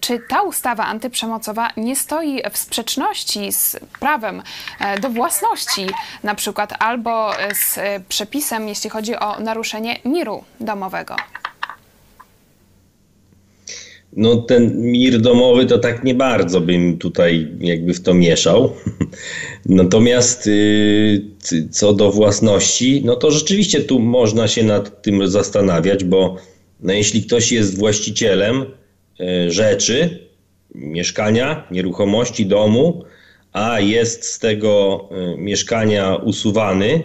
czy 0.00 0.18
ta 0.28 0.42
ustawa 0.42 0.84
antyprzemocowa 0.84 1.70
nie 1.76 1.96
stoi 1.96 2.42
w 2.52 2.58
sprzeczności 2.58 3.52
z 3.52 3.76
prawem 4.00 4.42
do 5.00 5.08
własności 5.08 5.86
na 6.22 6.34
przykład, 6.34 6.74
albo 6.78 7.32
z 7.54 7.78
przepisem, 8.08 8.68
jeśli 8.68 8.90
chodzi 8.90 9.16
o 9.16 9.40
naruszenie 9.40 9.96
miru 10.04 10.44
domowego? 10.60 11.16
No 14.12 14.36
ten 14.36 14.80
mir 14.80 15.20
domowy 15.20 15.66
to 15.66 15.78
tak 15.78 16.04
nie 16.04 16.14
bardzo 16.14 16.60
bym 16.60 16.98
tutaj 16.98 17.48
jakby 17.60 17.94
w 17.94 18.00
to 18.00 18.14
mieszał. 18.14 18.72
Natomiast 19.66 20.46
y, 20.46 21.22
co 21.70 21.92
do 21.92 22.12
własności, 22.12 23.02
no 23.04 23.16
to 23.16 23.30
rzeczywiście 23.30 23.80
tu 23.80 23.98
można 23.98 24.48
się 24.48 24.64
nad 24.64 25.02
tym 25.02 25.28
zastanawiać, 25.28 26.04
bo 26.04 26.36
no 26.80 26.92
jeśli 26.92 27.22
ktoś 27.22 27.52
jest 27.52 27.78
właścicielem 27.78 28.64
y, 29.20 29.50
rzeczy, 29.50 30.28
mieszkania, 30.74 31.66
nieruchomości, 31.70 32.46
domu, 32.46 33.04
a 33.52 33.80
jest 33.80 34.24
z 34.24 34.38
tego 34.38 35.08
y, 35.34 35.38
mieszkania 35.38 36.16
usuwany, 36.16 37.02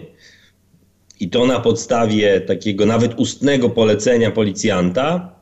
i 1.20 1.28
to 1.28 1.46
na 1.46 1.60
podstawie 1.60 2.40
takiego 2.40 2.86
nawet 2.86 3.20
ustnego 3.20 3.70
polecenia 3.70 4.30
policjanta, 4.30 5.35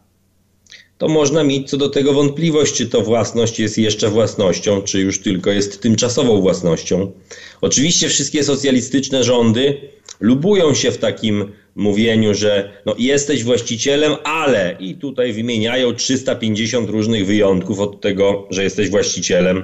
to 0.99 1.09
można 1.09 1.45
mieć 1.45 1.71
co 1.71 1.77
do 1.77 1.89
tego 1.89 2.13
wątpliwość, 2.13 2.75
czy 2.75 2.87
to 2.87 3.01
własność 3.01 3.61
jest 3.61 3.79
jeszcze 3.79 4.09
własnością, 4.09 4.83
czy 4.83 5.01
już 5.01 5.23
tylko 5.23 5.51
jest 5.51 5.83
tymczasową 5.83 6.41
własnością. 6.41 7.13
Oczywiście 7.61 8.09
wszystkie 8.09 8.45
socjalistyczne 8.45 9.25
rządy 9.25 9.81
lubują 10.21 10.75
się 10.75 10.91
w 10.91 10.99
takim 10.99 11.53
mówieniu, 11.75 12.35
że 12.35 12.73
no 12.87 12.95
jesteś 12.99 13.45
właścicielem, 13.45 14.13
ale 14.25 14.77
i 14.81 14.95
tutaj 14.95 15.33
wymieniają 15.33 15.95
350 15.95 16.91
różnych 16.91 17.27
wyjątków 17.27 17.81
od 17.81 18.01
tego, 18.01 18.47
że 18.51 18.65
jesteś 18.65 18.91
właścicielem. 18.91 19.63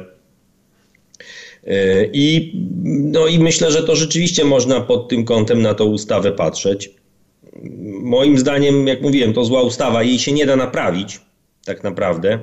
E, 1.66 2.04
I, 2.12 2.52
no 2.84 3.26
i 3.26 3.38
myślę, 3.38 3.72
że 3.72 3.82
to 3.82 3.96
rzeczywiście 3.96 4.44
można 4.44 4.80
pod 4.80 5.08
tym 5.08 5.24
kątem 5.24 5.62
na 5.62 5.74
tą 5.74 5.84
ustawę 5.84 6.32
patrzeć. 6.32 6.99
Moim 8.02 8.38
zdaniem, 8.38 8.86
jak 8.86 9.02
mówiłem, 9.02 9.32
to 9.32 9.44
zła 9.44 9.62
ustawa, 9.62 10.02
jej 10.02 10.18
się 10.18 10.32
nie 10.32 10.46
da 10.46 10.56
naprawić, 10.56 11.20
tak 11.64 11.84
naprawdę. 11.84 12.38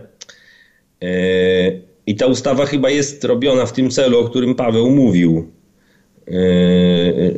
E, 1.02 1.08
I 2.08 2.16
ta 2.16 2.26
ustawa 2.26 2.66
chyba 2.66 2.90
jest 2.90 3.24
robiona 3.24 3.66
w 3.66 3.74
tym 3.74 3.90
celu, 3.90 4.20
o 4.20 4.24
którym 4.24 4.56
Paweł 4.56 4.92
mówił, 4.92 5.52
e, 6.28 6.34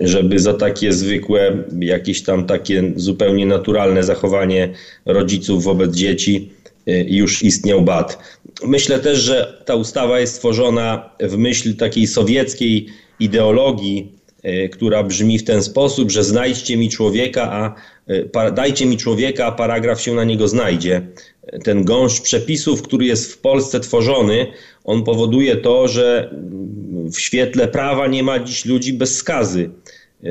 żeby 0.02 0.40
za 0.40 0.54
takie 0.54 0.94
zwykłe, 0.94 1.64
jakieś 1.80 2.24
tam 2.24 2.46
takie 2.46 2.94
zupełnie 2.96 3.46
naturalne 3.46 4.04
zachowanie 4.04 4.70
rodziców 5.06 5.64
wobec 5.64 5.96
dzieci 5.96 6.52
już 7.08 7.44
istniał 7.44 7.82
bat. 7.82 8.40
Myślę 8.66 9.00
też, 9.00 9.20
że 9.20 9.64
ta 9.66 9.76
ustawa 9.76 10.20
jest 10.20 10.36
stworzona 10.36 11.10
w 11.20 11.38
myśl 11.38 11.76
takiej 11.76 12.08
sowieckiej 12.08 12.88
ideologii, 13.20 14.12
e, 14.16 14.19
która 14.72 15.04
brzmi 15.04 15.40
w 15.40 15.44
ten 15.44 15.64
sposób, 15.64 16.12
że 16.12 16.24
znajdźcie 16.24 16.78
mi 16.78 16.90
człowieka, 16.90 17.52
a 17.52 17.76
e, 18.08 18.52
dajcie 18.52 18.86
mi 18.86 18.98
człowieka, 18.98 19.46
a 19.46 19.52
paragraf 19.52 20.02
się 20.02 20.14
na 20.14 20.24
niego 20.24 20.48
znajdzie. 20.48 21.02
Ten 21.64 21.84
gąszcz 21.84 22.22
przepisów, 22.22 22.82
który 22.82 23.06
jest 23.06 23.34
w 23.34 23.38
Polsce 23.38 23.80
tworzony, 23.80 24.48
on 24.84 25.04
powoduje 25.04 25.56
to, 25.56 25.88
że 25.88 26.36
w 27.12 27.20
świetle 27.20 27.68
prawa 27.68 28.08
nie 28.08 28.24
ma 28.24 28.40
dziś 28.40 28.66
ludzi 28.66 28.94
bez 28.94 29.18
skazy. 29.18 29.70
E, 30.24 30.30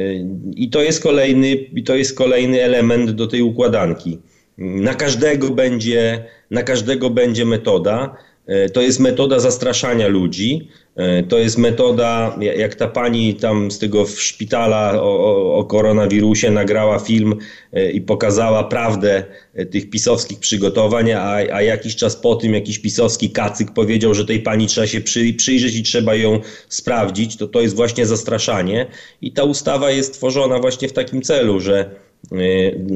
I 0.56 0.70
to 0.70 0.82
jest 0.82 1.02
kolejny, 1.02 1.52
i 1.54 1.82
to 1.82 1.96
jest 1.96 2.14
kolejny 2.14 2.62
element 2.62 3.10
do 3.10 3.26
tej 3.26 3.42
układanki. 3.42 4.18
Na 4.58 4.94
każdego 4.94 5.50
będzie, 5.50 6.24
na 6.50 6.62
każdego 6.62 7.10
będzie 7.10 7.44
metoda. 7.44 8.16
E, 8.48 8.68
to 8.68 8.80
jest 8.82 9.00
metoda 9.00 9.40
zastraszania 9.40 10.08
ludzi. 10.08 10.68
E, 10.96 11.22
to 11.22 11.38
jest 11.38 11.58
metoda, 11.58 12.38
jak 12.40 12.74
ta 12.74 12.88
pani 12.88 13.34
tam 13.34 13.70
z 13.70 13.78
tego 13.78 14.06
szpitala 14.06 15.02
o, 15.02 15.54
o, 15.54 15.64
koronawirusie 15.64 16.50
nagrała 16.50 16.98
film 16.98 17.34
e, 17.72 17.90
i 17.90 18.00
pokazała 18.00 18.64
prawdę 18.64 19.24
tych 19.70 19.90
pisowskich 19.90 20.38
przygotowań, 20.38 21.12
a, 21.12 21.30
a 21.32 21.62
jakiś 21.62 21.96
czas 21.96 22.16
po 22.16 22.36
tym 22.36 22.54
jakiś 22.54 22.78
pisowski 22.78 23.30
kacyk 23.30 23.70
powiedział, 23.70 24.14
że 24.14 24.24
tej 24.24 24.40
pani 24.40 24.66
trzeba 24.66 24.86
się 24.86 25.00
przy, 25.00 25.34
przyjrzeć 25.34 25.76
i 25.76 25.82
trzeba 25.82 26.14
ją 26.14 26.40
sprawdzić, 26.68 27.36
to 27.36 27.48
to 27.48 27.60
jest 27.60 27.76
właśnie 27.76 28.06
zastraszanie. 28.06 28.86
I 29.22 29.32
ta 29.32 29.44
ustawa 29.44 29.90
jest 29.90 30.14
tworzona 30.14 30.58
właśnie 30.58 30.88
w 30.88 30.92
takim 30.92 31.22
celu, 31.22 31.60
że 31.60 31.90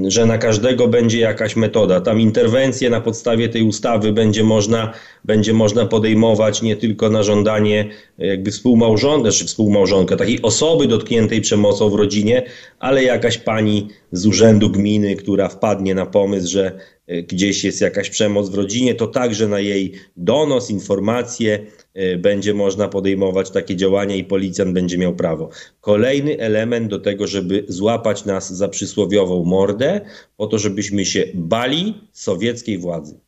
że 0.08 0.26
na 0.26 0.38
każdego 0.38 0.88
będzie 0.88 1.18
jakaś 1.18 1.56
metoda. 1.56 2.00
Tam 2.00 2.20
interwencje 2.20 2.90
na 2.90 3.00
podstawie 3.00 3.48
tej 3.48 3.62
ustawy 3.62 4.12
będzie 4.12 4.44
można, 4.44 4.92
będzie 5.24 5.52
można 5.52 5.86
podejmować 5.86 6.62
nie 6.62 6.76
tylko 6.76 7.10
na 7.10 7.22
żądanie 7.22 7.88
jakby 8.18 8.50
współmałżonka, 8.50 9.30
czy 9.30 9.44
współmałżonka, 9.44 10.16
takiej 10.16 10.42
osoby 10.42 10.86
dotkniętej 10.86 11.40
przemocą 11.40 11.90
w 11.90 11.94
rodzinie, 11.94 12.42
ale 12.78 13.04
jakaś 13.04 13.38
pani 13.38 13.88
z 14.12 14.26
urzędu 14.26 14.70
gminy, 14.70 15.16
która 15.16 15.48
wpadnie 15.48 15.94
na 15.94 16.06
pomysł, 16.06 16.48
że 16.52 16.66
y, 16.66 16.91
gdzieś 17.08 17.64
jest 17.64 17.80
jakaś 17.80 18.10
przemoc 18.10 18.50
w 18.50 18.54
rodzinie, 18.54 18.94
to 18.94 19.06
także 19.06 19.48
na 19.48 19.60
jej 19.60 19.92
donos, 20.16 20.70
informacje 20.70 21.66
y, 21.96 22.18
będzie 22.18 22.54
można 22.54 22.88
podejmować 22.88 23.50
takie 23.50 23.76
działania 23.76 24.16
i 24.16 24.24
policjant 24.24 24.72
będzie 24.72 24.98
miał 24.98 25.14
prawo. 25.14 25.50
Kolejny 25.80 26.38
element 26.38 26.88
do 26.88 26.98
tego, 26.98 27.26
żeby 27.26 27.64
złapać 27.68 28.24
nas 28.24 28.52
za 28.52 28.68
przysłowiową 28.68 29.44
mordę, 29.44 30.00
po 30.36 30.46
to, 30.46 30.58
żebyśmy 30.58 31.04
się 31.04 31.24
bali 31.34 31.94
sowieckiej 32.12 32.78
władzy. 32.78 33.20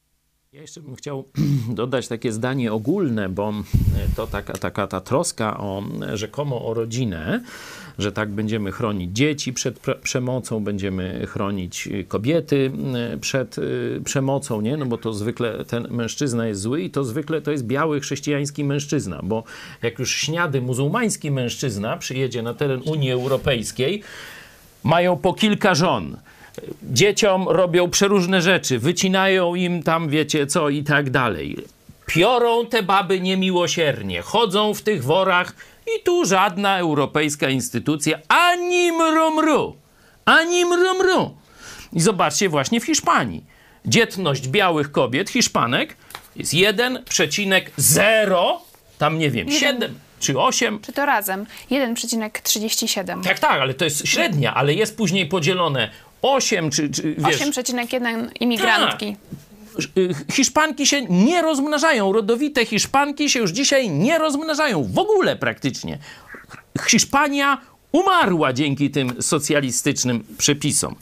Ja 0.55 0.61
jeszcze 0.61 0.81
bym 0.81 0.97
chciał 0.97 1.25
dodać 1.69 2.09
takie 2.09 2.33
zdanie 2.33 2.73
ogólne, 2.73 3.29
bo 3.29 3.53
to 4.17 4.27
taka, 4.27 4.53
taka 4.53 4.87
ta 4.87 5.01
troska 5.01 5.59
o 5.59 5.83
rzekomo 6.13 6.67
o 6.67 6.75
rodzinę, 6.75 7.41
że 7.99 8.13
tak 8.13 8.31
będziemy 8.31 8.73
chronić 8.73 9.17
dzieci 9.17 9.53
przed 9.53 9.79
przemocą, 10.03 10.65
będziemy 10.65 11.27
chronić 11.27 11.89
kobiety 12.09 12.73
e, 12.95 13.19
przed 13.19 13.57
e, 13.59 13.63
przemocą, 14.05 14.61
nie? 14.61 14.77
No 14.77 14.87
bo 14.87 14.99
to 14.99 15.13
zwykle 15.13 15.65
ten 15.65 15.87
mężczyzna 15.91 16.47
jest 16.47 16.61
zły 16.61 16.83
i 16.83 16.91
to 16.91 17.05
zwykle 17.05 17.41
to 17.43 17.51
jest 17.51 17.67
biały 17.67 18.01
chrześcijański 18.01 18.65
mężczyzna, 18.65 19.21
bo 19.23 19.45
jak 19.83 19.99
już 19.99 20.17
śniady 20.17 20.61
muzułmański 20.61 21.31
mężczyzna 21.31 21.97
przyjedzie 21.97 22.43
na 22.43 22.55
teren 22.55 22.81
Unii 22.85 23.11
Europejskiej, 23.11 24.03
mają 24.85 25.17
po 25.17 25.35
kilka 25.35 25.75
żon 25.75 26.17
dzieciom 26.83 27.49
robią 27.49 27.91
przeróżne 27.91 28.43
rzeczy, 28.43 28.79
wycinają 28.79 29.55
im 29.55 29.83
tam, 29.83 30.09
wiecie 30.09 30.47
co, 30.47 30.69
i 30.69 30.85
tak 30.85 31.11
dalej. 31.11 31.57
Piorą 32.07 32.67
te 32.67 32.83
baby 32.83 33.21
niemiłosiernie, 33.21 34.23
chodzą 34.23 34.75
w 34.75 34.83
tych 34.83 35.05
worach 35.05 35.55
i 35.87 36.03
tu 36.03 36.25
żadna 36.25 36.79
europejska 36.79 37.49
instytucja 37.49 38.19
ani 38.29 38.93
mrumru, 38.93 39.77
ani 40.25 40.65
mrumru. 40.65 41.37
I 41.93 42.01
zobaczcie 42.01 42.49
właśnie 42.49 42.81
w 42.81 42.85
Hiszpanii. 42.85 43.45
Dzietność 43.87 44.49
białych 44.49 44.93
kobiet, 44.93 45.31
Hiszpanek, 45.31 45.97
jest 46.37 46.53
1,0, 46.53 48.59
tam 48.99 49.19
nie 49.19 49.31
wiem, 49.31 49.51
7 49.51 49.95
czy 50.21 50.39
8. 50.39 50.81
Czy 50.81 50.93
to 50.93 51.07
razem? 51.07 51.47
1,37. 51.71 53.25
Tak, 53.25 53.39
tak, 53.39 53.61
ale 53.61 53.75
to 53.75 53.85
jest 53.85 54.09
średnia, 54.09 54.55
ale 54.55 54.75
jest 54.75 54.97
później 54.97 55.27
podzielone 55.27 55.91
8 56.25 56.71
czy, 56.71 56.91
czy 56.91 57.15
wiesz... 57.19 57.41
8,1 57.41 58.29
imigrantki. 58.41 59.17
Tak. 59.17 60.35
Hiszpanki 60.35 60.87
się 60.87 61.03
nie 61.03 61.43
rozmnażają. 61.43 62.13
Rodowite 62.13 62.67
Hiszpanki 62.67 63.31
się 63.31 63.41
już 63.41 63.51
dzisiaj 63.51 63.91
nie 63.91 64.19
rozmnażają. 64.19 64.85
W 64.85 64.99
ogóle 64.99 65.37
praktycznie. 65.37 65.99
Hiszpania 66.89 67.61
umarła 67.93 68.53
dzięki 68.53 68.91
tym 68.91 69.23
socjalistycznym 69.23 70.25
przepisom. 70.39 70.95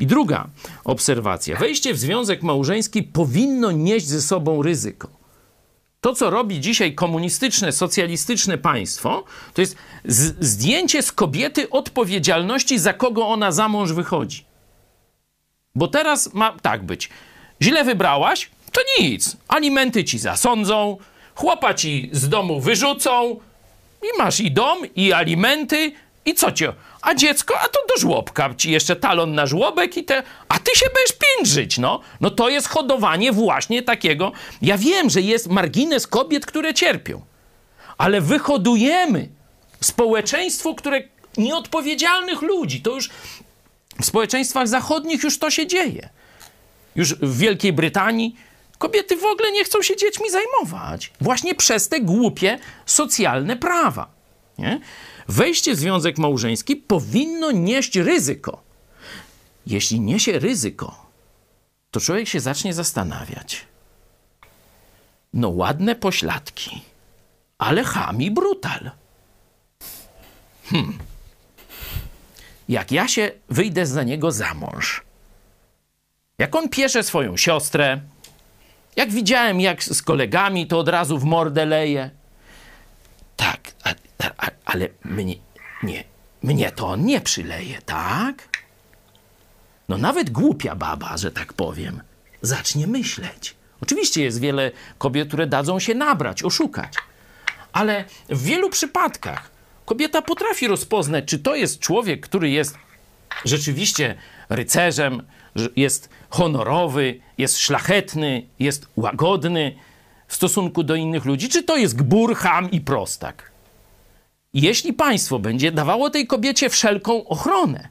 I 0.00 0.06
druga 0.06 0.48
obserwacja. 0.84 1.56
Wejście 1.56 1.94
w 1.94 1.98
związek 1.98 2.42
małżeński 2.42 3.02
powinno 3.02 3.72
nieść 3.72 4.06
ze 4.06 4.22
sobą 4.22 4.62
ryzyko. 4.62 5.08
To, 6.00 6.14
co 6.14 6.30
robi 6.30 6.60
dzisiaj 6.60 6.94
komunistyczne, 6.94 7.72
socjalistyczne 7.72 8.58
państwo, 8.58 9.24
to 9.54 9.60
jest 9.60 9.76
zdjęcie 10.40 11.02
z 11.02 11.12
kobiety 11.12 11.70
odpowiedzialności, 11.70 12.78
za 12.78 12.92
kogo 12.92 13.28
ona 13.28 13.52
za 13.52 13.68
mąż 13.68 13.92
wychodzi. 13.92 14.47
Bo 15.78 15.88
teraz 15.88 16.34
ma 16.34 16.56
tak 16.62 16.82
być. 16.82 17.08
Źle 17.62 17.84
wybrałaś? 17.84 18.50
To 18.72 18.80
nic. 19.00 19.36
Alimenty 19.48 20.04
ci 20.04 20.18
zasądzą, 20.18 20.96
chłopa 21.34 21.74
ci 21.74 22.10
z 22.12 22.28
domu 22.28 22.60
wyrzucą 22.60 23.40
i 24.02 24.18
masz 24.18 24.40
i 24.40 24.50
dom, 24.50 24.78
i 24.96 25.12
alimenty, 25.12 25.92
i 26.24 26.34
co 26.34 26.52
cię? 26.52 26.72
A 27.02 27.14
dziecko, 27.14 27.54
a 27.60 27.68
to 27.68 27.78
do 27.88 28.00
żłobka 28.00 28.54
ci 28.54 28.70
jeszcze 28.70 28.96
talon 28.96 29.34
na 29.34 29.46
żłobek 29.46 29.96
i 29.96 30.04
te... 30.04 30.22
A 30.48 30.58
ty 30.58 30.70
się 30.74 30.86
będziesz 30.94 31.16
piętrzyć, 31.18 31.78
no. 31.78 32.00
No 32.20 32.30
to 32.30 32.48
jest 32.48 32.68
hodowanie 32.68 33.32
właśnie 33.32 33.82
takiego... 33.82 34.32
Ja 34.62 34.78
wiem, 34.78 35.10
że 35.10 35.20
jest 35.20 35.48
margines 35.48 36.06
kobiet, 36.06 36.46
które 36.46 36.74
cierpią. 36.74 37.22
Ale 37.98 38.20
wyhodujemy 38.20 39.28
społeczeństwo, 39.80 40.74
które 40.74 41.02
nieodpowiedzialnych 41.36 42.42
ludzi. 42.42 42.80
To 42.80 42.90
już 42.90 43.10
W 44.00 44.04
społeczeństwach 44.04 44.68
zachodnich 44.68 45.22
już 45.22 45.38
to 45.38 45.50
się 45.50 45.66
dzieje. 45.66 46.08
Już 46.96 47.14
w 47.14 47.38
Wielkiej 47.38 47.72
Brytanii 47.72 48.36
kobiety 48.78 49.16
w 49.16 49.24
ogóle 49.24 49.52
nie 49.52 49.64
chcą 49.64 49.82
się 49.82 49.96
dziećmi 49.96 50.26
zajmować. 50.30 51.12
Właśnie 51.20 51.54
przez 51.54 51.88
te 51.88 52.00
głupie 52.00 52.58
socjalne 52.86 53.56
prawa. 53.56 54.10
Nie? 54.58 54.80
Wejście 55.28 55.74
w 55.74 55.78
związek 55.78 56.18
małżeński 56.18 56.76
powinno 56.76 57.50
nieść 57.50 57.96
ryzyko. 57.96 58.62
Jeśli 59.66 60.00
niesie 60.00 60.38
ryzyko, 60.38 61.06
to 61.90 62.00
człowiek 62.00 62.28
się 62.28 62.40
zacznie 62.40 62.74
zastanawiać. 62.74 63.66
No, 65.32 65.48
ładne 65.48 65.94
pośladki, 65.94 66.80
ale 67.58 67.84
chami 67.84 68.30
brutal. 68.30 68.90
Hmm. 70.64 70.98
Jak 72.68 72.92
ja 72.92 73.08
się 73.08 73.30
wyjdę 73.48 73.86
za 73.86 74.02
niego 74.02 74.32
za 74.32 74.54
mąż, 74.54 75.02
jak 76.38 76.56
on 76.56 76.68
pierze 76.68 77.02
swoją 77.02 77.36
siostrę, 77.36 78.00
jak 78.96 79.10
widziałem, 79.10 79.60
jak 79.60 79.84
z 79.84 80.02
kolegami, 80.02 80.66
to 80.66 80.78
od 80.78 80.88
razu 80.88 81.18
w 81.18 81.24
mordę 81.24 81.66
leje. 81.66 82.10
Tak, 83.36 83.60
a, 83.84 83.94
a, 84.38 84.50
ale 84.64 84.88
mnie, 85.04 85.34
nie, 85.82 86.04
mnie 86.42 86.72
to 86.72 86.88
on 86.88 87.04
nie 87.04 87.20
przyleje, 87.20 87.82
tak? 87.82 88.48
No 89.88 89.98
nawet 89.98 90.30
głupia 90.30 90.74
baba, 90.74 91.16
że 91.16 91.30
tak 91.30 91.52
powiem, 91.52 92.00
zacznie 92.42 92.86
myśleć. 92.86 93.54
Oczywiście 93.80 94.22
jest 94.22 94.40
wiele 94.40 94.70
kobiet, 94.98 95.28
które 95.28 95.46
dadzą 95.46 95.78
się 95.78 95.94
nabrać, 95.94 96.42
oszukać. 96.42 96.94
Ale 97.72 98.04
w 98.28 98.42
wielu 98.42 98.70
przypadkach 98.70 99.50
kobieta 99.88 100.22
potrafi 100.22 100.68
rozpoznać, 100.68 101.24
czy 101.24 101.38
to 101.38 101.54
jest 101.54 101.80
człowiek, 101.80 102.20
który 102.20 102.50
jest 102.50 102.76
rzeczywiście 103.44 104.14
rycerzem, 104.48 105.22
jest 105.76 106.08
honorowy, 106.30 107.20
jest 107.38 107.58
szlachetny, 107.58 108.46
jest 108.58 108.86
łagodny 108.96 109.76
w 110.26 110.34
stosunku 110.34 110.82
do 110.82 110.94
innych 110.94 111.24
ludzi, 111.24 111.48
czy 111.48 111.62
to 111.62 111.76
jest 111.76 111.96
gbur, 111.96 112.36
ham 112.36 112.70
i 112.70 112.80
prostak. 112.80 113.50
Jeśli 114.54 114.92
państwo 114.92 115.38
będzie 115.38 115.72
dawało 115.72 116.10
tej 116.10 116.26
kobiecie 116.26 116.70
wszelką 116.70 117.26
ochronę, 117.26 117.88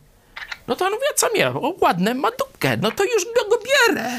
no 0.68 0.76
to 0.76 0.86
on 0.86 0.92
mówi, 0.92 1.04
co 1.16 1.30
mnie, 1.30 1.52
ładne 1.82 2.14
ma 2.14 2.30
dupkę, 2.32 2.78
no 2.78 2.92
to 2.92 3.04
już 3.04 3.26
go, 3.26 3.50
go 3.50 3.58
bierę, 3.66 4.12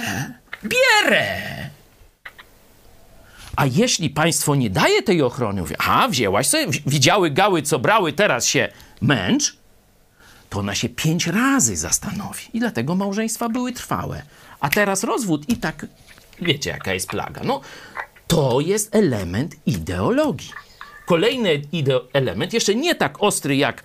bierę. 0.65 1.27
A 3.59 3.67
jeśli 3.67 4.11
państwo 4.11 4.55
nie 4.55 4.71
daje 4.71 5.03
tej 5.03 5.23
ochrony, 5.23 5.61
mówi, 5.61 5.75
a 5.79 6.09
wzięłaś 6.09 6.47
sobie, 6.47 6.67
widziały 6.87 7.31
gały, 7.31 7.63
co 7.63 7.79
brały, 7.79 8.13
teraz 8.13 8.47
się 8.47 8.69
męcz, 9.01 9.57
to 10.51 10.59
ona 10.59 10.75
się 10.75 10.89
pięć 10.89 11.27
razy 11.27 11.77
zastanowi. 11.77 12.45
I 12.53 12.61
dlatego 12.61 12.95
małżeństwa 12.95 13.49
były 13.49 13.73
trwałe. 13.73 14.23
A 14.61 14.69
teraz 14.69 15.05
rozwód 15.05 15.49
i 15.49 15.57
tak, 15.57 15.87
wiecie 16.43 16.71
jaka 16.71 16.95
jest 16.95 17.09
plaga. 17.09 17.41
No, 17.45 17.61
to 18.27 18.61
jest 18.61 18.95
element 18.95 19.57
ideologii. 19.67 20.51
Kolejny 21.09 21.63
element, 22.13 22.53
jeszcze 22.53 22.75
nie 22.75 22.95
tak 22.95 23.23
ostry 23.23 23.57
jak 23.57 23.81
e, 23.81 23.83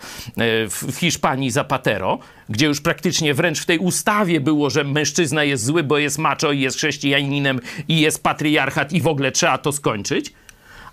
w 0.67 0.95
Hiszpanii 0.97 1.51
Zapatero, 1.51 2.19
gdzie 2.49 2.65
już 2.65 2.82
praktycznie 2.82 3.34
wręcz 3.34 3.61
w 3.61 3.65
tej 3.65 3.80
ustawie 3.80 4.39
było, 4.39 4.69
że 4.69 4.84
mężczyzna 4.84 5.43
jest 5.43 5.65
zły, 5.65 5.84
bo 5.84 5.97
jest 5.97 6.17
macho 6.17 6.51
i 6.51 6.59
jest 6.59 6.78
chrześcijaninem 6.78 7.59
i 7.88 7.99
jest 8.01 8.24
patriarchat 8.24 8.93
i 8.93 9.01
w 9.01 9.07
ogóle 9.07 9.32
trzeba 9.32 9.57
to 9.57 9.71
skończyć, 9.71 10.34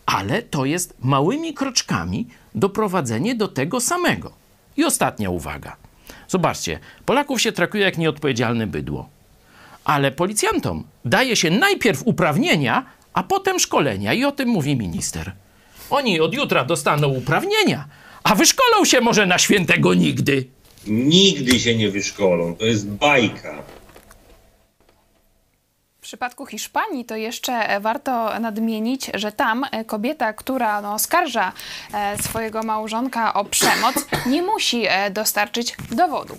ale 0.07 0.43
to 0.43 0.65
jest 0.65 0.95
małymi 1.01 1.55
kroczkami 1.55 2.27
doprowadzenie 2.55 3.35
do 3.35 3.49
tego 3.49 3.81
samego. 3.81 4.33
I 4.77 4.85
ostatnia 4.85 5.31
uwaga. 5.31 5.77
Zobaczcie, 6.29 6.79
Polaków 7.07 7.41
się 7.41 7.53
traktuje 7.53 7.85
jak 7.85 7.99
nieodpowiedzialne 7.99 8.67
bydło. 8.67 9.09
Ale 9.85 10.13
policjantom 10.13 10.85
daje 11.05 11.37
się 11.37 11.51
najpierw 11.51 12.03
uprawnienia, 12.05 12.87
a 13.13 13.23
potem 13.23 13.59
szkolenia. 13.59 14.13
I 14.13 14.25
o 14.25 14.33
tym 14.33 14.49
mówi 14.49 14.77
minister. 14.77 15.33
Oni 15.91 16.21
od 16.21 16.35
jutra 16.35 16.65
dostaną 16.65 17.09
uprawnienia, 17.09 17.85
a 18.23 18.35
wyszkolą 18.35 18.85
się 18.85 19.01
może 19.01 19.27
na 19.27 19.39
świętego 19.39 19.95
nigdy. 19.95 20.45
Nigdy 20.87 21.61
się 21.61 21.77
nie 21.77 21.91
wyszkolą. 21.91 22.57
To 22.57 22.67
jest 22.67 22.89
bajka. 22.89 23.63
W 26.11 26.13
przypadku 26.13 26.47
Hiszpanii 26.47 27.05
to 27.05 27.17
jeszcze 27.17 27.81
warto 27.81 28.41
nadmienić, 28.41 29.11
że 29.15 29.33
tam 29.33 29.67
kobieta, 29.87 30.33
która 30.33 30.81
no, 30.81 30.95
oskarża 30.95 31.53
e, 31.95 32.23
swojego 32.23 32.63
małżonka 32.63 33.35
o 33.35 33.45
przemoc, 33.45 33.95
nie 34.27 34.43
musi 34.43 34.87
e, 34.89 35.11
dostarczyć 35.11 35.77
dowodu, 35.91 36.37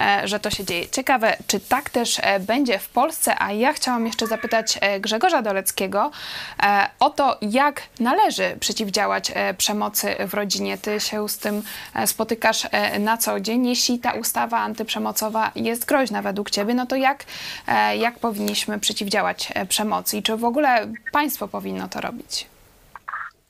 e, 0.00 0.28
że 0.28 0.40
to 0.40 0.50
się 0.50 0.64
dzieje. 0.64 0.88
Ciekawe, 0.88 1.36
czy 1.46 1.60
tak 1.60 1.90
też 1.90 2.20
będzie 2.40 2.78
w 2.78 2.88
Polsce, 2.88 3.34
a 3.38 3.52
ja 3.52 3.72
chciałam 3.72 4.06
jeszcze 4.06 4.26
zapytać 4.26 4.78
Grzegorza 5.00 5.42
Doleckiego 5.42 6.10
o 7.00 7.10
to, 7.10 7.38
jak 7.42 7.82
należy 8.00 8.56
przeciwdziałać 8.60 9.32
przemocy 9.58 10.16
w 10.28 10.34
rodzinie. 10.34 10.78
Ty 10.78 11.00
się 11.00 11.28
z 11.28 11.38
tym 11.38 11.62
spotykasz 12.06 12.66
na 13.00 13.16
co 13.16 13.40
dzień. 13.40 13.66
Jeśli 13.66 13.98
ta 13.98 14.12
ustawa 14.12 14.58
antyprzemocowa 14.58 15.50
jest 15.54 15.84
groźna 15.84 16.22
według 16.22 16.50
ciebie, 16.50 16.74
no 16.74 16.86
to 16.86 16.96
jak, 16.96 17.24
jak 17.98 18.18
powinniśmy 18.18 18.80
przeciwdziałać 18.80 19.03
przeciwdziałać 19.04 19.48
e, 19.54 19.66
przemocy 19.66 20.16
i 20.16 20.22
czy 20.22 20.36
w 20.36 20.44
ogóle 20.44 20.92
państwo 21.12 21.48
powinno 21.48 21.88
to 21.88 22.00
robić? 22.00 22.46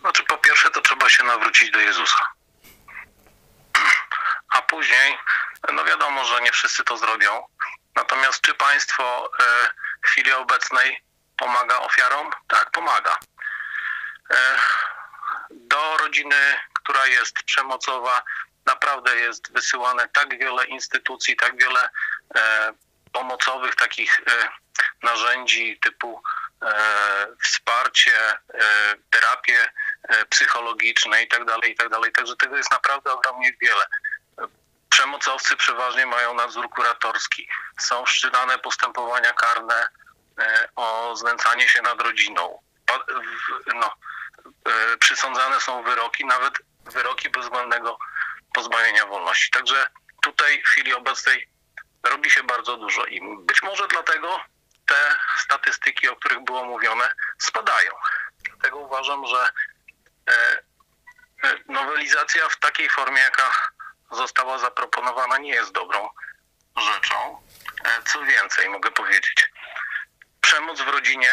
Znaczy, 0.01 0.23
po 0.23 0.39
pierwsze, 0.39 0.71
to 0.71 0.81
trzeba 0.81 1.09
się 1.09 1.25
nawrócić 1.25 1.71
do 1.71 1.79
Jezusa. 1.79 2.25
A 4.49 4.63
później, 4.63 5.19
no 5.73 5.85
wiadomo, 5.85 6.25
że 6.25 6.41
nie 6.41 6.53
wszyscy 6.53 6.85
to 6.85 6.97
zrobią. 6.97 7.31
Natomiast 7.97 8.41
czy 8.41 8.55
państwo 8.55 9.31
e, 9.41 9.45
w 10.05 10.07
chwili 10.07 10.33
obecnej 10.33 11.03
pomaga 11.37 11.79
ofiarom? 11.81 12.31
Tak, 12.49 12.71
pomaga. 12.71 13.19
E, 14.31 14.37
do 15.51 15.97
rodziny, 15.97 16.37
która 16.75 17.07
jest 17.07 17.43
przemocowa, 17.43 18.23
naprawdę 18.67 19.17
jest 19.17 19.53
wysyłane 19.53 20.09
tak 20.09 20.39
wiele 20.39 20.65
instytucji, 20.65 21.37
tak 21.37 21.57
wiele 21.57 21.89
pomocowych 23.15 23.75
takich 23.75 24.21
narzędzi 25.05 25.79
typu 25.81 26.23
e, 26.63 27.27
wsparcie, 27.43 28.13
e, 28.31 28.39
terapie 29.11 29.69
e, 30.03 30.25
psychologiczne 30.25 31.23
itd., 31.23 31.53
tak 31.53 31.69
itd. 31.69 31.97
Tak 32.03 32.15
Także 32.15 32.37
tego 32.37 32.57
jest 32.57 32.71
naprawdę 32.71 33.13
ogromnie 33.13 33.53
wiele. 33.63 33.87
Przemocowcy 34.89 35.57
przeważnie 35.57 36.07
mają 36.07 36.35
nadzór 36.35 36.71
kuratorski. 36.71 37.49
Są 37.79 38.05
wszczynane 38.05 38.59
postępowania 38.59 39.33
karne 39.33 39.89
o 40.77 41.17
znęcanie 41.17 41.69
się 41.69 41.83
nad 41.83 42.01
rodziną. 42.01 42.63
No, 43.75 43.95
przysądzane 45.01 45.61
są 45.61 45.83
wyroki, 45.83 46.25
nawet 46.25 46.55
wyroki 46.85 47.31
bezwzględnego 47.31 47.99
pozbawienia 48.55 49.07
wolności. 49.07 49.51
Także 49.51 49.89
tutaj 50.23 50.63
w 50.63 50.67
chwili 50.67 50.95
obecnej 50.95 51.49
robi 52.05 52.31
się 52.31 52.43
bardzo 52.43 52.77
dużo 52.77 53.05
i 53.05 53.21
być 53.39 53.63
może 53.63 53.89
dlatego 53.89 54.41
te 54.87 55.19
statystyki, 55.39 56.09
o 56.09 56.17
których 56.17 56.45
było 56.45 56.65
mówione, 56.65 57.13
spadają. 57.39 57.93
Dlatego 58.45 58.79
uważam, 58.79 59.27
że 59.27 59.51
e, 60.31 60.63
e, 61.45 61.55
nowelizacja 61.69 62.49
w 62.49 62.57
takiej 62.57 62.89
formie, 62.91 63.21
jaka 63.21 63.53
została 64.11 64.59
zaproponowana, 64.59 65.39
nie 65.39 65.51
jest 65.51 65.73
dobrą 65.73 66.11
rzeczą. 66.77 67.43
E, 67.85 68.03
co 68.03 68.23
więcej, 68.23 68.69
mogę 68.69 68.91
powiedzieć, 68.91 69.51
przemoc 70.41 70.81
w 70.81 70.89
rodzinie 70.89 71.33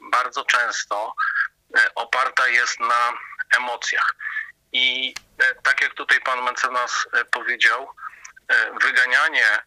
bardzo 0.00 0.44
często 0.44 1.14
oparta 1.94 2.48
jest 2.48 2.80
na 2.80 3.12
emocjach. 3.56 4.14
I 4.72 5.14
tak 5.62 5.80
jak 5.80 5.94
tutaj 5.94 6.20
pan 6.20 6.42
mecenas 6.42 7.08
powiedział, 7.30 7.88
wyganianie 8.82 9.62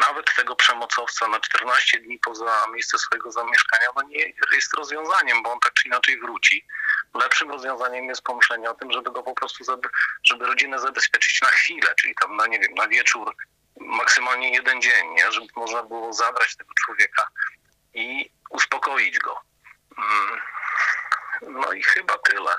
nawet 0.00 0.34
tego 0.36 0.56
przemocowca 0.56 1.28
na 1.28 1.40
14 1.40 2.00
dni 2.00 2.18
poza 2.18 2.66
miejsce 2.72 2.98
swojego 2.98 3.32
zamieszkania, 3.32 3.86
no 3.96 4.02
nie 4.02 4.32
jest 4.52 4.74
rozwiązaniem, 4.74 5.42
bo 5.42 5.52
on 5.52 5.60
tak 5.60 5.72
czy 5.74 5.88
inaczej 5.88 6.20
wróci. 6.20 6.66
Lepszym 7.14 7.50
rozwiązaniem 7.50 8.04
jest 8.04 8.22
pomyślenie 8.22 8.70
o 8.70 8.74
tym, 8.74 8.92
żeby 8.92 9.10
go 9.10 9.22
po 9.22 9.34
prostu, 9.34 9.64
żeby 10.24 10.46
rodzinę 10.46 10.78
zabezpieczyć 10.78 11.42
na 11.42 11.48
chwilę, 11.48 11.94
czyli 12.00 12.14
tam 12.20 12.36
na, 12.36 12.46
nie 12.46 12.58
wiem, 12.58 12.74
na 12.74 12.88
wieczór, 12.88 13.36
maksymalnie 13.76 14.52
jeden 14.52 14.82
dzień, 14.82 15.08
nie? 15.14 15.32
żeby 15.32 15.46
można 15.56 15.82
było 15.82 16.12
zabrać 16.12 16.56
tego 16.56 16.70
człowieka 16.84 17.28
i 17.94 18.30
uspokoić 18.50 19.18
go. 19.18 19.40
Mm. 19.98 20.40
No 21.42 21.72
i 21.72 21.82
chyba 21.82 22.18
tyle. 22.18 22.54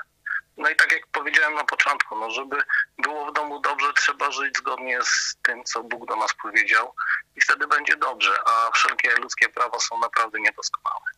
No 0.56 0.68
i 0.70 0.76
tak 0.76 0.92
jak 0.92 1.06
powiedziałem 1.06 1.54
na 1.54 1.64
początku, 1.64 2.16
no 2.16 2.30
żeby 2.30 2.56
było 2.98 3.26
w 3.26 3.32
domu 3.32 3.60
dobrze, 3.60 3.92
trzeba 3.92 4.30
żyć 4.30 4.56
zgodnie 4.56 4.98
z 5.02 5.36
tym, 5.42 5.64
co 5.64 5.82
Bóg 5.82 6.06
do 6.06 6.16
nas 6.16 6.34
powiedział 6.42 6.94
i 7.36 7.40
wtedy 7.40 7.66
będzie 7.66 7.96
dobrze, 7.96 8.32
a 8.46 8.70
wszelkie 8.70 9.16
ludzkie 9.16 9.48
prawa 9.48 9.78
są 9.78 9.98
naprawdę 9.98 10.40
niedoskonałe. 10.40 11.15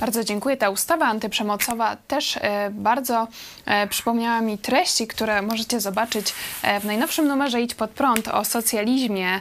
Bardzo 0.00 0.24
dziękuję. 0.24 0.56
Ta 0.56 0.70
ustawa 0.70 1.06
antyprzemocowa 1.06 1.96
też 2.08 2.36
e, 2.36 2.70
bardzo 2.70 3.28
e, 3.66 3.86
przypomniała 3.86 4.40
mi 4.40 4.58
treści, 4.58 5.06
które 5.06 5.42
możecie 5.42 5.80
zobaczyć 5.80 6.34
e, 6.62 6.80
w 6.80 6.84
najnowszym 6.84 7.28
numerze 7.28 7.62
Idź 7.62 7.74
Pod 7.74 7.90
Prąd 7.90 8.28
o 8.28 8.44
socjalizmie. 8.44 9.40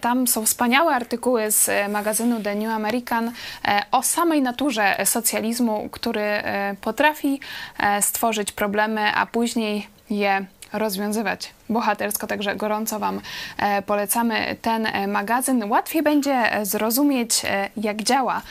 Tam 0.00 0.26
są 0.26 0.46
wspaniałe 0.46 0.94
artykuły 0.94 1.50
z 1.50 1.90
magazynu 1.90 2.40
The 2.40 2.54
New 2.54 2.70
American 2.70 3.32
o 3.92 4.02
samej 4.02 4.42
naturze 4.42 4.96
socjalizmu, 5.04 5.88
który 5.92 6.42
potrafi 6.80 7.40
stworzyć 8.00 8.52
problemy, 8.52 9.14
a 9.14 9.26
później 9.26 9.86
je 10.10 10.46
rozwiązywać 10.72 11.50
bohatersko, 11.72 12.26
także 12.26 12.56
gorąco 12.56 12.98
Wam 12.98 13.20
e, 13.58 13.82
polecamy 13.82 14.56
ten 14.62 14.86
e, 14.86 15.06
magazyn. 15.06 15.70
Łatwiej 15.70 16.02
będzie 16.02 16.32
e, 16.32 16.66
zrozumieć, 16.66 17.42
jak 17.76 18.02
działa 18.02 18.42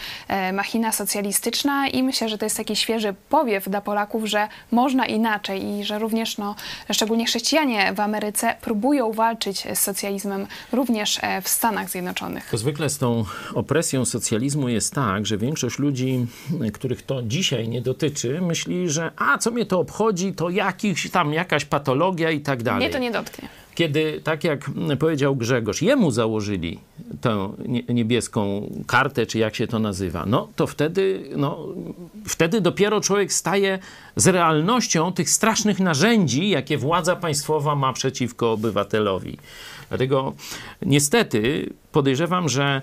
machina 0.53 0.91
socjalistyczna 0.91 1.87
i 1.87 2.03
myślę, 2.03 2.29
że 2.29 2.37
to 2.37 2.45
jest 2.45 2.57
taki 2.57 2.75
świeży 2.75 3.13
powiew 3.29 3.69
dla 3.69 3.81
Polaków, 3.81 4.25
że 4.25 4.47
można 4.71 5.05
inaczej 5.05 5.63
i 5.65 5.83
że 5.83 5.99
również, 5.99 6.37
no, 6.37 6.55
szczególnie 6.91 7.25
chrześcijanie 7.25 7.93
w 7.93 7.99
Ameryce 7.99 8.55
próbują 8.61 9.11
walczyć 9.11 9.67
z 9.73 9.79
socjalizmem 9.79 10.47
również 10.71 11.19
w 11.43 11.49
Stanach 11.49 11.89
Zjednoczonych. 11.89 12.49
To 12.51 12.57
zwykle 12.57 12.89
z 12.89 12.97
tą 12.97 13.25
opresją 13.53 14.05
socjalizmu 14.05 14.69
jest 14.69 14.93
tak, 14.93 15.25
że 15.25 15.37
większość 15.37 15.79
ludzi, 15.79 16.25
których 16.73 17.01
to 17.01 17.21
dzisiaj 17.23 17.69
nie 17.69 17.81
dotyczy, 17.81 18.41
myśli, 18.41 18.89
że 18.89 19.11
a 19.17 19.37
co 19.37 19.51
mnie 19.51 19.65
to 19.65 19.79
obchodzi, 19.79 20.33
to 20.33 20.49
jakiś 20.49 21.11
tam 21.11 21.33
jakaś 21.33 21.65
patologia 21.65 22.31
i 22.31 22.39
tak 22.41 22.63
dalej. 22.63 22.79
Mnie 22.79 22.89
to 22.89 22.97
nie 22.97 23.10
dotknie. 23.11 23.49
Kiedy, 23.75 24.21
tak 24.23 24.43
jak 24.43 24.71
powiedział 24.99 25.35
Grzegorz, 25.35 25.81
jemu 25.81 26.11
założyli 26.11 26.79
tę 27.21 27.53
nie- 27.65 27.83
niebieską 27.83 28.69
kartę, 28.87 29.25
czy 29.25 29.39
jak 29.39 29.55
się 29.55 29.67
to 29.67 29.79
nazywa, 29.79 30.25
no 30.25 30.47
to 30.55 30.67
wtedy, 30.67 31.29
no, 31.35 31.67
wtedy 32.27 32.61
dopiero 32.61 33.01
człowiek 33.01 33.33
staje 33.33 33.79
z 34.15 34.27
realnością 34.27 35.13
tych 35.13 35.29
strasznych 35.29 35.79
narzędzi, 35.79 36.49
jakie 36.49 36.77
władza 36.77 37.15
państwowa 37.15 37.75
ma 37.75 37.93
przeciwko 37.93 38.51
obywatelowi. 38.51 39.37
Dlatego 39.89 40.33
niestety 40.81 41.69
podejrzewam, 41.91 42.49
że 42.49 42.81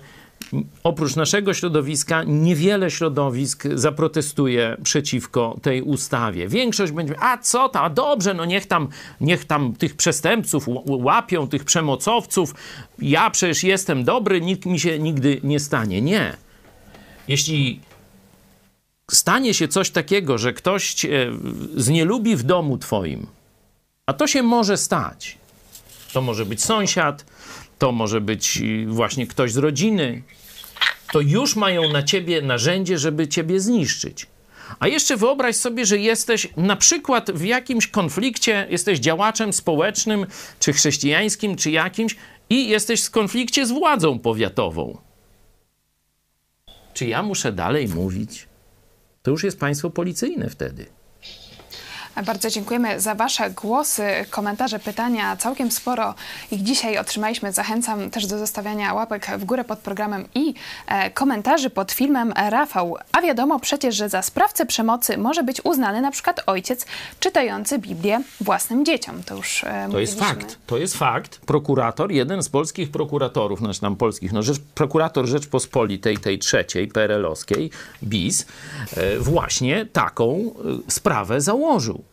oprócz 0.83 1.15
naszego 1.15 1.53
środowiska 1.53 2.23
niewiele 2.23 2.91
środowisk 2.91 3.63
zaprotestuje 3.75 4.77
przeciwko 4.83 5.59
tej 5.61 5.81
ustawie. 5.81 6.47
Większość 6.47 6.91
będzie, 6.91 7.15
a 7.19 7.37
co 7.37 7.69
tam, 7.69 7.93
dobrze, 7.93 8.33
no 8.33 8.45
niech 8.45 8.65
tam, 8.65 8.87
niech 9.21 9.45
tam 9.45 9.73
tych 9.73 9.95
przestępców 9.95 10.65
łapią, 10.85 11.47
tych 11.47 11.63
przemocowców. 11.63 12.53
Ja 12.99 13.29
przecież 13.29 13.63
jestem 13.63 14.03
dobry, 14.03 14.41
nikt 14.41 14.65
mi 14.65 14.79
się 14.79 14.99
nigdy 14.99 15.39
nie 15.43 15.59
stanie. 15.59 16.01
Nie. 16.01 16.37
Jeśli 17.27 17.79
stanie 19.11 19.53
się 19.53 19.67
coś 19.67 19.89
takiego, 19.89 20.37
że 20.37 20.53
ktoś 20.53 20.95
znielubi 21.75 22.35
w 22.35 22.43
domu 22.43 22.77
twoim, 22.77 23.27
a 24.05 24.13
to 24.13 24.27
się 24.27 24.43
może 24.43 24.77
stać. 24.77 25.37
To 26.13 26.21
może 26.21 26.45
być 26.45 26.63
sąsiad, 26.63 27.25
to 27.79 27.91
może 27.91 28.21
być 28.21 28.57
y, 28.57 28.85
właśnie 28.87 29.27
ktoś 29.27 29.51
z 29.51 29.57
rodziny. 29.57 30.23
To 31.11 31.21
już 31.21 31.55
mają 31.55 31.91
na 31.91 32.03
ciebie 32.03 32.41
narzędzie, 32.41 32.97
żeby 32.97 33.27
ciebie 33.27 33.59
zniszczyć. 33.59 34.27
A 34.79 34.87
jeszcze 34.87 35.17
wyobraź 35.17 35.55
sobie, 35.55 35.85
że 35.85 35.97
jesteś 35.97 36.47
na 36.57 36.75
przykład 36.75 37.31
w 37.31 37.43
jakimś 37.43 37.87
konflikcie, 37.87 38.67
jesteś 38.69 38.99
działaczem 38.99 39.53
społecznym, 39.53 40.25
czy 40.59 40.73
chrześcijańskim, 40.73 41.55
czy 41.55 41.71
jakimś, 41.71 42.15
i 42.49 42.69
jesteś 42.69 43.03
w 43.03 43.11
konflikcie 43.11 43.65
z 43.65 43.71
władzą 43.71 44.19
powiatową. 44.19 44.97
Czy 46.93 47.05
ja 47.05 47.23
muszę 47.23 47.51
dalej 47.51 47.87
mówić? 47.87 48.47
To 49.23 49.31
już 49.31 49.43
jest 49.43 49.59
państwo 49.59 49.89
policyjne 49.89 50.49
wtedy. 50.49 50.85
Bardzo 52.25 52.49
dziękujemy 52.49 52.99
za 52.99 53.15
Wasze 53.15 53.49
głosy, 53.49 54.03
komentarze, 54.29 54.79
pytania. 54.79 55.37
Całkiem 55.37 55.71
sporo 55.71 56.15
ich 56.51 56.63
dzisiaj 56.63 56.97
otrzymaliśmy. 56.97 57.51
Zachęcam 57.51 58.09
też 58.09 58.27
do 58.27 58.39
zostawiania 58.39 58.93
łapek 58.93 59.27
w 59.37 59.45
górę 59.45 59.63
pod 59.63 59.79
programem 59.79 60.25
i 60.35 60.53
e, 60.87 61.11
komentarzy 61.11 61.69
pod 61.69 61.91
filmem 61.91 62.33
Rafał. 62.49 62.97
A 63.11 63.21
wiadomo 63.21 63.59
przecież, 63.59 63.95
że 63.95 64.09
za 64.09 64.21
sprawcę 64.21 64.65
przemocy 64.65 65.17
może 65.17 65.43
być 65.43 65.61
uznany 65.65 66.01
na 66.01 66.11
przykład 66.11 66.41
ojciec 66.45 66.85
czytający 67.19 67.79
Biblię 67.79 68.21
własnym 68.41 68.85
dzieciom. 68.85 69.23
To 69.23 69.35
już 69.35 69.63
e, 69.63 69.87
To 69.91 69.99
jest 69.99 70.19
fakt. 70.19 70.57
To 70.67 70.77
jest 70.77 70.97
fakt. 70.97 71.39
Prokurator, 71.45 72.11
jeden 72.11 72.43
z 72.43 72.49
polskich 72.49 72.91
prokuratorów, 72.91 73.59
znaczy 73.59 73.81
tam 73.81 73.95
polskich, 73.95 74.33
no 74.33 74.43
rzecz, 74.43 74.59
prokurator 74.75 75.25
Rzeczpospolitej, 75.25 76.17
tej 76.17 76.39
trzeciej, 76.39 76.87
PRL-owskiej, 76.87 77.69
BIS, 78.03 78.45
e, 78.97 79.19
właśnie 79.19 79.85
taką 79.85 80.53
sprawę 80.87 81.41
założył. 81.41 82.08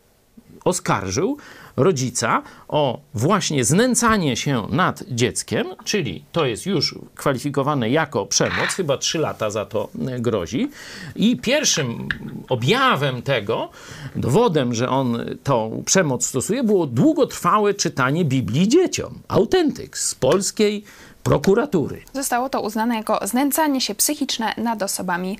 Oskarżył 0.67 1.37
rodzica 1.77 2.43
o 2.67 2.99
właśnie 3.13 3.65
znęcanie 3.65 4.35
się 4.35 4.67
nad 4.69 5.03
dzieckiem, 5.11 5.67
czyli 5.83 6.23
to 6.31 6.45
jest 6.45 6.65
już 6.65 6.95
kwalifikowane 7.15 7.89
jako 7.89 8.25
przemoc, 8.25 8.69
chyba 8.75 8.97
trzy 8.97 9.19
lata 9.19 9.49
za 9.49 9.65
to 9.65 9.89
e, 10.07 10.19
grozi. 10.19 10.69
I 11.15 11.37
pierwszym 11.37 12.07
objawem 12.49 13.21
tego, 13.21 13.69
dowodem, 14.15 14.73
że 14.73 14.89
on 14.89 15.25
tą 15.43 15.83
przemoc 15.85 16.25
stosuje, 16.25 16.63
było 16.63 16.87
długotrwałe 16.87 17.73
czytanie 17.73 18.25
Biblii 18.25 18.67
dzieciom. 18.67 19.19
Autentyk 19.27 19.97
z 19.97 20.15
polskiej 20.15 20.83
prokuratury. 21.27 22.01
Zostało 22.13 22.49
to 22.49 22.61
uznane 22.61 22.95
jako 22.95 23.27
znęcanie 23.27 23.81
się 23.81 23.95
psychiczne 23.95 24.53
nad 24.57 24.83
osobami 24.83 25.39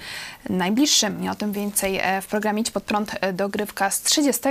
najbliższymi. 0.49 1.29
O 1.29 1.35
tym 1.35 1.51
więcej 1.51 1.99
e, 2.01 2.21
w 2.21 2.27
programie 2.27 2.61
Idź 2.61 2.71
Pod 2.71 2.83
Prąd 2.83 3.11
e, 3.21 3.33
dogrywka 3.33 3.91
z 3.91 4.01
30 4.01 4.41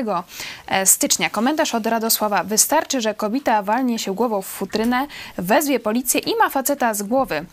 e, 0.67 0.87
stycznia. 0.87 1.31
Komentarz 1.31 1.75
od 1.75 1.87
Radosława. 1.87 2.45
Wystarczy, 2.45 3.01
że 3.01 3.15
kobieta 3.15 3.63
walnie 3.63 3.99
się 3.99 4.15
głową 4.15 4.43
w 4.43 4.47
futrynę, 4.47 5.07
wezwie 5.39 5.81
policję 5.81 6.21
i 6.21 6.37
ma 6.37 6.51
faceta 6.51 6.95
z 6.95 7.03
głowy. 7.03 7.47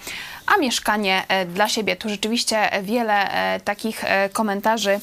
A 0.48 0.58
mieszkanie 0.58 1.24
e, 1.28 1.46
dla 1.46 1.68
siebie. 1.70 1.96
Tu 1.96 2.10
rzeczywiście 2.10 2.70
wiele 2.84 3.32
e, 3.32 3.60
takich 3.60 4.04
e, 4.04 4.30
komentarzy 4.30 5.00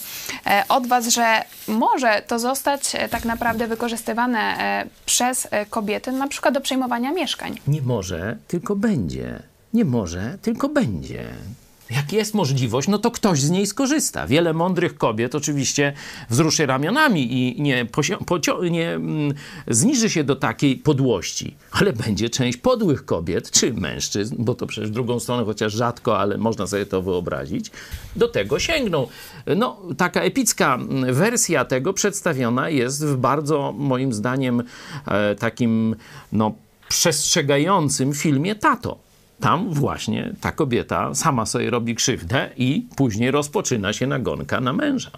e, 0.46 0.64
od 0.68 0.86
Was, 0.86 1.08
że 1.08 1.44
może 1.68 2.22
to 2.26 2.38
zostać 2.38 2.94
e, 2.94 3.08
tak 3.08 3.24
naprawdę 3.24 3.66
wykorzystywane 3.66 4.38
e, 4.38 4.86
przez 5.06 5.48
e, 5.50 5.66
kobiety, 5.66 6.12
na 6.12 6.28
przykład 6.28 6.54
do 6.54 6.60
przejmowania 6.60 7.12
mieszkań. 7.12 7.58
Nie 7.66 7.82
może, 7.82 8.36
tylko 8.48 8.76
będzie. 8.76 9.42
Nie 9.74 9.84
może, 9.84 10.38
tylko 10.42 10.68
będzie. 10.68 11.24
Jak 11.90 12.12
jest 12.12 12.34
możliwość, 12.34 12.88
no 12.88 12.98
to 12.98 13.10
ktoś 13.10 13.40
z 13.40 13.50
niej 13.50 13.66
skorzysta. 13.66 14.26
Wiele 14.26 14.52
mądrych 14.52 14.98
kobiet 14.98 15.34
oczywiście 15.34 15.92
wzruszy 16.30 16.66
ramionami 16.66 17.32
i 17.32 17.62
nie, 17.62 17.86
nie 18.70 18.90
mm, 18.90 19.34
zniży 19.68 20.10
się 20.10 20.24
do 20.24 20.36
takiej 20.36 20.76
podłości, 20.76 21.56
ale 21.70 21.92
będzie 21.92 22.30
część 22.30 22.58
podłych 22.58 23.04
kobiet, 23.04 23.50
czy 23.50 23.72
mężczyzn, 23.72 24.36
bo 24.38 24.54
to 24.54 24.66
przecież 24.66 24.90
drugą 24.90 25.20
stronę, 25.20 25.44
chociaż 25.44 25.72
rzadko, 25.72 26.18
ale 26.18 26.38
można 26.38 26.66
sobie 26.66 26.86
to 26.86 27.02
wyobrazić, 27.02 27.70
do 28.16 28.28
tego 28.28 28.58
sięgną. 28.58 29.06
No, 29.56 29.76
taka 29.96 30.20
epicka 30.20 30.74
mm, 30.74 31.14
wersja 31.14 31.64
tego 31.64 31.92
przedstawiona 31.92 32.68
jest 32.68 33.06
w 33.06 33.16
bardzo, 33.16 33.74
moim 33.78 34.12
zdaniem, 34.12 34.62
e, 35.06 35.34
takim, 35.34 35.96
no, 36.32 36.54
przestrzegającym 36.88 38.14
filmie 38.14 38.54
Tato. 38.54 39.09
Tam 39.40 39.70
właśnie 39.74 40.32
ta 40.40 40.52
kobieta 40.52 41.14
sama 41.14 41.46
sobie 41.46 41.70
robi 41.70 41.94
krzywdę 41.94 42.50
i 42.56 42.86
później 42.96 43.30
rozpoczyna 43.30 43.92
się 43.92 44.06
nagonka 44.06 44.60
na 44.60 44.72
męża. 44.72 45.10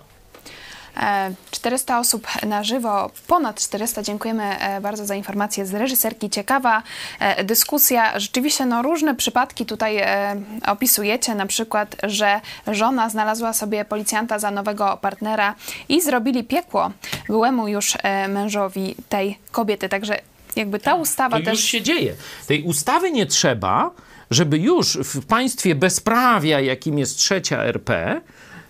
E, 0.97 1.35
400 1.51 1.99
osób 1.99 2.27
na 2.47 2.65
żywo, 2.65 3.11
ponad 3.27 3.61
400. 3.61 4.03
Dziękujemy 4.03 4.43
e, 4.43 4.81
bardzo 4.81 5.07
za 5.07 5.15
informację 5.15 5.67
z 5.67 5.75
reżyserki. 5.75 6.31
Ciekawa 6.31 6.83
e, 7.21 7.45
dyskusja. 7.45 8.21
Rzeczywiście 8.21 8.67
no, 8.67 8.83
różne 8.83 9.15
przypadki 9.15 9.67
tutaj 9.67 9.99
e, 9.99 10.37
opisujecie, 10.67 11.35
na 11.35 11.47
przykład, 11.47 11.97
że 12.03 12.41
żona 12.67 13.09
znalazła 13.09 13.53
sobie 13.53 13.85
policjanta 13.85 14.39
za 14.39 14.51
nowego 14.51 14.99
partnera 15.01 15.55
i 15.89 16.01
zrobili 16.01 16.45
piekło 16.45 16.91
byłemu 17.27 17.69
już 17.69 17.97
e, 18.03 18.29
mężowi 18.29 18.95
tej 19.09 19.39
kobiety. 19.51 19.89
Także 19.89 20.19
jakby 20.57 20.79
ta 20.79 20.95
ustawa 20.95 21.39
To 21.39 21.45
też... 21.45 21.55
już 21.55 21.65
się 21.71 21.83
dzieje. 21.83 22.15
Tej 22.47 22.63
ustawy 22.63 23.11
nie 23.11 23.27
trzeba, 23.27 23.91
żeby 24.33 24.59
już 24.59 24.99
w 25.05 25.27
państwie 25.27 25.75
bezprawia, 25.75 26.61
jakim 26.61 26.99
jest 26.99 27.17
trzecia 27.17 27.65
RP, 27.65 28.21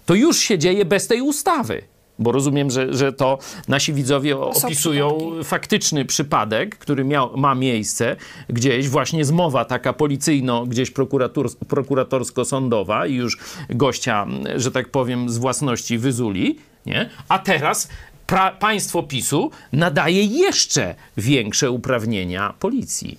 to 0.06 0.14
już 0.14 0.38
się 0.38 0.58
dzieje 0.58 0.84
bez 0.84 1.06
tej 1.06 1.20
ustawy. 1.22 1.82
Bo 2.18 2.32
rozumiem, 2.32 2.70
że, 2.70 2.94
że 2.94 3.12
to 3.12 3.38
nasi 3.68 3.92
widzowie 3.92 4.38
opisują 4.38 5.08
przypadki. 5.18 5.44
faktyczny 5.44 6.04
przypadek, 6.04 6.78
który 6.78 7.04
miał, 7.04 7.36
ma 7.36 7.54
miejsce 7.54 8.16
gdzieś, 8.48 8.88
właśnie 8.88 9.24
zmowa 9.24 9.64
taka 9.64 9.92
policyjno, 9.92 10.66
gdzieś 10.66 10.90
prokurator, 10.90 11.46
prokuratorsko-sądowa 11.68 13.08
i 13.08 13.14
już 13.14 13.38
gościa, 13.70 14.26
że 14.56 14.70
tak 14.70 14.88
powiem, 14.88 15.30
z 15.30 15.38
własności 15.38 15.98
wyzuli, 15.98 16.58
nie? 16.86 17.10
A 17.28 17.38
teraz 17.38 17.88
pra, 18.26 18.50
państwo 18.50 19.02
PiSu 19.02 19.50
nadaje 19.72 20.24
jeszcze 20.24 20.94
większe 21.16 21.70
uprawnienia 21.70 22.54
policji. 22.58 23.18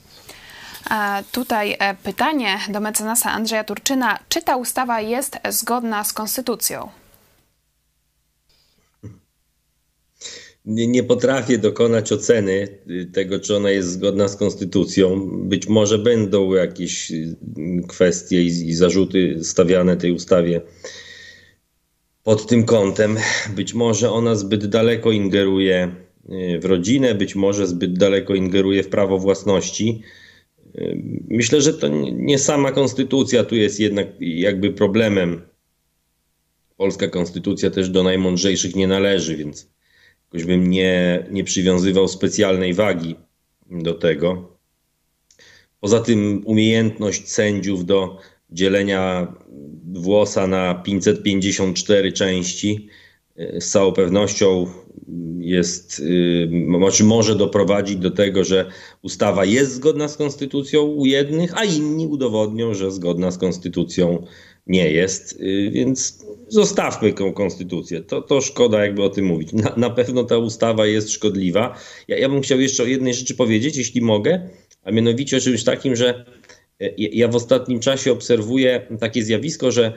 A 0.93 1.23
tutaj 1.31 1.75
e, 1.79 1.95
pytanie 2.03 2.59
do 2.69 2.79
mecenasa 2.79 3.31
Andrzeja 3.31 3.63
Turczyna. 3.63 4.19
Czy 4.29 4.41
ta 4.41 4.57
ustawa 4.57 5.01
jest 5.01 5.37
zgodna 5.49 6.03
z 6.03 6.13
konstytucją? 6.13 6.89
nie, 10.65 10.87
nie 10.87 11.03
potrafię 11.03 11.57
dokonać 11.57 12.11
oceny 12.11 12.67
tego, 13.13 13.39
czy 13.39 13.55
ona 13.55 13.71
jest 13.71 13.89
zgodna 13.89 14.27
z 14.27 14.35
konstytucją. 14.35 15.29
Być 15.49 15.67
może 15.67 15.99
będą 15.99 16.53
jakieś 16.53 17.11
y, 17.11 17.35
kwestie 17.87 18.43
i, 18.43 18.47
i 18.47 18.73
zarzuty 18.73 19.43
stawiane 19.43 19.97
tej 19.97 20.11
ustawie 20.11 20.61
pod 22.23 22.47
tym 22.47 22.63
kątem. 22.63 23.17
Być 23.55 23.73
może 23.73 24.11
ona 24.11 24.35
zbyt 24.35 24.65
daleko 24.65 25.11
ingeruje 25.11 25.95
y, 26.55 26.59
w 26.59 26.65
rodzinę, 26.65 27.15
być 27.15 27.35
może 27.35 27.67
zbyt 27.67 27.97
daleko 27.97 28.35
ingeruje 28.35 28.83
w 28.83 28.89
prawo 28.89 29.17
własności. 29.17 30.01
Myślę, 31.29 31.61
że 31.61 31.73
to 31.73 31.87
nie 32.11 32.39
sama 32.39 32.71
konstytucja 32.71 33.43
tu 33.43 33.55
jest 33.55 33.79
jednak 33.79 34.07
jakby 34.19 34.71
problemem. 34.71 35.41
Polska 36.77 37.07
konstytucja 37.07 37.69
też 37.71 37.89
do 37.89 38.03
najmądrzejszych 38.03 38.75
nie 38.75 38.87
należy, 38.87 39.37
więc 39.37 39.69
jakoś 40.25 40.45
bym 40.47 40.69
nie, 40.69 41.25
nie 41.31 41.43
przywiązywał 41.43 42.07
specjalnej 42.07 42.73
wagi 42.73 43.15
do 43.71 43.93
tego. 43.93 44.57
Poza 45.79 45.99
tym 45.99 46.41
umiejętność 46.45 47.31
sędziów 47.31 47.85
do 47.85 48.17
dzielenia 48.49 49.33
włosa 49.93 50.47
na 50.47 50.75
554 50.75 52.11
części 52.11 52.89
z 53.35 53.71
całą 53.71 53.91
pewnością 53.91 54.67
jest, 55.39 55.99
y, 55.99 56.49
znaczy 56.79 57.03
może 57.03 57.35
doprowadzić 57.35 57.95
do 57.95 58.11
tego, 58.11 58.43
że 58.43 58.65
ustawa 59.01 59.45
jest 59.45 59.73
zgodna 59.73 60.07
z 60.07 60.17
konstytucją 60.17 60.81
u 60.81 61.05
jednych, 61.05 61.57
a 61.57 61.63
inni 61.63 62.07
udowodnią, 62.07 62.73
że 62.73 62.91
zgodna 62.91 63.31
z 63.31 63.37
konstytucją 63.37 64.25
nie 64.67 64.91
jest, 64.91 65.33
y, 65.41 65.71
więc 65.71 66.25
zostawmy 66.47 67.13
tą 67.13 67.33
konstytucję. 67.33 68.01
To, 68.01 68.21
to 68.21 68.41
szkoda 68.41 68.85
jakby 68.85 69.03
o 69.03 69.09
tym 69.09 69.25
mówić. 69.25 69.53
Na, 69.53 69.73
na 69.77 69.89
pewno 69.89 70.23
ta 70.23 70.37
ustawa 70.37 70.85
jest 70.85 71.11
szkodliwa. 71.11 71.75
Ja, 72.07 72.17
ja 72.17 72.29
bym 72.29 72.41
chciał 72.41 72.59
jeszcze 72.59 72.83
o 72.83 72.85
jednej 72.85 73.13
rzeczy 73.13 73.35
powiedzieć, 73.35 73.77
jeśli 73.77 74.01
mogę, 74.01 74.49
a 74.83 74.91
mianowicie 74.91 75.37
o 75.37 75.39
czymś 75.39 75.63
takim, 75.63 75.95
że 75.95 76.25
e, 76.81 76.89
ja 76.97 77.27
w 77.27 77.35
ostatnim 77.35 77.79
czasie 77.79 78.11
obserwuję 78.11 78.87
takie 78.99 79.23
zjawisko, 79.23 79.71
że 79.71 79.85
e, 79.85 79.93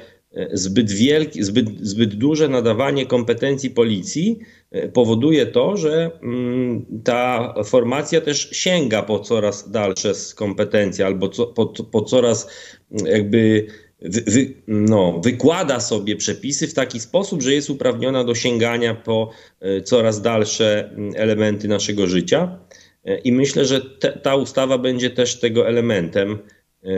zbyt, 0.53 0.93
wielki, 0.93 1.43
zbyt, 1.43 1.67
zbyt 1.81 2.15
duże 2.15 2.49
nadawanie 2.49 3.07
kompetencji 3.07 3.71
policji 3.71 4.39
e, 4.71 4.89
powoduje 4.89 5.47
to, 5.47 5.77
że 5.77 6.11
mm, 6.23 6.87
ta 7.05 7.55
formacja 7.65 8.21
też 8.21 8.49
sięga 8.53 9.03
po 9.03 9.19
coraz 9.19 9.71
dalsze 9.71 10.13
kompetencje 10.37 11.07
albo 11.07 11.29
co, 11.29 11.47
po, 11.47 11.67
po 11.67 12.03
coraz 12.03 12.49
mm, 12.91 13.07
jakby 13.07 13.67
wy, 14.01 14.23
wy, 14.27 14.55
no, 14.67 15.21
wykłada 15.25 15.81
sobie 15.81 16.17
przepisy 16.17 16.67
w 16.67 16.75
taki 16.75 17.01
sposób, 17.01 17.43
że 17.43 17.55
jest 17.55 17.71
uprawniona 17.71 18.25
do 18.25 18.35
sięgania 18.35 18.95
po 18.95 19.31
e, 19.61 19.81
coraz 19.81 20.23
dalsze 20.23 20.91
mm, 20.91 21.13
elementy 21.17 21.69
naszego 21.69 22.07
życia. 22.07 22.59
E, 23.05 23.19
I 23.19 23.33
myślę, 23.33 23.65
że 23.65 23.81
te, 23.81 24.13
ta 24.13 24.37
ustawa 24.37 24.79
będzie 24.79 25.11
też 25.11 25.41
tego 25.41 25.69
elementem. 25.69 26.39
E, 26.87 26.93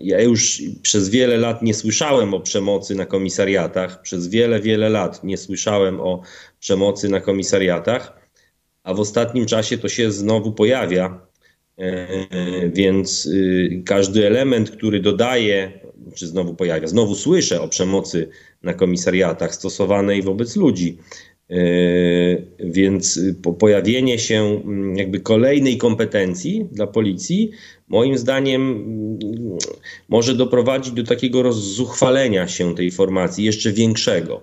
ja 0.00 0.20
już 0.20 0.62
przez 0.82 1.08
wiele 1.08 1.36
lat 1.36 1.62
nie 1.62 1.74
słyszałem 1.74 2.34
o 2.34 2.40
przemocy 2.40 2.94
na 2.94 3.06
komisariatach, 3.06 4.02
przez 4.02 4.28
wiele, 4.28 4.60
wiele 4.60 4.88
lat 4.88 5.24
nie 5.24 5.36
słyszałem 5.36 6.00
o 6.00 6.22
przemocy 6.60 7.08
na 7.08 7.20
komisariatach, 7.20 8.30
a 8.82 8.94
w 8.94 9.00
ostatnim 9.00 9.46
czasie 9.46 9.78
to 9.78 9.88
się 9.88 10.12
znowu 10.12 10.52
pojawia. 10.52 11.26
Więc 12.72 13.26
y, 13.26 13.82
każdy 13.86 14.26
element, 14.26 14.70
który 14.70 15.00
dodaje 15.00 15.80
czy 16.14 16.26
znowu 16.26 16.54
pojawia. 16.54 16.88
Znowu 16.88 17.14
słyszę 17.14 17.60
o 17.60 17.68
przemocy 17.68 18.28
na 18.62 18.74
komisariatach 18.74 19.54
stosowanej 19.54 20.22
wobec 20.22 20.56
ludzi. 20.56 20.98
E, 21.50 21.56
więc 22.58 23.20
pojawienie 23.58 24.18
się 24.18 24.42
mm, 24.64 24.96
jakby 24.96 25.20
kolejnej 25.20 25.78
kompetencji 25.78 26.68
dla 26.72 26.86
policji, 26.86 27.50
moim 27.88 28.18
zdaniem, 28.18 28.62
mm, 28.62 29.58
może 30.08 30.34
doprowadzić 30.34 30.92
do 30.92 31.04
takiego 31.04 31.42
rozzuchwalenia 31.42 32.48
się 32.48 32.74
tej 32.74 32.90
formacji, 32.90 33.44
jeszcze 33.44 33.72
większego. 33.72 34.42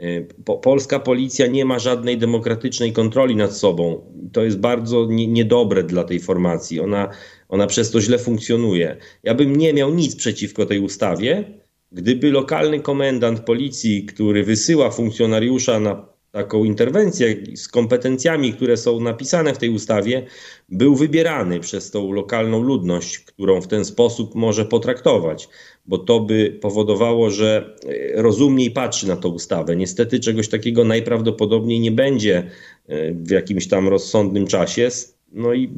E, 0.00 0.20
polska 0.62 0.98
policja 0.98 1.46
nie 1.46 1.64
ma 1.64 1.78
żadnej 1.78 2.18
demokratycznej 2.18 2.92
kontroli 2.92 3.36
nad 3.36 3.56
sobą. 3.56 4.00
To 4.32 4.44
jest 4.44 4.58
bardzo 4.58 5.06
niedobre 5.10 5.82
dla 5.82 6.04
tej 6.04 6.20
formacji. 6.20 6.80
Ona 6.80 7.10
ona 7.48 7.66
przez 7.66 7.90
to 7.90 8.00
źle 8.00 8.18
funkcjonuje. 8.18 8.96
Ja 9.22 9.34
bym 9.34 9.56
nie 9.56 9.72
miał 9.72 9.94
nic 9.94 10.16
przeciwko 10.16 10.66
tej 10.66 10.78
ustawie, 10.78 11.44
gdyby 11.92 12.30
lokalny 12.30 12.80
komendant 12.80 13.40
policji, 13.40 14.04
który 14.04 14.44
wysyła 14.44 14.90
funkcjonariusza 14.90 15.80
na 15.80 16.15
taką 16.36 16.64
interwencję 16.64 17.36
z 17.54 17.68
kompetencjami, 17.68 18.52
które 18.52 18.76
są 18.76 19.00
napisane 19.00 19.54
w 19.54 19.58
tej 19.58 19.70
ustawie, 19.70 20.26
był 20.68 20.96
wybierany 20.96 21.60
przez 21.60 21.90
tą 21.90 22.12
lokalną 22.12 22.62
ludność, 22.62 23.18
którą 23.18 23.60
w 23.60 23.66
ten 23.66 23.84
sposób 23.84 24.34
może 24.34 24.64
potraktować, 24.64 25.48
bo 25.86 25.98
to 25.98 26.20
by 26.20 26.58
powodowało, 26.60 27.30
że 27.30 27.76
rozumniej 28.14 28.70
patrzy 28.70 29.08
na 29.08 29.16
tę 29.16 29.28
ustawę. 29.28 29.76
Niestety 29.76 30.20
czegoś 30.20 30.48
takiego 30.48 30.84
najprawdopodobniej 30.84 31.80
nie 31.80 31.90
będzie 31.90 32.50
e, 32.86 33.12
w 33.12 33.30
jakimś 33.30 33.68
tam 33.68 33.88
rozsądnym 33.88 34.46
czasie. 34.46 34.88
No 35.32 35.54
i 35.54 35.70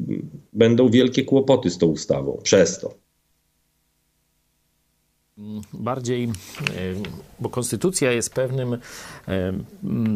będą 0.52 0.88
wielkie 0.88 1.24
kłopoty 1.24 1.70
z 1.70 1.78
tą 1.78 1.86
ustawą 1.86 2.40
przez 2.42 2.78
to. 2.78 3.07
Bardziej, 5.72 6.24
e, 6.24 6.30
bo 7.40 7.48
konstytucja 7.48 8.12
jest 8.12 8.34
pewnym 8.34 8.78
e, 9.28 9.52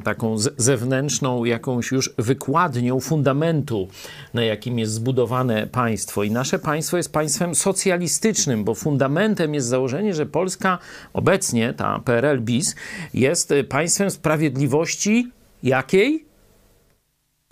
taką 0.04 0.36
zewnętrzną, 0.56 1.44
jakąś 1.44 1.90
już 1.90 2.10
wykładnią 2.18 3.00
fundamentu, 3.00 3.88
na 4.34 4.44
jakim 4.44 4.78
jest 4.78 4.92
zbudowane 4.92 5.66
państwo. 5.66 6.22
I 6.22 6.30
nasze 6.30 6.58
państwo 6.58 6.96
jest 6.96 7.12
państwem 7.12 7.54
socjalistycznym, 7.54 8.64
bo 8.64 8.74
fundamentem 8.74 9.54
jest 9.54 9.66
założenie, 9.66 10.14
że 10.14 10.26
Polska 10.26 10.78
obecnie, 11.12 11.74
ta 11.74 12.00
PRL-BIS, 12.04 12.74
jest 13.14 13.54
państwem 13.68 14.10
sprawiedliwości 14.10 15.30
jakiej? 15.62 16.31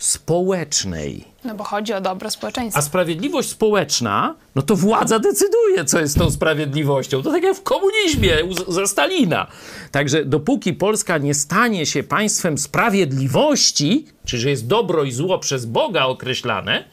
Społecznej. 0.01 1.25
No 1.45 1.55
bo 1.55 1.63
chodzi 1.63 1.93
o 1.93 2.01
dobro 2.01 2.31
społeczeństwa. 2.31 2.79
A 2.79 2.81
sprawiedliwość 2.81 3.49
społeczna, 3.49 4.35
no 4.55 4.61
to 4.61 4.75
władza 4.75 5.19
decyduje, 5.19 5.85
co 5.85 5.99
jest 5.99 6.17
tą 6.17 6.31
sprawiedliwością. 6.31 7.23
To 7.23 7.31
tak 7.31 7.43
jak 7.43 7.57
w 7.57 7.63
komunizmie 7.63 8.37
ze 8.67 8.87
Stalina. 8.87 9.47
Także 9.91 10.25
dopóki 10.25 10.73
Polska 10.73 11.17
nie 11.17 11.33
stanie 11.33 11.85
się 11.85 12.03
państwem 12.03 12.57
sprawiedliwości, 12.57 14.05
czyli 14.25 14.41
że 14.41 14.49
jest 14.49 14.67
dobro 14.67 15.03
i 15.03 15.11
zło 15.11 15.39
przez 15.39 15.65
Boga 15.65 16.05
określane, 16.05 16.83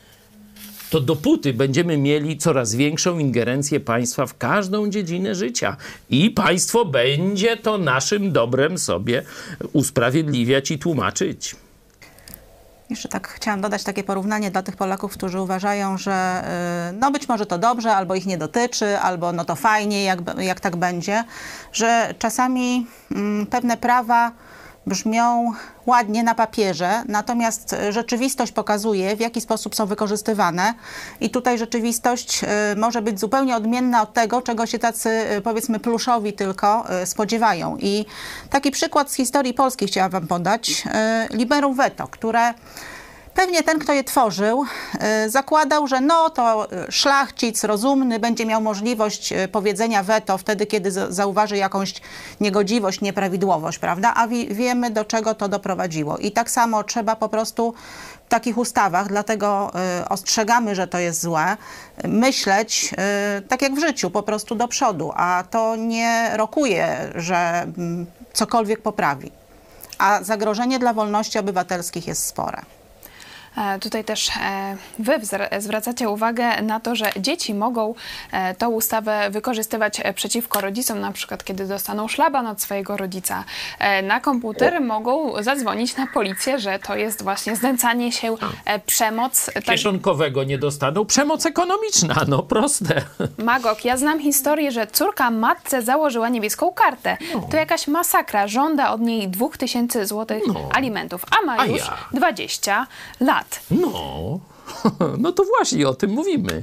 to 0.91 1.01
dopóty 1.01 1.55
będziemy 1.55 1.99
mieli 1.99 2.39
coraz 2.39 2.75
większą 2.75 3.19
ingerencję 3.19 3.81
państwa 3.81 4.27
w 4.27 4.39
każdą 4.39 4.91
dziedzinę 4.91 5.35
życia. 5.35 5.77
I 6.11 6.31
państwo 6.31 6.85
będzie 6.85 7.57
to 7.57 7.79
naszym 7.79 8.33
dobrem 8.33 8.79
sobie 8.79 9.23
usprawiedliwiać 9.73 10.71
i 10.71 10.79
tłumaczyć. 10.79 11.57
Jeszcze 12.91 13.09
tak 13.09 13.29
chciałam 13.29 13.61
dodać 13.61 13.85
takie 13.85 14.05
porównanie 14.05 14.51
dla 14.51 14.63
tych 14.63 14.77
Polaków, 14.77 15.13
którzy 15.13 15.41
uważają, 15.41 15.99
że 15.99 16.45
y, 16.91 16.93
no 16.93 17.11
być 17.11 17.29
może 17.29 17.47
to 17.47 17.59
dobrze, 17.59 17.97
albo 17.97 18.15
ich 18.15 18.27
nie 18.27 18.39
dotyczy, 18.39 18.99
albo 18.99 19.33
no 19.33 19.45
to 19.45 19.57
fajnie, 19.57 20.05
jak, 20.05 20.19
jak 20.39 20.61
tak 20.61 20.77
będzie, 20.77 21.25
że 21.73 22.15
czasami 22.19 22.87
mm, 23.13 23.47
pewne 23.47 23.77
prawa 23.77 24.33
brzmią 24.89 25.53
ładnie 25.87 26.23
na 26.23 26.35
papierze, 26.35 27.03
natomiast 27.09 27.77
rzeczywistość 27.91 28.53
pokazuje, 28.53 29.17
w 29.17 29.21
jaki 29.21 29.41
sposób 29.41 29.75
są 29.75 29.87
wykorzystywane 29.87 30.75
i 31.21 31.31
tutaj 31.31 31.59
rzeczywistość 31.59 32.45
y, 32.45 32.47
może 32.77 33.03
być 33.03 33.21
zupełnie 33.21 33.57
odmienna 33.57 34.03
od 34.03 34.13
tego, 34.13 34.43
czego 34.43 34.67
się 34.67 34.79
tacy 34.79 35.11
y, 35.37 35.41
powiedzmy 35.41 35.81
pluszowi 35.81 36.33
tylko 36.33 36.85
spodziewają. 37.05 37.77
I 37.81 38.07
taki 38.51 38.71
przykład 38.71 39.11
z 39.11 39.15
historii 39.15 39.55
polskiej 39.55 39.89
chciałam 39.89 40.11
wam 40.11 40.27
podać. 40.27 40.85
Liberum 41.31 41.75
veto, 41.75 42.09
które 42.09 42.55
Pewnie 43.39 43.63
ten, 43.63 43.79
kto 43.79 43.93
je 43.93 44.05
tworzył, 44.05 44.65
y, 45.25 45.31
zakładał, 45.31 45.87
że 45.87 46.01
no 46.01 46.31
to 46.31 46.73
y, 46.73 46.93
szlachcic 46.93 47.65
rozumny 47.65 48.19
będzie 48.19 48.47
miał 48.47 48.61
możliwość 48.61 49.33
y, 49.33 49.49
powiedzenia 49.49 50.03
weto 50.03 50.39
wtedy, 50.39 50.67
kiedy 50.67 50.91
zauważy 50.91 51.57
jakąś 51.57 51.95
niegodziwość, 52.41 53.01
nieprawidłowość, 53.01 53.79
prawda? 53.79 54.13
A 54.17 54.29
wiemy, 54.51 54.91
do 54.91 55.05
czego 55.05 55.35
to 55.35 55.49
doprowadziło. 55.49 56.19
I 56.19 56.33
tak 56.33 56.51
samo 56.51 56.85
trzeba 56.85 57.17
po 57.17 57.29
prostu 57.29 57.75
w 58.27 58.29
takich 58.29 58.59
ustawach, 58.59 59.09
dlatego 59.09 59.73
ostrzegamy, 60.09 60.75
że 60.75 60.87
to 60.87 60.99
jest 60.99 61.23
złe, 61.23 61.57
myśleć 62.05 62.95
tak 63.49 63.63
jak 63.63 63.75
w 63.75 63.81
życiu, 63.81 64.11
po 64.11 64.23
prostu 64.23 64.55
do 64.55 64.69
przodu, 64.69 65.13
a 65.15 65.45
to 65.51 65.77
nie 65.77 66.31
rokuje, 66.33 67.13
że 67.15 67.37
mm, 67.63 68.07
cokolwiek 68.33 68.83
poprawi. 68.83 69.33
A 69.99 70.23
zagrożenie 70.23 70.79
dla 70.79 70.93
wolności 70.93 71.39
obywatelskich 71.39 72.07
jest 72.07 72.27
spore. 72.27 72.78
E, 73.59 73.79
tutaj 73.79 74.05
też 74.05 74.29
e, 74.29 74.77
wy 74.99 75.21
zwracacie 75.59 76.09
uwagę 76.09 76.63
na 76.63 76.81
to, 76.81 76.95
że 76.97 77.13
dzieci 77.17 77.55
mogą 77.55 77.95
e, 78.33 78.55
tą 78.55 78.69
ustawę 78.69 79.31
wykorzystywać 79.31 80.01
przeciwko 80.15 80.61
rodzicom, 80.61 81.01
na 81.01 81.13
przykład 81.13 81.45
kiedy 81.45 81.67
dostaną 81.67 82.09
szlaban 82.09 82.47
od 82.47 82.63
swojego 82.63 82.97
rodzica. 82.97 83.45
Na 84.03 84.21
komputer 84.21 84.81
mogą 84.81 85.43
zadzwonić 85.43 85.97
na 85.97 86.07
policję, 86.07 86.59
że 86.59 86.79
to 86.79 86.97
jest 86.97 87.23
właśnie 87.23 87.57
znęcanie 87.57 88.13
się, 88.13 88.37
przemoc. 88.87 89.51
Kieszonkowego 89.65 90.45
nie 90.45 90.59
dostaną, 90.59 91.05
przemoc 91.05 91.47
ekonomiczna, 91.47 92.15
no 92.29 92.43
proste. 92.43 93.03
Magok, 93.39 93.85
ja 93.85 93.97
znam 93.97 94.21
historię, 94.21 94.73
że 94.73 94.87
córka 94.87 95.31
matce 95.31 95.83
założyła 95.83 96.29
niebieską 96.29 96.73
kartę. 96.73 97.17
No. 97.35 97.49
To 97.51 97.57
jakaś 97.57 97.87
masakra. 97.87 98.49
Żąda 98.49 98.91
od 98.91 99.01
niej 99.01 99.29
2000 99.29 100.07
zł 100.07 100.41
no. 100.47 100.55
alimentów, 100.73 101.25
a 101.41 101.47
ma 101.47 101.67
już 101.67 101.83
a 101.83 101.85
ja. 101.85 101.99
20 102.13 102.87
lat 103.21 103.48
lat. 103.49 103.61
No, 103.71 104.41
no 105.19 105.33
to 105.33 105.45
właśnie 105.45 105.89
o 105.89 105.95
tym 105.95 106.11
mówimy. 106.11 106.63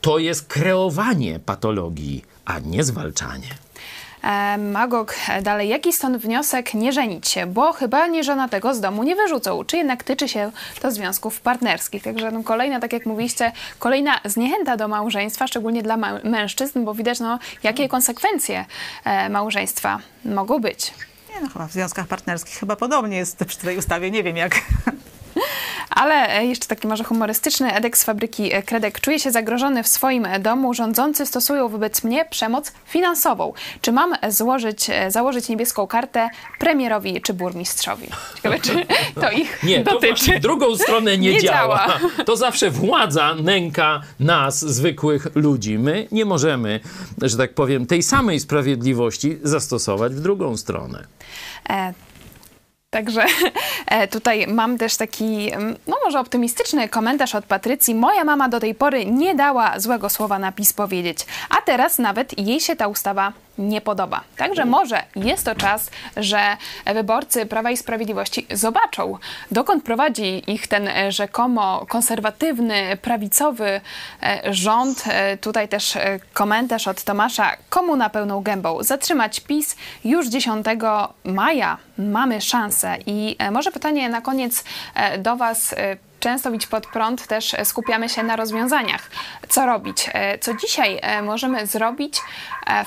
To 0.00 0.18
jest 0.18 0.46
kreowanie 0.48 1.38
patologii, 1.38 2.24
a 2.44 2.58
nie 2.58 2.84
zwalczanie. 2.84 3.48
E, 4.24 4.58
Magog 4.58 5.14
dalej, 5.42 5.68
jaki 5.68 5.92
stąd 5.92 6.16
wniosek 6.16 6.74
nie 6.74 6.92
żenić 6.92 7.28
się, 7.28 7.46
bo 7.46 7.72
chyba 7.72 8.06
nie 8.06 8.24
żona 8.24 8.48
tego 8.48 8.74
z 8.74 8.80
domu 8.80 9.02
nie 9.02 9.16
wyrzucą, 9.16 9.64
czy 9.64 9.76
jednak 9.76 10.04
tyczy 10.04 10.28
się 10.28 10.52
to 10.80 10.90
związków 10.90 11.40
partnerskich. 11.40 12.02
Także 12.02 12.30
no, 12.30 12.42
kolejna, 12.42 12.80
tak 12.80 12.92
jak 12.92 13.06
mówiliście, 13.06 13.52
kolejna 13.78 14.20
zniechęta 14.24 14.76
do 14.76 14.88
małżeństwa, 14.88 15.46
szczególnie 15.46 15.82
dla 15.82 15.96
mężczyzn, 16.24 16.84
bo 16.84 16.94
widać, 16.94 17.20
no, 17.20 17.38
jakie 17.62 17.88
konsekwencje 17.88 18.64
e, 19.04 19.28
małżeństwa 19.28 19.98
mogą 20.24 20.58
być. 20.58 20.92
Nie, 21.34 21.40
no 21.40 21.48
chyba 21.48 21.66
w 21.66 21.72
związkach 21.72 22.06
partnerskich 22.06 22.58
chyba 22.58 22.76
podobnie 22.76 23.16
jest 23.16 23.44
przy 23.44 23.58
tej 23.58 23.78
ustawie, 23.78 24.10
nie 24.10 24.22
wiem 24.22 24.36
jak 24.36 24.54
ale 25.90 26.38
e, 26.38 26.46
jeszcze 26.46 26.66
taki 26.66 26.86
może 26.88 27.04
humorystyczny 27.04 27.72
Edek 27.74 27.98
z 27.98 28.04
fabryki 28.04 28.54
e, 28.54 28.62
Kredek 28.62 29.00
czuje 29.00 29.18
się 29.20 29.30
zagrożony 29.30 29.82
w 29.82 29.88
swoim 29.88 30.26
domu. 30.40 30.74
Rządzący 30.74 31.26
stosują 31.26 31.68
wobec 31.68 32.04
mnie 32.04 32.24
przemoc 32.24 32.72
finansową. 32.86 33.52
Czy 33.80 33.92
mam 33.92 34.14
złożyć, 34.28 34.90
e, 34.90 35.10
założyć 35.10 35.48
niebieską 35.48 35.86
kartę 35.86 36.30
premierowi 36.58 37.20
czy 37.22 37.34
burmistrzowi? 37.34 38.08
Ciekawe, 38.36 38.60
czy 38.60 38.86
to 39.20 39.30
ich 39.30 39.62
nie, 39.62 39.84
dotyczy. 39.84 40.30
Nie, 40.30 40.40
drugą 40.40 40.76
stronę 40.76 41.18
nie, 41.18 41.32
nie 41.32 41.40
działa. 41.40 41.86
działa. 41.86 41.98
To 42.26 42.36
zawsze 42.36 42.70
władza 42.70 43.34
nęka 43.34 44.00
nas, 44.20 44.58
zwykłych 44.58 45.26
ludzi. 45.34 45.78
My 45.78 46.08
nie 46.12 46.24
możemy, 46.24 46.80
że 47.22 47.36
tak 47.36 47.54
powiem, 47.54 47.86
tej 47.86 48.02
samej 48.02 48.40
sprawiedliwości 48.40 49.38
zastosować 49.42 50.14
w 50.14 50.20
drugą 50.20 50.56
stronę. 50.56 51.04
E 51.70 51.92
Także 52.92 53.24
e, 53.86 54.08
tutaj 54.08 54.46
mam 54.46 54.78
też 54.78 54.96
taki, 54.96 55.52
mm, 55.52 55.76
no 55.86 55.96
może 56.04 56.20
optymistyczny 56.20 56.88
komentarz 56.88 57.34
od 57.34 57.44
Patrycji. 57.44 57.94
Moja 57.94 58.24
mama 58.24 58.48
do 58.48 58.60
tej 58.60 58.74
pory 58.74 59.06
nie 59.06 59.34
dała 59.34 59.80
złego 59.80 60.10
słowa 60.10 60.38
na 60.38 60.52
PiS 60.52 60.72
powiedzieć, 60.72 61.18
a 61.50 61.62
teraz 61.62 61.98
nawet 61.98 62.38
jej 62.38 62.60
się 62.60 62.76
ta 62.76 62.86
ustawa 62.86 63.32
nie 63.58 63.80
podoba. 63.80 64.20
Także 64.36 64.64
może 64.64 65.02
jest 65.16 65.44
to 65.44 65.54
czas, 65.54 65.90
że 66.16 66.56
wyborcy 66.86 67.46
Prawa 67.46 67.70
i 67.70 67.76
Sprawiedliwości 67.76 68.46
zobaczą, 68.50 69.18
dokąd 69.50 69.84
prowadzi 69.84 70.50
ich 70.50 70.66
ten 70.66 70.88
e, 70.88 71.12
rzekomo 71.12 71.86
konserwatywny, 71.88 72.96
prawicowy 73.02 73.80
e, 74.22 74.54
rząd. 74.54 75.04
Tutaj 75.40 75.68
też 75.68 75.98
komentarz 76.32 76.88
od 76.88 77.04
Tomasza. 77.04 77.56
Komu 77.70 77.96
na 77.96 78.10
pełną 78.10 78.42
gębą 78.42 78.82
zatrzymać 78.82 79.40
PiS 79.40 79.76
już 80.04 80.28
10 80.28 80.66
maja 81.24 81.78
mamy 81.98 82.40
szansę. 82.40 82.96
I 83.06 83.36
e, 83.38 83.50
może 83.50 83.70
pytanie 83.70 84.08
na 84.08 84.20
koniec 84.20 84.64
e, 84.94 85.18
do 85.18 85.36
Was 85.36 85.74
e, 86.22 86.32
często 86.32 86.50
bić 86.50 86.66
pod 86.66 86.86
prąd 86.86 87.26
też 87.26 87.56
skupiamy 87.64 88.08
się 88.08 88.22
na 88.22 88.36
rozwiązaniach. 88.36 89.10
Co 89.48 89.66
robić? 89.66 90.10
Co 90.40 90.54
dzisiaj 90.54 91.00
możemy 91.22 91.66
zrobić 91.66 92.14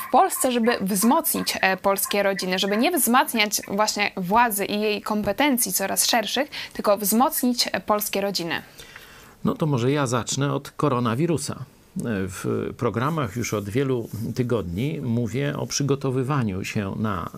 w 0.08 0.12
Polsce, 0.12 0.52
żeby 0.52 0.78
wzmocnić 0.82 1.58
polskie 1.82 2.24
rodziny, 2.24 2.60
żeby 2.60 2.78
nie 2.78 2.92
wzmacniać 2.92 3.62
właśnie 3.68 4.12
władzy 4.18 4.66
i 4.66 4.82
jej 4.82 5.02
kompetencji 5.02 5.74
coraz 5.74 6.10
szerszych, 6.10 6.50
tylko 6.74 6.98
wzmocnić 6.98 7.70
polskie 7.86 8.22
rodziny? 8.22 8.62
No 9.44 9.56
to 9.56 9.66
może 9.66 9.92
ja 9.92 10.08
zacznę 10.08 10.54
od 10.54 10.72
koronawirusa 10.72 11.56
w 12.04 12.74
programach 12.78 13.36
już 13.36 13.54
od 13.54 13.70
wielu 13.70 14.10
tygodni 14.36 15.02
mówię 15.02 15.58
o 15.58 15.68
przygotowywaniu 15.68 16.64
się 16.64 16.96
na 17.00 17.30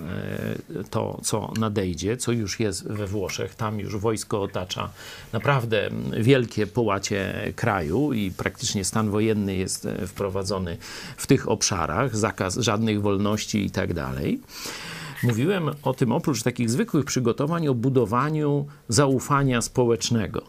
e, 0.78 0.84
to, 0.84 1.20
co 1.24 1.54
nadejdzie, 1.60 2.18
co 2.18 2.32
już 2.32 2.60
jest 2.60 2.88
we 2.88 3.08
Włoszech. 3.08 3.56
Tam 3.56 3.80
już 3.80 3.98
wojsko 3.98 4.42
otacza 4.42 4.90
naprawdę 5.34 5.90
wielkie 6.20 6.68
połacie 6.68 7.54
kraju 7.56 8.14
i 8.14 8.32
praktycznie 8.32 8.86
stan 8.86 9.10
wojenny 9.10 9.56
jest 9.56 9.86
e, 9.86 10.08
wprowadzony 10.08 10.78
w 11.18 11.28
tych 11.28 11.50
obszarach, 11.50 12.18
zakaz 12.18 12.56
żadnych 12.56 13.02
wolności 13.02 13.66
i 13.66 13.72
tak 13.72 13.94
dalej. 13.94 14.42
Mówiłem 15.24 15.70
o 15.84 15.94
tym 15.94 16.12
oprócz 16.12 16.44
takich 16.44 16.70
zwykłych 16.70 17.06
przygotowań 17.06 17.68
o 17.68 17.74
budowaniu 17.74 18.66
zaufania 18.90 19.62
społecznego, 19.62 20.42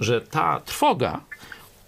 że 0.00 0.20
ta 0.20 0.60
trwoga, 0.60 1.20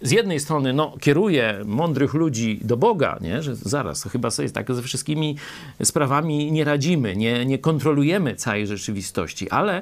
z 0.01 0.11
jednej 0.11 0.39
strony 0.39 0.73
no, 0.73 0.97
kieruje 0.99 1.61
mądrych 1.65 2.13
ludzi 2.13 2.59
do 2.63 2.77
Boga, 2.77 3.17
nie? 3.21 3.43
że 3.43 3.55
zaraz, 3.55 4.01
to 4.01 4.09
chyba 4.09 4.31
sobie 4.31 4.49
tak 4.49 4.73
ze 4.73 4.81
wszystkimi 4.81 5.35
sprawami 5.83 6.51
nie 6.51 6.63
radzimy, 6.63 7.15
nie, 7.15 7.45
nie 7.45 7.57
kontrolujemy 7.57 8.35
całej 8.35 8.67
rzeczywistości, 8.67 9.49
ale 9.49 9.81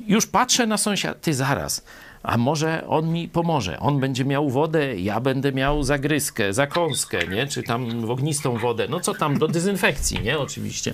już 0.00 0.26
patrzę 0.26 0.66
na 0.66 0.76
sąsiada, 0.76 1.14
ty 1.14 1.34
zaraz, 1.34 1.84
a 2.28 2.36
może 2.36 2.84
on 2.88 3.12
mi 3.12 3.28
pomoże. 3.28 3.80
On 3.80 4.00
będzie 4.00 4.24
miał 4.24 4.50
wodę, 4.50 4.96
ja 4.96 5.20
będę 5.20 5.52
miał 5.52 5.82
zagryzkę, 5.82 6.52
zakąskę, 6.52 7.26
nie? 7.26 7.46
czy 7.46 7.62
tam 7.62 8.10
ognistą 8.10 8.58
wodę. 8.58 8.86
No 8.90 9.00
co 9.00 9.14
tam 9.14 9.38
do 9.38 9.48
dezynfekcji, 9.48 10.20
nie? 10.20 10.38
Oczywiście. 10.38 10.92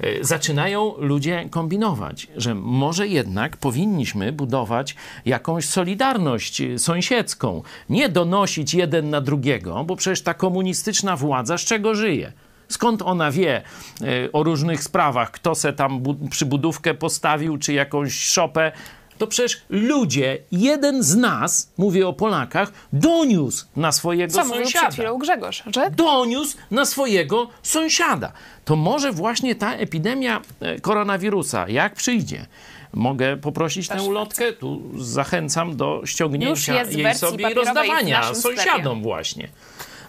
E, 0.00 0.24
zaczynają 0.24 0.94
ludzie 0.98 1.48
kombinować, 1.50 2.28
że 2.36 2.54
może 2.54 3.08
jednak 3.08 3.56
powinniśmy 3.56 4.32
budować 4.32 4.96
jakąś 5.24 5.64
solidarność 5.64 6.62
sąsiedzką. 6.76 7.62
Nie 7.90 8.08
donosić 8.08 8.74
jeden 8.74 9.10
na 9.10 9.20
drugiego, 9.20 9.84
bo 9.84 9.96
przecież 9.96 10.22
ta 10.22 10.34
komunistyczna 10.34 11.16
władza 11.16 11.58
z 11.58 11.60
czego 11.60 11.94
żyje? 11.94 12.32
Skąd 12.68 13.02
ona 13.02 13.30
wie 13.30 13.56
e, 13.56 14.32
o 14.32 14.42
różnych 14.42 14.82
sprawach, 14.82 15.30
kto 15.30 15.54
se 15.54 15.72
tam 15.72 16.02
przybudówkę 16.30 16.94
postawił, 16.94 17.58
czy 17.58 17.72
jakąś 17.72 18.14
szopę? 18.14 18.72
To 19.18 19.26
przecież 19.26 19.62
ludzie, 19.68 20.38
jeden 20.52 21.02
z 21.02 21.16
nas, 21.16 21.72
mówię 21.78 22.08
o 22.08 22.12
Polakach, 22.12 22.72
doniósł 22.92 23.66
na 23.76 23.92
swojego 23.92 24.34
Co 24.34 24.44
sąsiada. 24.44 24.96
Co 24.96 25.18
Grzegorz, 25.18 25.62
że? 25.74 25.90
Doniósł 25.90 26.56
na 26.70 26.84
swojego 26.84 27.48
sąsiada. 27.62 28.32
To 28.64 28.76
może 28.76 29.12
właśnie 29.12 29.54
ta 29.54 29.74
epidemia 29.74 30.40
e, 30.60 30.80
koronawirusa, 30.80 31.68
jak 31.68 31.94
przyjdzie, 31.94 32.46
mogę 32.92 33.36
poprosić 33.36 33.88
Też 33.88 34.02
tę 34.02 34.08
ulotkę? 34.08 34.52
Tu 34.52 34.82
zachęcam 34.98 35.76
do 35.76 36.02
ściągnięcia 36.04 36.84
jej 36.84 37.14
sobie 37.14 37.50
i 37.50 37.54
rozdawania 37.54 38.34
sąsiadom 38.34 38.80
sklepie. 38.80 39.02
właśnie. 39.02 39.48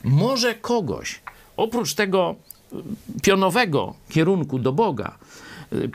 Może 0.04 0.56
kogoś, 0.56 1.22
oprócz 1.58 1.94
tego 1.94 2.36
e, 2.74 2.76
pionowego 3.24 3.94
kierunku 4.10 4.60
do 4.60 4.72
Boga, 4.72 5.18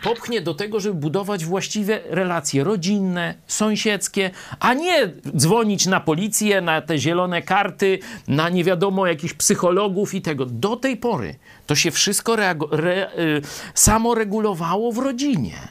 popchnie 0.03 0.41
do 0.41 0.55
tego, 0.55 0.81
żeby 0.81 0.95
budować 0.95 1.45
właściwe 1.45 2.01
relacje 2.09 2.64
rodzinne, 2.64 3.35
sąsiedzkie, 3.47 4.31
a 4.61 4.75
nie 4.75 5.12
dzwonić 5.37 5.87
na 5.87 6.01
policję, 6.01 6.61
na 6.61 6.83
te 6.83 6.99
zielone 6.99 7.43
karty, 7.43 7.99
na 8.29 8.49
nie 8.49 8.64
wiadomo 8.64 9.07
jakichś 9.07 9.35
psychologów 9.35 10.14
i 10.14 10.23
tego. 10.23 10.47
Do 10.47 10.77
tej 10.77 10.97
pory 10.97 11.35
to 11.66 11.75
się 11.75 11.91
wszystko 11.91 12.37
re, 12.37 13.18
y, 13.18 13.43
samoregulowało 13.75 14.93
w 14.93 14.99
rodzinie, 14.99 15.68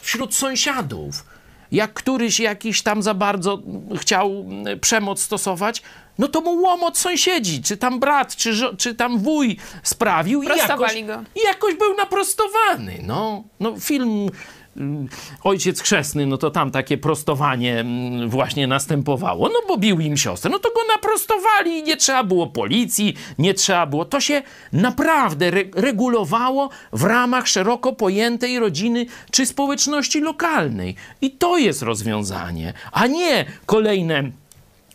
wśród 0.00 0.34
sąsiadów. 0.34 1.24
Jak 1.72 1.92
któryś 1.92 2.40
jakiś 2.40 2.82
tam 2.82 3.02
za 3.02 3.14
bardzo 3.14 3.62
chciał 3.96 4.44
y, 4.72 4.76
przemoc 4.76 5.22
stosować, 5.22 5.82
no 6.18 6.28
to 6.28 6.40
mu 6.40 6.62
łomot 6.62 6.98
sąsiedzi, 6.98 7.62
czy 7.62 7.76
tam 7.76 8.00
brat, 8.00 8.36
czy, 8.36 8.52
czy 8.78 8.94
tam 8.94 9.18
wuj 9.18 9.56
sprawił 9.82 10.42
i 10.42 10.46
jakoś, 10.46 11.02
go. 11.02 11.22
i 11.34 11.40
jakoś 11.44 11.74
był 11.74 11.96
naprostowany. 11.96 12.98
No, 13.02 13.44
no 13.60 13.74
film 13.80 14.30
mm, 14.76 15.08
Ojciec 15.44 15.80
Chrzestny, 15.80 16.26
no 16.26 16.36
to 16.38 16.50
tam 16.50 16.70
takie 16.70 16.98
prostowanie 16.98 17.80
mm, 17.80 18.28
właśnie 18.28 18.66
następowało, 18.66 19.48
no 19.48 19.60
bo 19.68 19.78
bił 19.78 20.00
im 20.00 20.16
siostrę, 20.16 20.50
no 20.50 20.58
to 20.58 20.68
go 20.68 20.80
naprostowali 20.94 21.78
i 21.78 21.82
nie 21.82 21.96
trzeba 21.96 22.24
było 22.24 22.46
policji, 22.46 23.14
nie 23.38 23.54
trzeba 23.54 23.86
było, 23.86 24.04
to 24.04 24.20
się 24.20 24.42
naprawdę 24.72 25.46
re 25.46 25.64
regulowało 25.74 26.70
w 26.92 27.04
ramach 27.04 27.48
szeroko 27.48 27.92
pojętej 27.92 28.58
rodziny 28.58 29.06
czy 29.30 29.46
społeczności 29.46 30.20
lokalnej. 30.20 30.94
I 31.20 31.30
to 31.30 31.58
jest 31.58 31.82
rozwiązanie, 31.82 32.72
a 32.92 33.06
nie 33.06 33.44
kolejne 33.66 34.41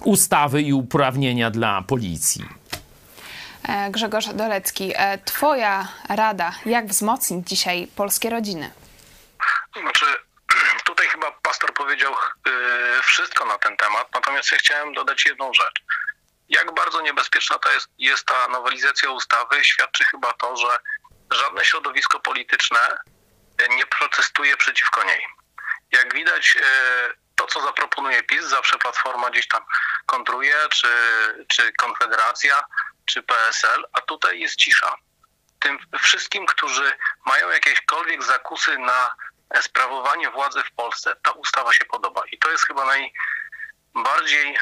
ustawy 0.03 0.61
i 0.61 0.73
uprawnienia 0.73 1.51
dla 1.51 1.81
policji. 1.81 2.45
E, 3.67 3.91
Grzegorz 3.91 4.25
Dolecki, 4.27 4.93
e, 4.95 5.17
Twoja 5.17 5.87
rada, 6.09 6.51
jak 6.65 6.87
wzmocnić 6.87 7.47
dzisiaj 7.47 7.87
polskie 7.95 8.29
rodziny? 8.29 8.71
Znaczy, 9.81 10.05
tutaj 10.89 11.07
chyba 11.07 11.31
pastor 11.31 11.73
powiedział 11.73 12.13
yy, 12.45 12.53
wszystko 13.03 13.45
na 13.45 13.57
ten 13.57 13.77
temat, 13.77 14.07
natomiast 14.13 14.51
ja 14.51 14.57
chciałem 14.57 14.93
dodać 14.93 15.25
jedną 15.25 15.53
rzecz. 15.53 15.83
Jak 16.49 16.73
bardzo 16.73 17.01
niebezpieczna 17.01 17.59
to 17.59 17.71
jest, 17.71 17.87
jest 17.97 18.25
ta 18.25 18.47
nowelizacja 18.47 19.11
ustawy, 19.11 19.63
świadczy 19.63 20.03
chyba 20.03 20.33
to, 20.33 20.57
że 20.57 20.77
żadne 21.31 21.65
środowisko 21.65 22.19
polityczne 22.19 22.97
nie 23.69 23.85
protestuje 23.85 24.57
przeciwko 24.57 25.03
niej. 25.03 25.21
Jak 25.91 26.13
widać, 26.13 26.57
co 27.47 27.61
zaproponuje 27.61 28.23
PiS, 28.23 28.45
zawsze 28.45 28.77
Platforma 28.77 29.29
gdzieś 29.29 29.47
tam 29.47 29.61
kontruje, 30.05 30.55
czy, 30.69 30.87
czy 31.47 31.73
Konfederacja, 31.73 32.63
czy 33.05 33.23
PSL, 33.23 33.85
a 33.93 34.01
tutaj 34.01 34.39
jest 34.39 34.55
cisza. 34.55 34.95
Tym 35.59 35.79
wszystkim, 35.99 36.45
którzy 36.45 36.97
mają 37.25 37.49
jakiekolwiek 37.49 38.23
zakusy 38.23 38.77
na 38.77 39.15
sprawowanie 39.61 40.31
władzy 40.31 40.63
w 40.63 40.71
Polsce, 40.71 41.15
ta 41.23 41.31
ustawa 41.31 41.73
się 41.73 41.85
podoba. 41.85 42.21
I 42.31 42.37
to 42.37 42.51
jest 42.51 42.67
chyba 42.67 42.85
najbardziej 42.85 44.59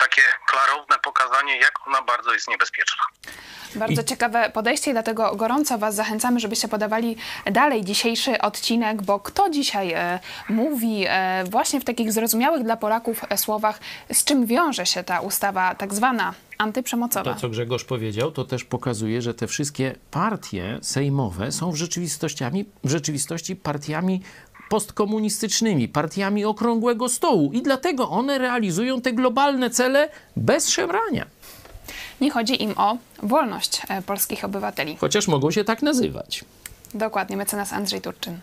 takie 0.00 0.22
klarowne 0.46 0.96
pokazanie, 1.02 1.56
jak 1.56 1.86
ona 1.86 2.02
bardzo 2.02 2.32
jest 2.32 2.48
niebezpieczna. 2.48 3.02
Bardzo 3.74 4.02
I... 4.02 4.04
ciekawe 4.04 4.50
podejście 4.50 4.90
i 4.90 4.94
dlatego 4.94 5.36
gorąco 5.36 5.78
Was 5.78 5.94
zachęcamy, 5.94 6.40
żebyście 6.40 6.68
podawali 6.68 7.16
dalej 7.46 7.84
dzisiejszy 7.84 8.40
odcinek, 8.40 9.02
bo 9.02 9.20
kto 9.20 9.50
dzisiaj 9.50 9.92
e, 9.92 10.18
mówi 10.48 11.04
e, 11.08 11.44
właśnie 11.44 11.80
w 11.80 11.84
takich 11.84 12.12
zrozumiałych 12.12 12.64
dla 12.64 12.76
Polaków 12.76 13.20
e, 13.28 13.38
słowach, 13.38 13.80
z 14.12 14.24
czym 14.24 14.46
wiąże 14.46 14.86
się 14.86 15.04
ta 15.04 15.20
ustawa 15.20 15.74
tak 15.74 15.94
zwana 15.94 16.34
antyprzemocowa. 16.58 17.34
To, 17.34 17.40
co 17.40 17.48
Grzegorz 17.48 17.84
powiedział, 17.84 18.32
to 18.32 18.44
też 18.44 18.64
pokazuje, 18.64 19.22
że 19.22 19.34
te 19.34 19.46
wszystkie 19.46 19.94
partie 20.10 20.78
sejmowe 20.82 21.52
są 21.52 21.70
w, 21.70 21.76
rzeczywistościami, 21.76 22.64
w 22.84 22.90
rzeczywistości 22.90 23.56
partiami 23.56 24.22
postkomunistycznymi, 24.68 25.88
partiami 25.88 26.44
okrągłego 26.44 27.08
stołu 27.08 27.52
i 27.52 27.62
dlatego 27.62 28.10
one 28.10 28.38
realizują 28.38 29.00
te 29.00 29.12
globalne 29.12 29.70
cele 29.70 30.08
bez 30.36 30.68
szemrania. 30.68 31.26
Nie 32.20 32.30
chodzi 32.30 32.62
im 32.62 32.74
o 32.76 32.98
wolność 33.22 33.82
e, 33.88 34.02
polskich 34.02 34.44
obywateli. 34.44 34.96
Chociaż 34.96 35.28
mogą 35.28 35.50
się 35.50 35.64
tak 35.64 35.82
nazywać. 35.82 36.44
Dokładnie, 36.94 37.36
mecenas 37.36 37.72
Andrzej 37.72 38.00
Turczyn. 38.00 38.40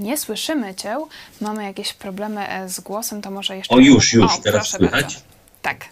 Nie 0.00 0.18
słyszymy 0.18 0.74
cię. 0.74 0.96
Mamy 1.40 1.64
jakieś 1.64 1.94
problemy 1.94 2.48
e, 2.48 2.68
z 2.68 2.80
głosem, 2.80 3.22
to 3.22 3.30
może 3.30 3.56
jeszcze. 3.56 3.74
O, 3.74 3.78
już, 3.78 4.12
już, 4.12 4.32
o, 4.32 4.42
teraz 4.42 4.68
słychać? 4.68 5.02
Bardzo. 5.02 5.20
Tak. 5.62 5.84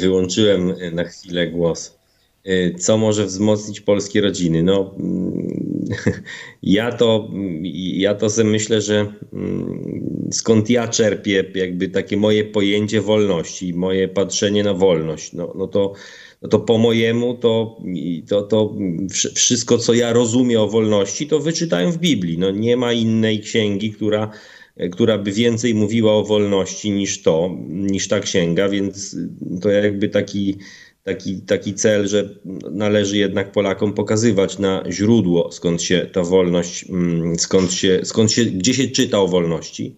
Wyłączyłem 0.00 0.74
na 0.92 1.04
chwilę 1.04 1.46
głos. 1.46 1.94
E, 2.46 2.74
co 2.74 2.98
może 2.98 3.26
wzmocnić 3.26 3.80
polskie 3.80 4.20
rodziny? 4.20 4.62
No, 4.62 4.94
mm, 4.98 5.48
ja 6.62 6.92
to, 6.92 7.30
ja 7.74 8.14
to 8.14 8.30
sobie 8.30 8.50
myślę, 8.50 8.80
że 8.80 9.12
mm, 9.32 10.28
skąd 10.32 10.70
ja 10.70 10.88
czerpię 10.88 11.44
jakby 11.54 11.88
takie 11.88 12.16
moje 12.16 12.44
pojęcie 12.44 13.00
wolności, 13.00 13.74
moje 13.74 14.08
patrzenie 14.08 14.64
na 14.64 14.74
wolność, 14.74 15.32
no, 15.32 15.52
no 15.56 15.66
to 15.66 15.92
no 16.42 16.48
to 16.48 16.58
po 16.58 16.78
mojemu 16.78 17.34
to, 17.34 17.82
to, 18.28 18.42
to 18.42 18.74
wszystko, 19.34 19.78
co 19.78 19.94
ja 19.94 20.12
rozumiem 20.12 20.60
o 20.60 20.68
wolności, 20.68 21.26
to 21.26 21.40
wyczytałem 21.40 21.92
w 21.92 21.98
Biblii. 21.98 22.38
No 22.38 22.50
nie 22.50 22.76
ma 22.76 22.92
innej 22.92 23.40
księgi, 23.40 23.92
która, 23.92 24.30
która 24.92 25.18
by 25.18 25.32
więcej 25.32 25.74
mówiła 25.74 26.12
o 26.12 26.24
wolności 26.24 26.90
niż 26.90 27.22
to, 27.22 27.56
niż 27.68 28.08
ta 28.08 28.20
księga, 28.20 28.68
więc 28.68 29.16
to 29.62 29.70
jakby 29.70 30.08
taki, 30.08 30.58
taki, 31.06 31.40
taki 31.40 31.74
cel, 31.74 32.08
że 32.08 32.28
należy 32.70 33.16
jednak 33.16 33.52
Polakom 33.52 33.92
pokazywać 33.92 34.58
na 34.58 34.84
źródło, 34.90 35.52
skąd 35.52 35.82
się 35.82 36.06
ta 36.12 36.22
wolność, 36.22 36.90
mm, 36.90 37.38
skąd 37.38 37.72
się, 37.72 38.00
skąd 38.04 38.32
się, 38.32 38.44
gdzie 38.44 38.74
się 38.74 38.88
czyta 38.88 39.20
o 39.20 39.28
wolności. 39.28 39.96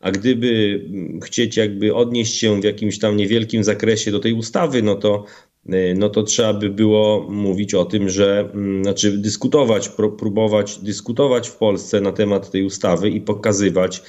A 0.00 0.10
gdyby 0.10 0.80
chcieć 1.24 1.56
jakby 1.56 1.94
odnieść 1.94 2.34
się 2.34 2.60
w 2.60 2.64
jakimś 2.64 2.98
tam 2.98 3.16
niewielkim 3.16 3.64
zakresie 3.64 4.10
do 4.10 4.20
tej 4.20 4.32
ustawy, 4.32 4.82
no 4.82 4.94
to 4.94 5.24
Y, 5.68 5.94
no 5.98 6.08
to 6.08 6.22
trzeba 6.22 6.54
by 6.54 6.70
było 6.70 7.26
mówić 7.30 7.74
o 7.74 7.84
tym, 7.84 8.08
że 8.08 8.50
mm, 8.54 8.84
znaczy 8.84 9.18
dyskutować, 9.18 9.88
próbować 10.18 10.78
dyskutować 10.78 11.48
w 11.48 11.56
Polsce 11.56 12.00
na 12.00 12.12
temat 12.12 12.50
tej 12.50 12.64
ustawy 12.64 13.10
i 13.10 13.20
pokazywać, 13.20 14.02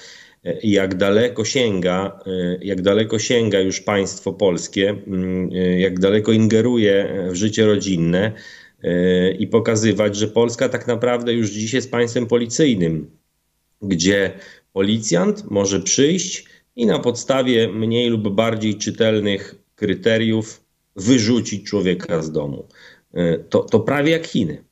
jak 0.64 0.96
daleko 0.96 1.46
sięga, 1.46 2.20
y, 2.28 2.60
jak 2.64 2.82
daleko 2.82 3.20
sięga 3.20 3.60
już 3.60 3.82
państwo 3.82 4.34
polskie, 4.34 4.90
mm, 4.90 5.52
jak 5.80 6.00
daleko 6.00 6.32
ingeruje 6.32 7.26
w 7.32 7.36
życie 7.36 7.66
rodzinne 7.66 8.32
i 9.40 9.48
pokazywać, 9.48 10.16
że 10.16 10.28
Polska 10.28 10.70
tak 10.70 10.88
naprawdę 10.88 11.34
już 11.34 11.50
dziś 11.50 11.74
jest 11.74 11.92
państwem 11.92 12.28
policyjnym, 12.28 13.12
gdzie 13.82 14.32
policjant 14.74 15.52
może 15.52 15.80
przyjść 15.80 16.46
i 16.76 16.86
na 16.86 17.00
podstawie 17.00 17.68
mniej 17.68 18.10
lub 18.10 18.30
bardziej 18.30 18.76
czytelnych 18.76 19.56
kryteriów 19.76 20.64
wyrzucić 20.96 21.70
człowieka 21.70 22.22
z 22.22 22.32
domu. 22.32 22.68
To, 23.50 23.60
to 23.60 23.80
prawie 23.80 24.12
jak 24.12 24.28
Chiny. 24.28 24.64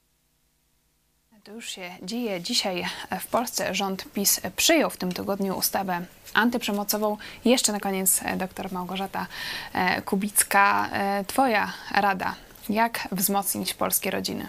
Już 1.60 1.70
się 1.70 1.92
dzieje. 2.02 2.42
Dzisiaj 2.42 2.86
w 3.20 3.28
Polsce 3.28 3.76
rząd 3.76 4.06
PiS 4.14 4.42
przyjął 4.56 4.90
w 4.90 4.98
tym 4.98 5.12
tygodniu 5.12 5.58
ustawę 5.58 6.06
antyprzemocową. 6.34 7.18
Jeszcze 7.46 7.72
na 7.72 7.80
koniec 7.80 8.22
e, 8.24 8.38
dr 8.38 8.72
Małgorzata 8.72 9.28
e, 9.74 10.02
Kubicka. 10.02 10.90
Twoja 11.28 11.74
rada, 11.92 12.36
jak 12.70 13.08
wzmocnić 13.12 13.74
polskie 13.74 14.12
rodziny? 14.12 14.48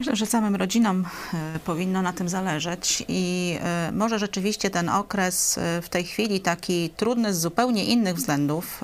Myślę, 0.00 0.16
że 0.16 0.26
samym 0.26 0.56
rodzinom 0.56 1.06
powinno 1.64 2.02
na 2.02 2.12
tym 2.12 2.28
zależeć 2.28 3.04
i 3.08 3.58
może 3.92 4.18
rzeczywiście 4.18 4.70
ten 4.70 4.88
okres 4.88 5.58
w 5.82 5.88
tej 5.88 6.04
chwili 6.04 6.40
taki 6.40 6.90
trudny 6.90 7.34
z 7.34 7.40
zupełnie 7.40 7.84
innych 7.84 8.14
względów 8.14 8.80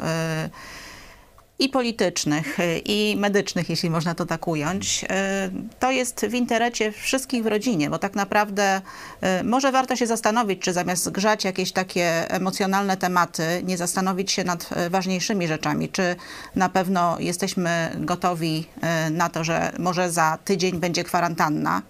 i 1.59 1.69
politycznych, 1.69 2.59
i 2.85 3.17
medycznych, 3.19 3.71
jeśli 3.71 3.91
można 3.91 4.15
to 4.15 4.27
tak 4.27 4.49
ująć, 4.49 5.05
e, 5.11 5.51
to 5.79 5.91
jest 5.91 6.27
w 6.27 6.35
interecie 6.35 6.93
wszystkich 6.93 7.43
w 7.43 7.47
rodzinie, 7.47 7.91
bo 7.91 7.99
tak 7.99 8.15
naprawdę 8.15 8.81
e, 9.21 9.45
może 9.45 9.73
warto 9.73 9.97
się 9.97 10.07
zastanowić, 10.07 10.63
czy 10.63 10.73
zamiast 10.73 11.11
grzać 11.11 11.45
jakieś 11.45 11.73
takie 11.73 12.31
emocjonalne 12.31 12.97
tematy, 12.97 13.43
nie 13.65 13.77
zastanowić 13.77 14.33
się 14.33 14.45
nad 14.45 14.71
ważniejszymi 14.91 15.49
rzeczami, 15.49 15.89
czy 15.89 16.17
na 16.57 16.69
pewno 16.69 17.17
jesteśmy 17.21 17.97
gotowi 17.99 18.67
na 19.11 19.29
to, 19.29 19.45
że 19.45 19.73
może 19.79 20.11
za 20.11 20.39
tydzień 20.45 20.79
będzie 20.79 21.05
kwarantanna, 21.05 21.83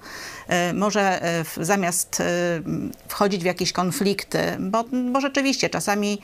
może 0.74 1.20
zamiast 1.60 2.22
wchodzić 3.08 3.42
w 3.42 3.46
jakieś 3.46 3.72
konflikty, 3.72 4.38
bo, 4.60 4.84
bo 5.12 5.20
rzeczywiście 5.20 5.70
czasami 5.70 6.18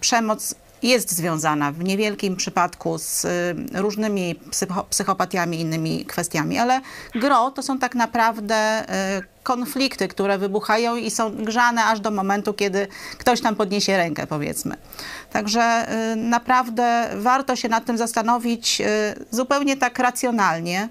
przemoc 0.00 0.54
jest 0.82 1.12
związana 1.12 1.72
w 1.72 1.84
niewielkim 1.84 2.36
przypadku 2.36 2.98
z 2.98 3.24
y, 3.24 3.54
różnymi 3.74 4.34
psycho 4.50 4.84
psychopatiami 4.84 5.60
innymi 5.60 6.04
kwestiami, 6.04 6.58
ale 6.58 6.80
gro 7.14 7.50
to 7.50 7.62
są 7.62 7.78
tak 7.78 7.94
naprawdę 7.94 8.82
y, 9.18 9.24
konflikty, 9.42 10.08
które 10.08 10.38
wybuchają 10.38 10.96
i 10.96 11.10
są 11.10 11.30
grzane 11.30 11.84
aż 11.84 12.00
do 12.00 12.10
momentu, 12.10 12.54
kiedy 12.54 12.88
ktoś 13.18 13.40
tam 13.40 13.56
podniesie 13.56 13.96
rękę, 13.96 14.26
powiedzmy. 14.26 14.76
Także 15.32 15.86
y, 16.12 16.16
naprawdę 16.16 17.08
warto 17.16 17.56
się 17.56 17.68
nad 17.68 17.84
tym 17.84 17.98
zastanowić 17.98 18.82
zupełnie 19.30 19.76
tak 19.76 19.98
racjonalnie. 19.98 20.88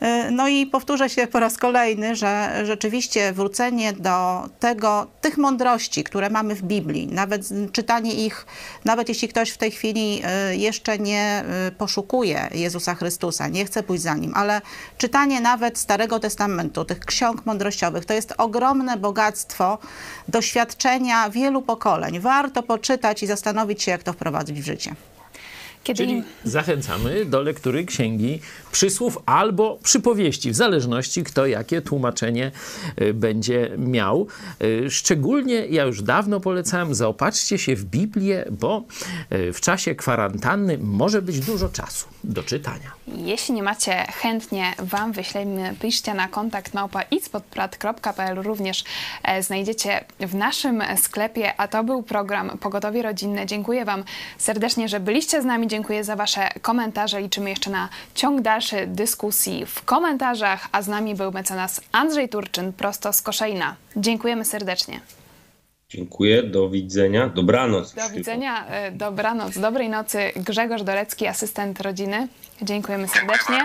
E, 0.00 0.30
no 0.30 0.48
i 0.48 0.66
powtórzę 0.66 1.10
się 1.10 1.26
po 1.26 1.40
raz 1.40 1.56
kolejny, 1.56 2.16
że 2.16 2.62
rzeczywiście 2.64 3.32
wrócenie 3.32 3.92
do 3.92 4.48
tego, 4.60 5.06
tych 5.20 5.38
mądrości, 5.38 6.04
które 6.04 6.30
mamy 6.30 6.54
w 6.54 6.62
Biblii, 6.62 7.06
nawet 7.06 7.48
czytanie 7.72 8.14
ich, 8.14 8.46
nawet 8.84 9.08
jeśli 9.08 9.28
ktoś 9.28 9.50
w 9.50 9.58
tej 9.58 9.70
chwili 9.70 10.22
e, 10.24 10.56
jeszcze 10.56 10.98
nie 10.98 11.44
e, 11.66 11.72
poszukuje 11.78 12.48
Jezusa 12.54 12.94
Chrystusa, 12.94 13.48
nie 13.48 13.64
chce 13.64 13.82
pójść 13.82 14.02
za 14.02 14.14
Nim, 14.14 14.32
ale 14.34 14.60
czytanie 14.98 15.40
nawet 15.40 15.78
Starego 15.78 16.20
Testamentu, 16.20 16.84
tych 16.84 17.00
ksiąg 17.00 17.46
mądrościowych, 17.46 18.04
to 18.04 18.14
jest 18.14 18.34
ogromne 18.38 18.96
bogactwo 18.96 19.78
doświadczenia 20.28 21.30
wielu 21.30 21.62
pokoleń. 21.62 22.20
Warto 22.20 22.62
poczytać 22.62 23.22
i 23.22 23.26
zastanowić 23.26 23.82
się, 23.82 23.90
jak 23.90 24.02
to 24.02 24.12
wprowadzić 24.12 24.60
w 24.60 24.64
życie. 24.64 24.94
Kiedy 25.84 26.02
Czyli 26.02 26.22
zachęcamy 26.44 27.24
do 27.24 27.42
lektury 27.42 27.84
księgi 27.84 28.40
przysłów 28.72 29.18
albo 29.26 29.78
przypowieści, 29.82 30.50
w 30.50 30.56
zależności 30.56 31.24
kto 31.24 31.46
jakie 31.46 31.82
tłumaczenie 31.82 32.50
y, 33.00 33.14
będzie 33.14 33.70
miał. 33.78 34.26
Y, 34.62 34.90
szczególnie 34.90 35.66
ja 35.66 35.84
już 35.84 36.02
dawno 36.02 36.40
polecałem, 36.40 36.94
zaopatrzcie 36.94 37.58
się 37.58 37.76
w 37.76 37.84
Biblię, 37.84 38.44
bo 38.50 38.84
y, 39.32 39.52
w 39.52 39.60
czasie 39.60 39.94
kwarantanny 39.94 40.78
może 40.78 41.22
być 41.22 41.40
dużo 41.40 41.68
czasu 41.68 42.06
do 42.24 42.42
czytania. 42.42 42.92
Jeśli 43.06 43.54
nie 43.54 43.62
macie, 43.62 44.06
chętnie 44.20 44.74
Wam 44.78 45.12
wyślemy, 45.12 45.74
piszcie 45.82 46.14
na 46.14 46.28
kontakt 46.28 46.74
małpa 46.74 47.00
również 48.34 48.84
e, 49.22 49.42
znajdziecie 49.42 50.04
w 50.20 50.34
naszym 50.34 50.82
sklepie, 50.96 51.60
a 51.60 51.68
to 51.68 51.84
był 51.84 52.02
program 52.02 52.58
Pogotowie 52.58 53.02
Rodzinne. 53.02 53.46
Dziękuję 53.46 53.84
Wam 53.84 54.04
serdecznie, 54.38 54.88
że 54.88 55.00
byliście 55.00 55.42
z 55.42 55.44
nami 55.44 55.68
dziękuję 55.70 56.04
za 56.04 56.16
Wasze 56.16 56.48
komentarze. 56.62 57.20
Liczymy 57.20 57.50
jeszcze 57.50 57.70
na 57.70 57.88
ciąg 58.14 58.40
dalszy 58.40 58.86
dyskusji 58.86 59.66
w 59.66 59.84
komentarzach, 59.84 60.68
a 60.72 60.82
z 60.82 60.88
nami 60.88 61.14
był 61.14 61.32
mecenas 61.32 61.80
Andrzej 61.92 62.28
Turczyn 62.28 62.72
prosto 62.72 63.12
z 63.12 63.22
Koszalina. 63.22 63.76
Dziękujemy 63.96 64.44
serdecznie. 64.44 65.00
Dziękuję, 65.88 66.42
do 66.42 66.68
widzenia, 66.70 67.28
dobranoc. 67.28 67.94
Do 67.94 68.10
widzenia, 68.10 68.66
e, 68.66 68.90
dobranoc, 68.92 69.58
dobrej 69.58 69.88
nocy. 69.88 70.32
Grzegorz 70.36 70.82
Dorecki, 70.82 71.26
asystent 71.26 71.80
rodziny. 71.80 72.28
Dziękujemy 72.62 73.08
serdecznie. 73.08 73.58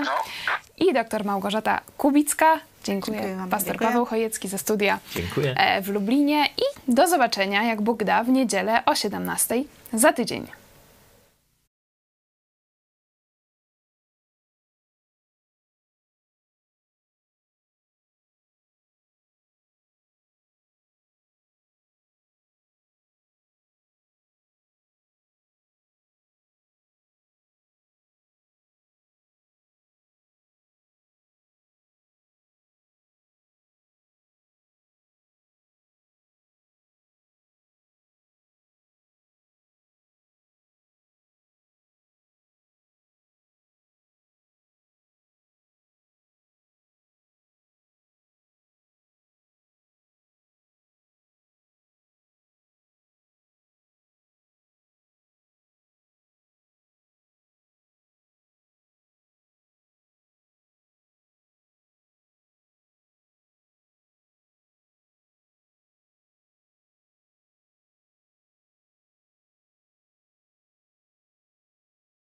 I 0.78 0.94
doktor 0.94 1.26
Małgorzata 1.26 1.82
Kubicka. 1.98 2.60
Dziękuję. 2.84 3.22
Dziękuję. 3.22 3.48
Pastor 3.50 3.72
Dziękuję. 3.74 3.90
Paweł 3.90 4.06
Chojecki 4.06 4.48
ze 4.48 4.58
studia 4.58 5.00
Dziękuję. 5.16 5.56
e, 5.58 5.82
w 5.82 5.88
Lublinie. 5.90 6.46
I 6.58 6.94
do 6.96 7.08
zobaczenia, 7.08 7.64
jak 7.64 7.82
Bóg 7.82 8.04
da, 8.04 8.24
w 8.24 8.30
niedzielę 8.30 8.86
o 8.86 8.96
17 8.96 9.64
za 9.94 10.14
tydzień. 10.14 10.48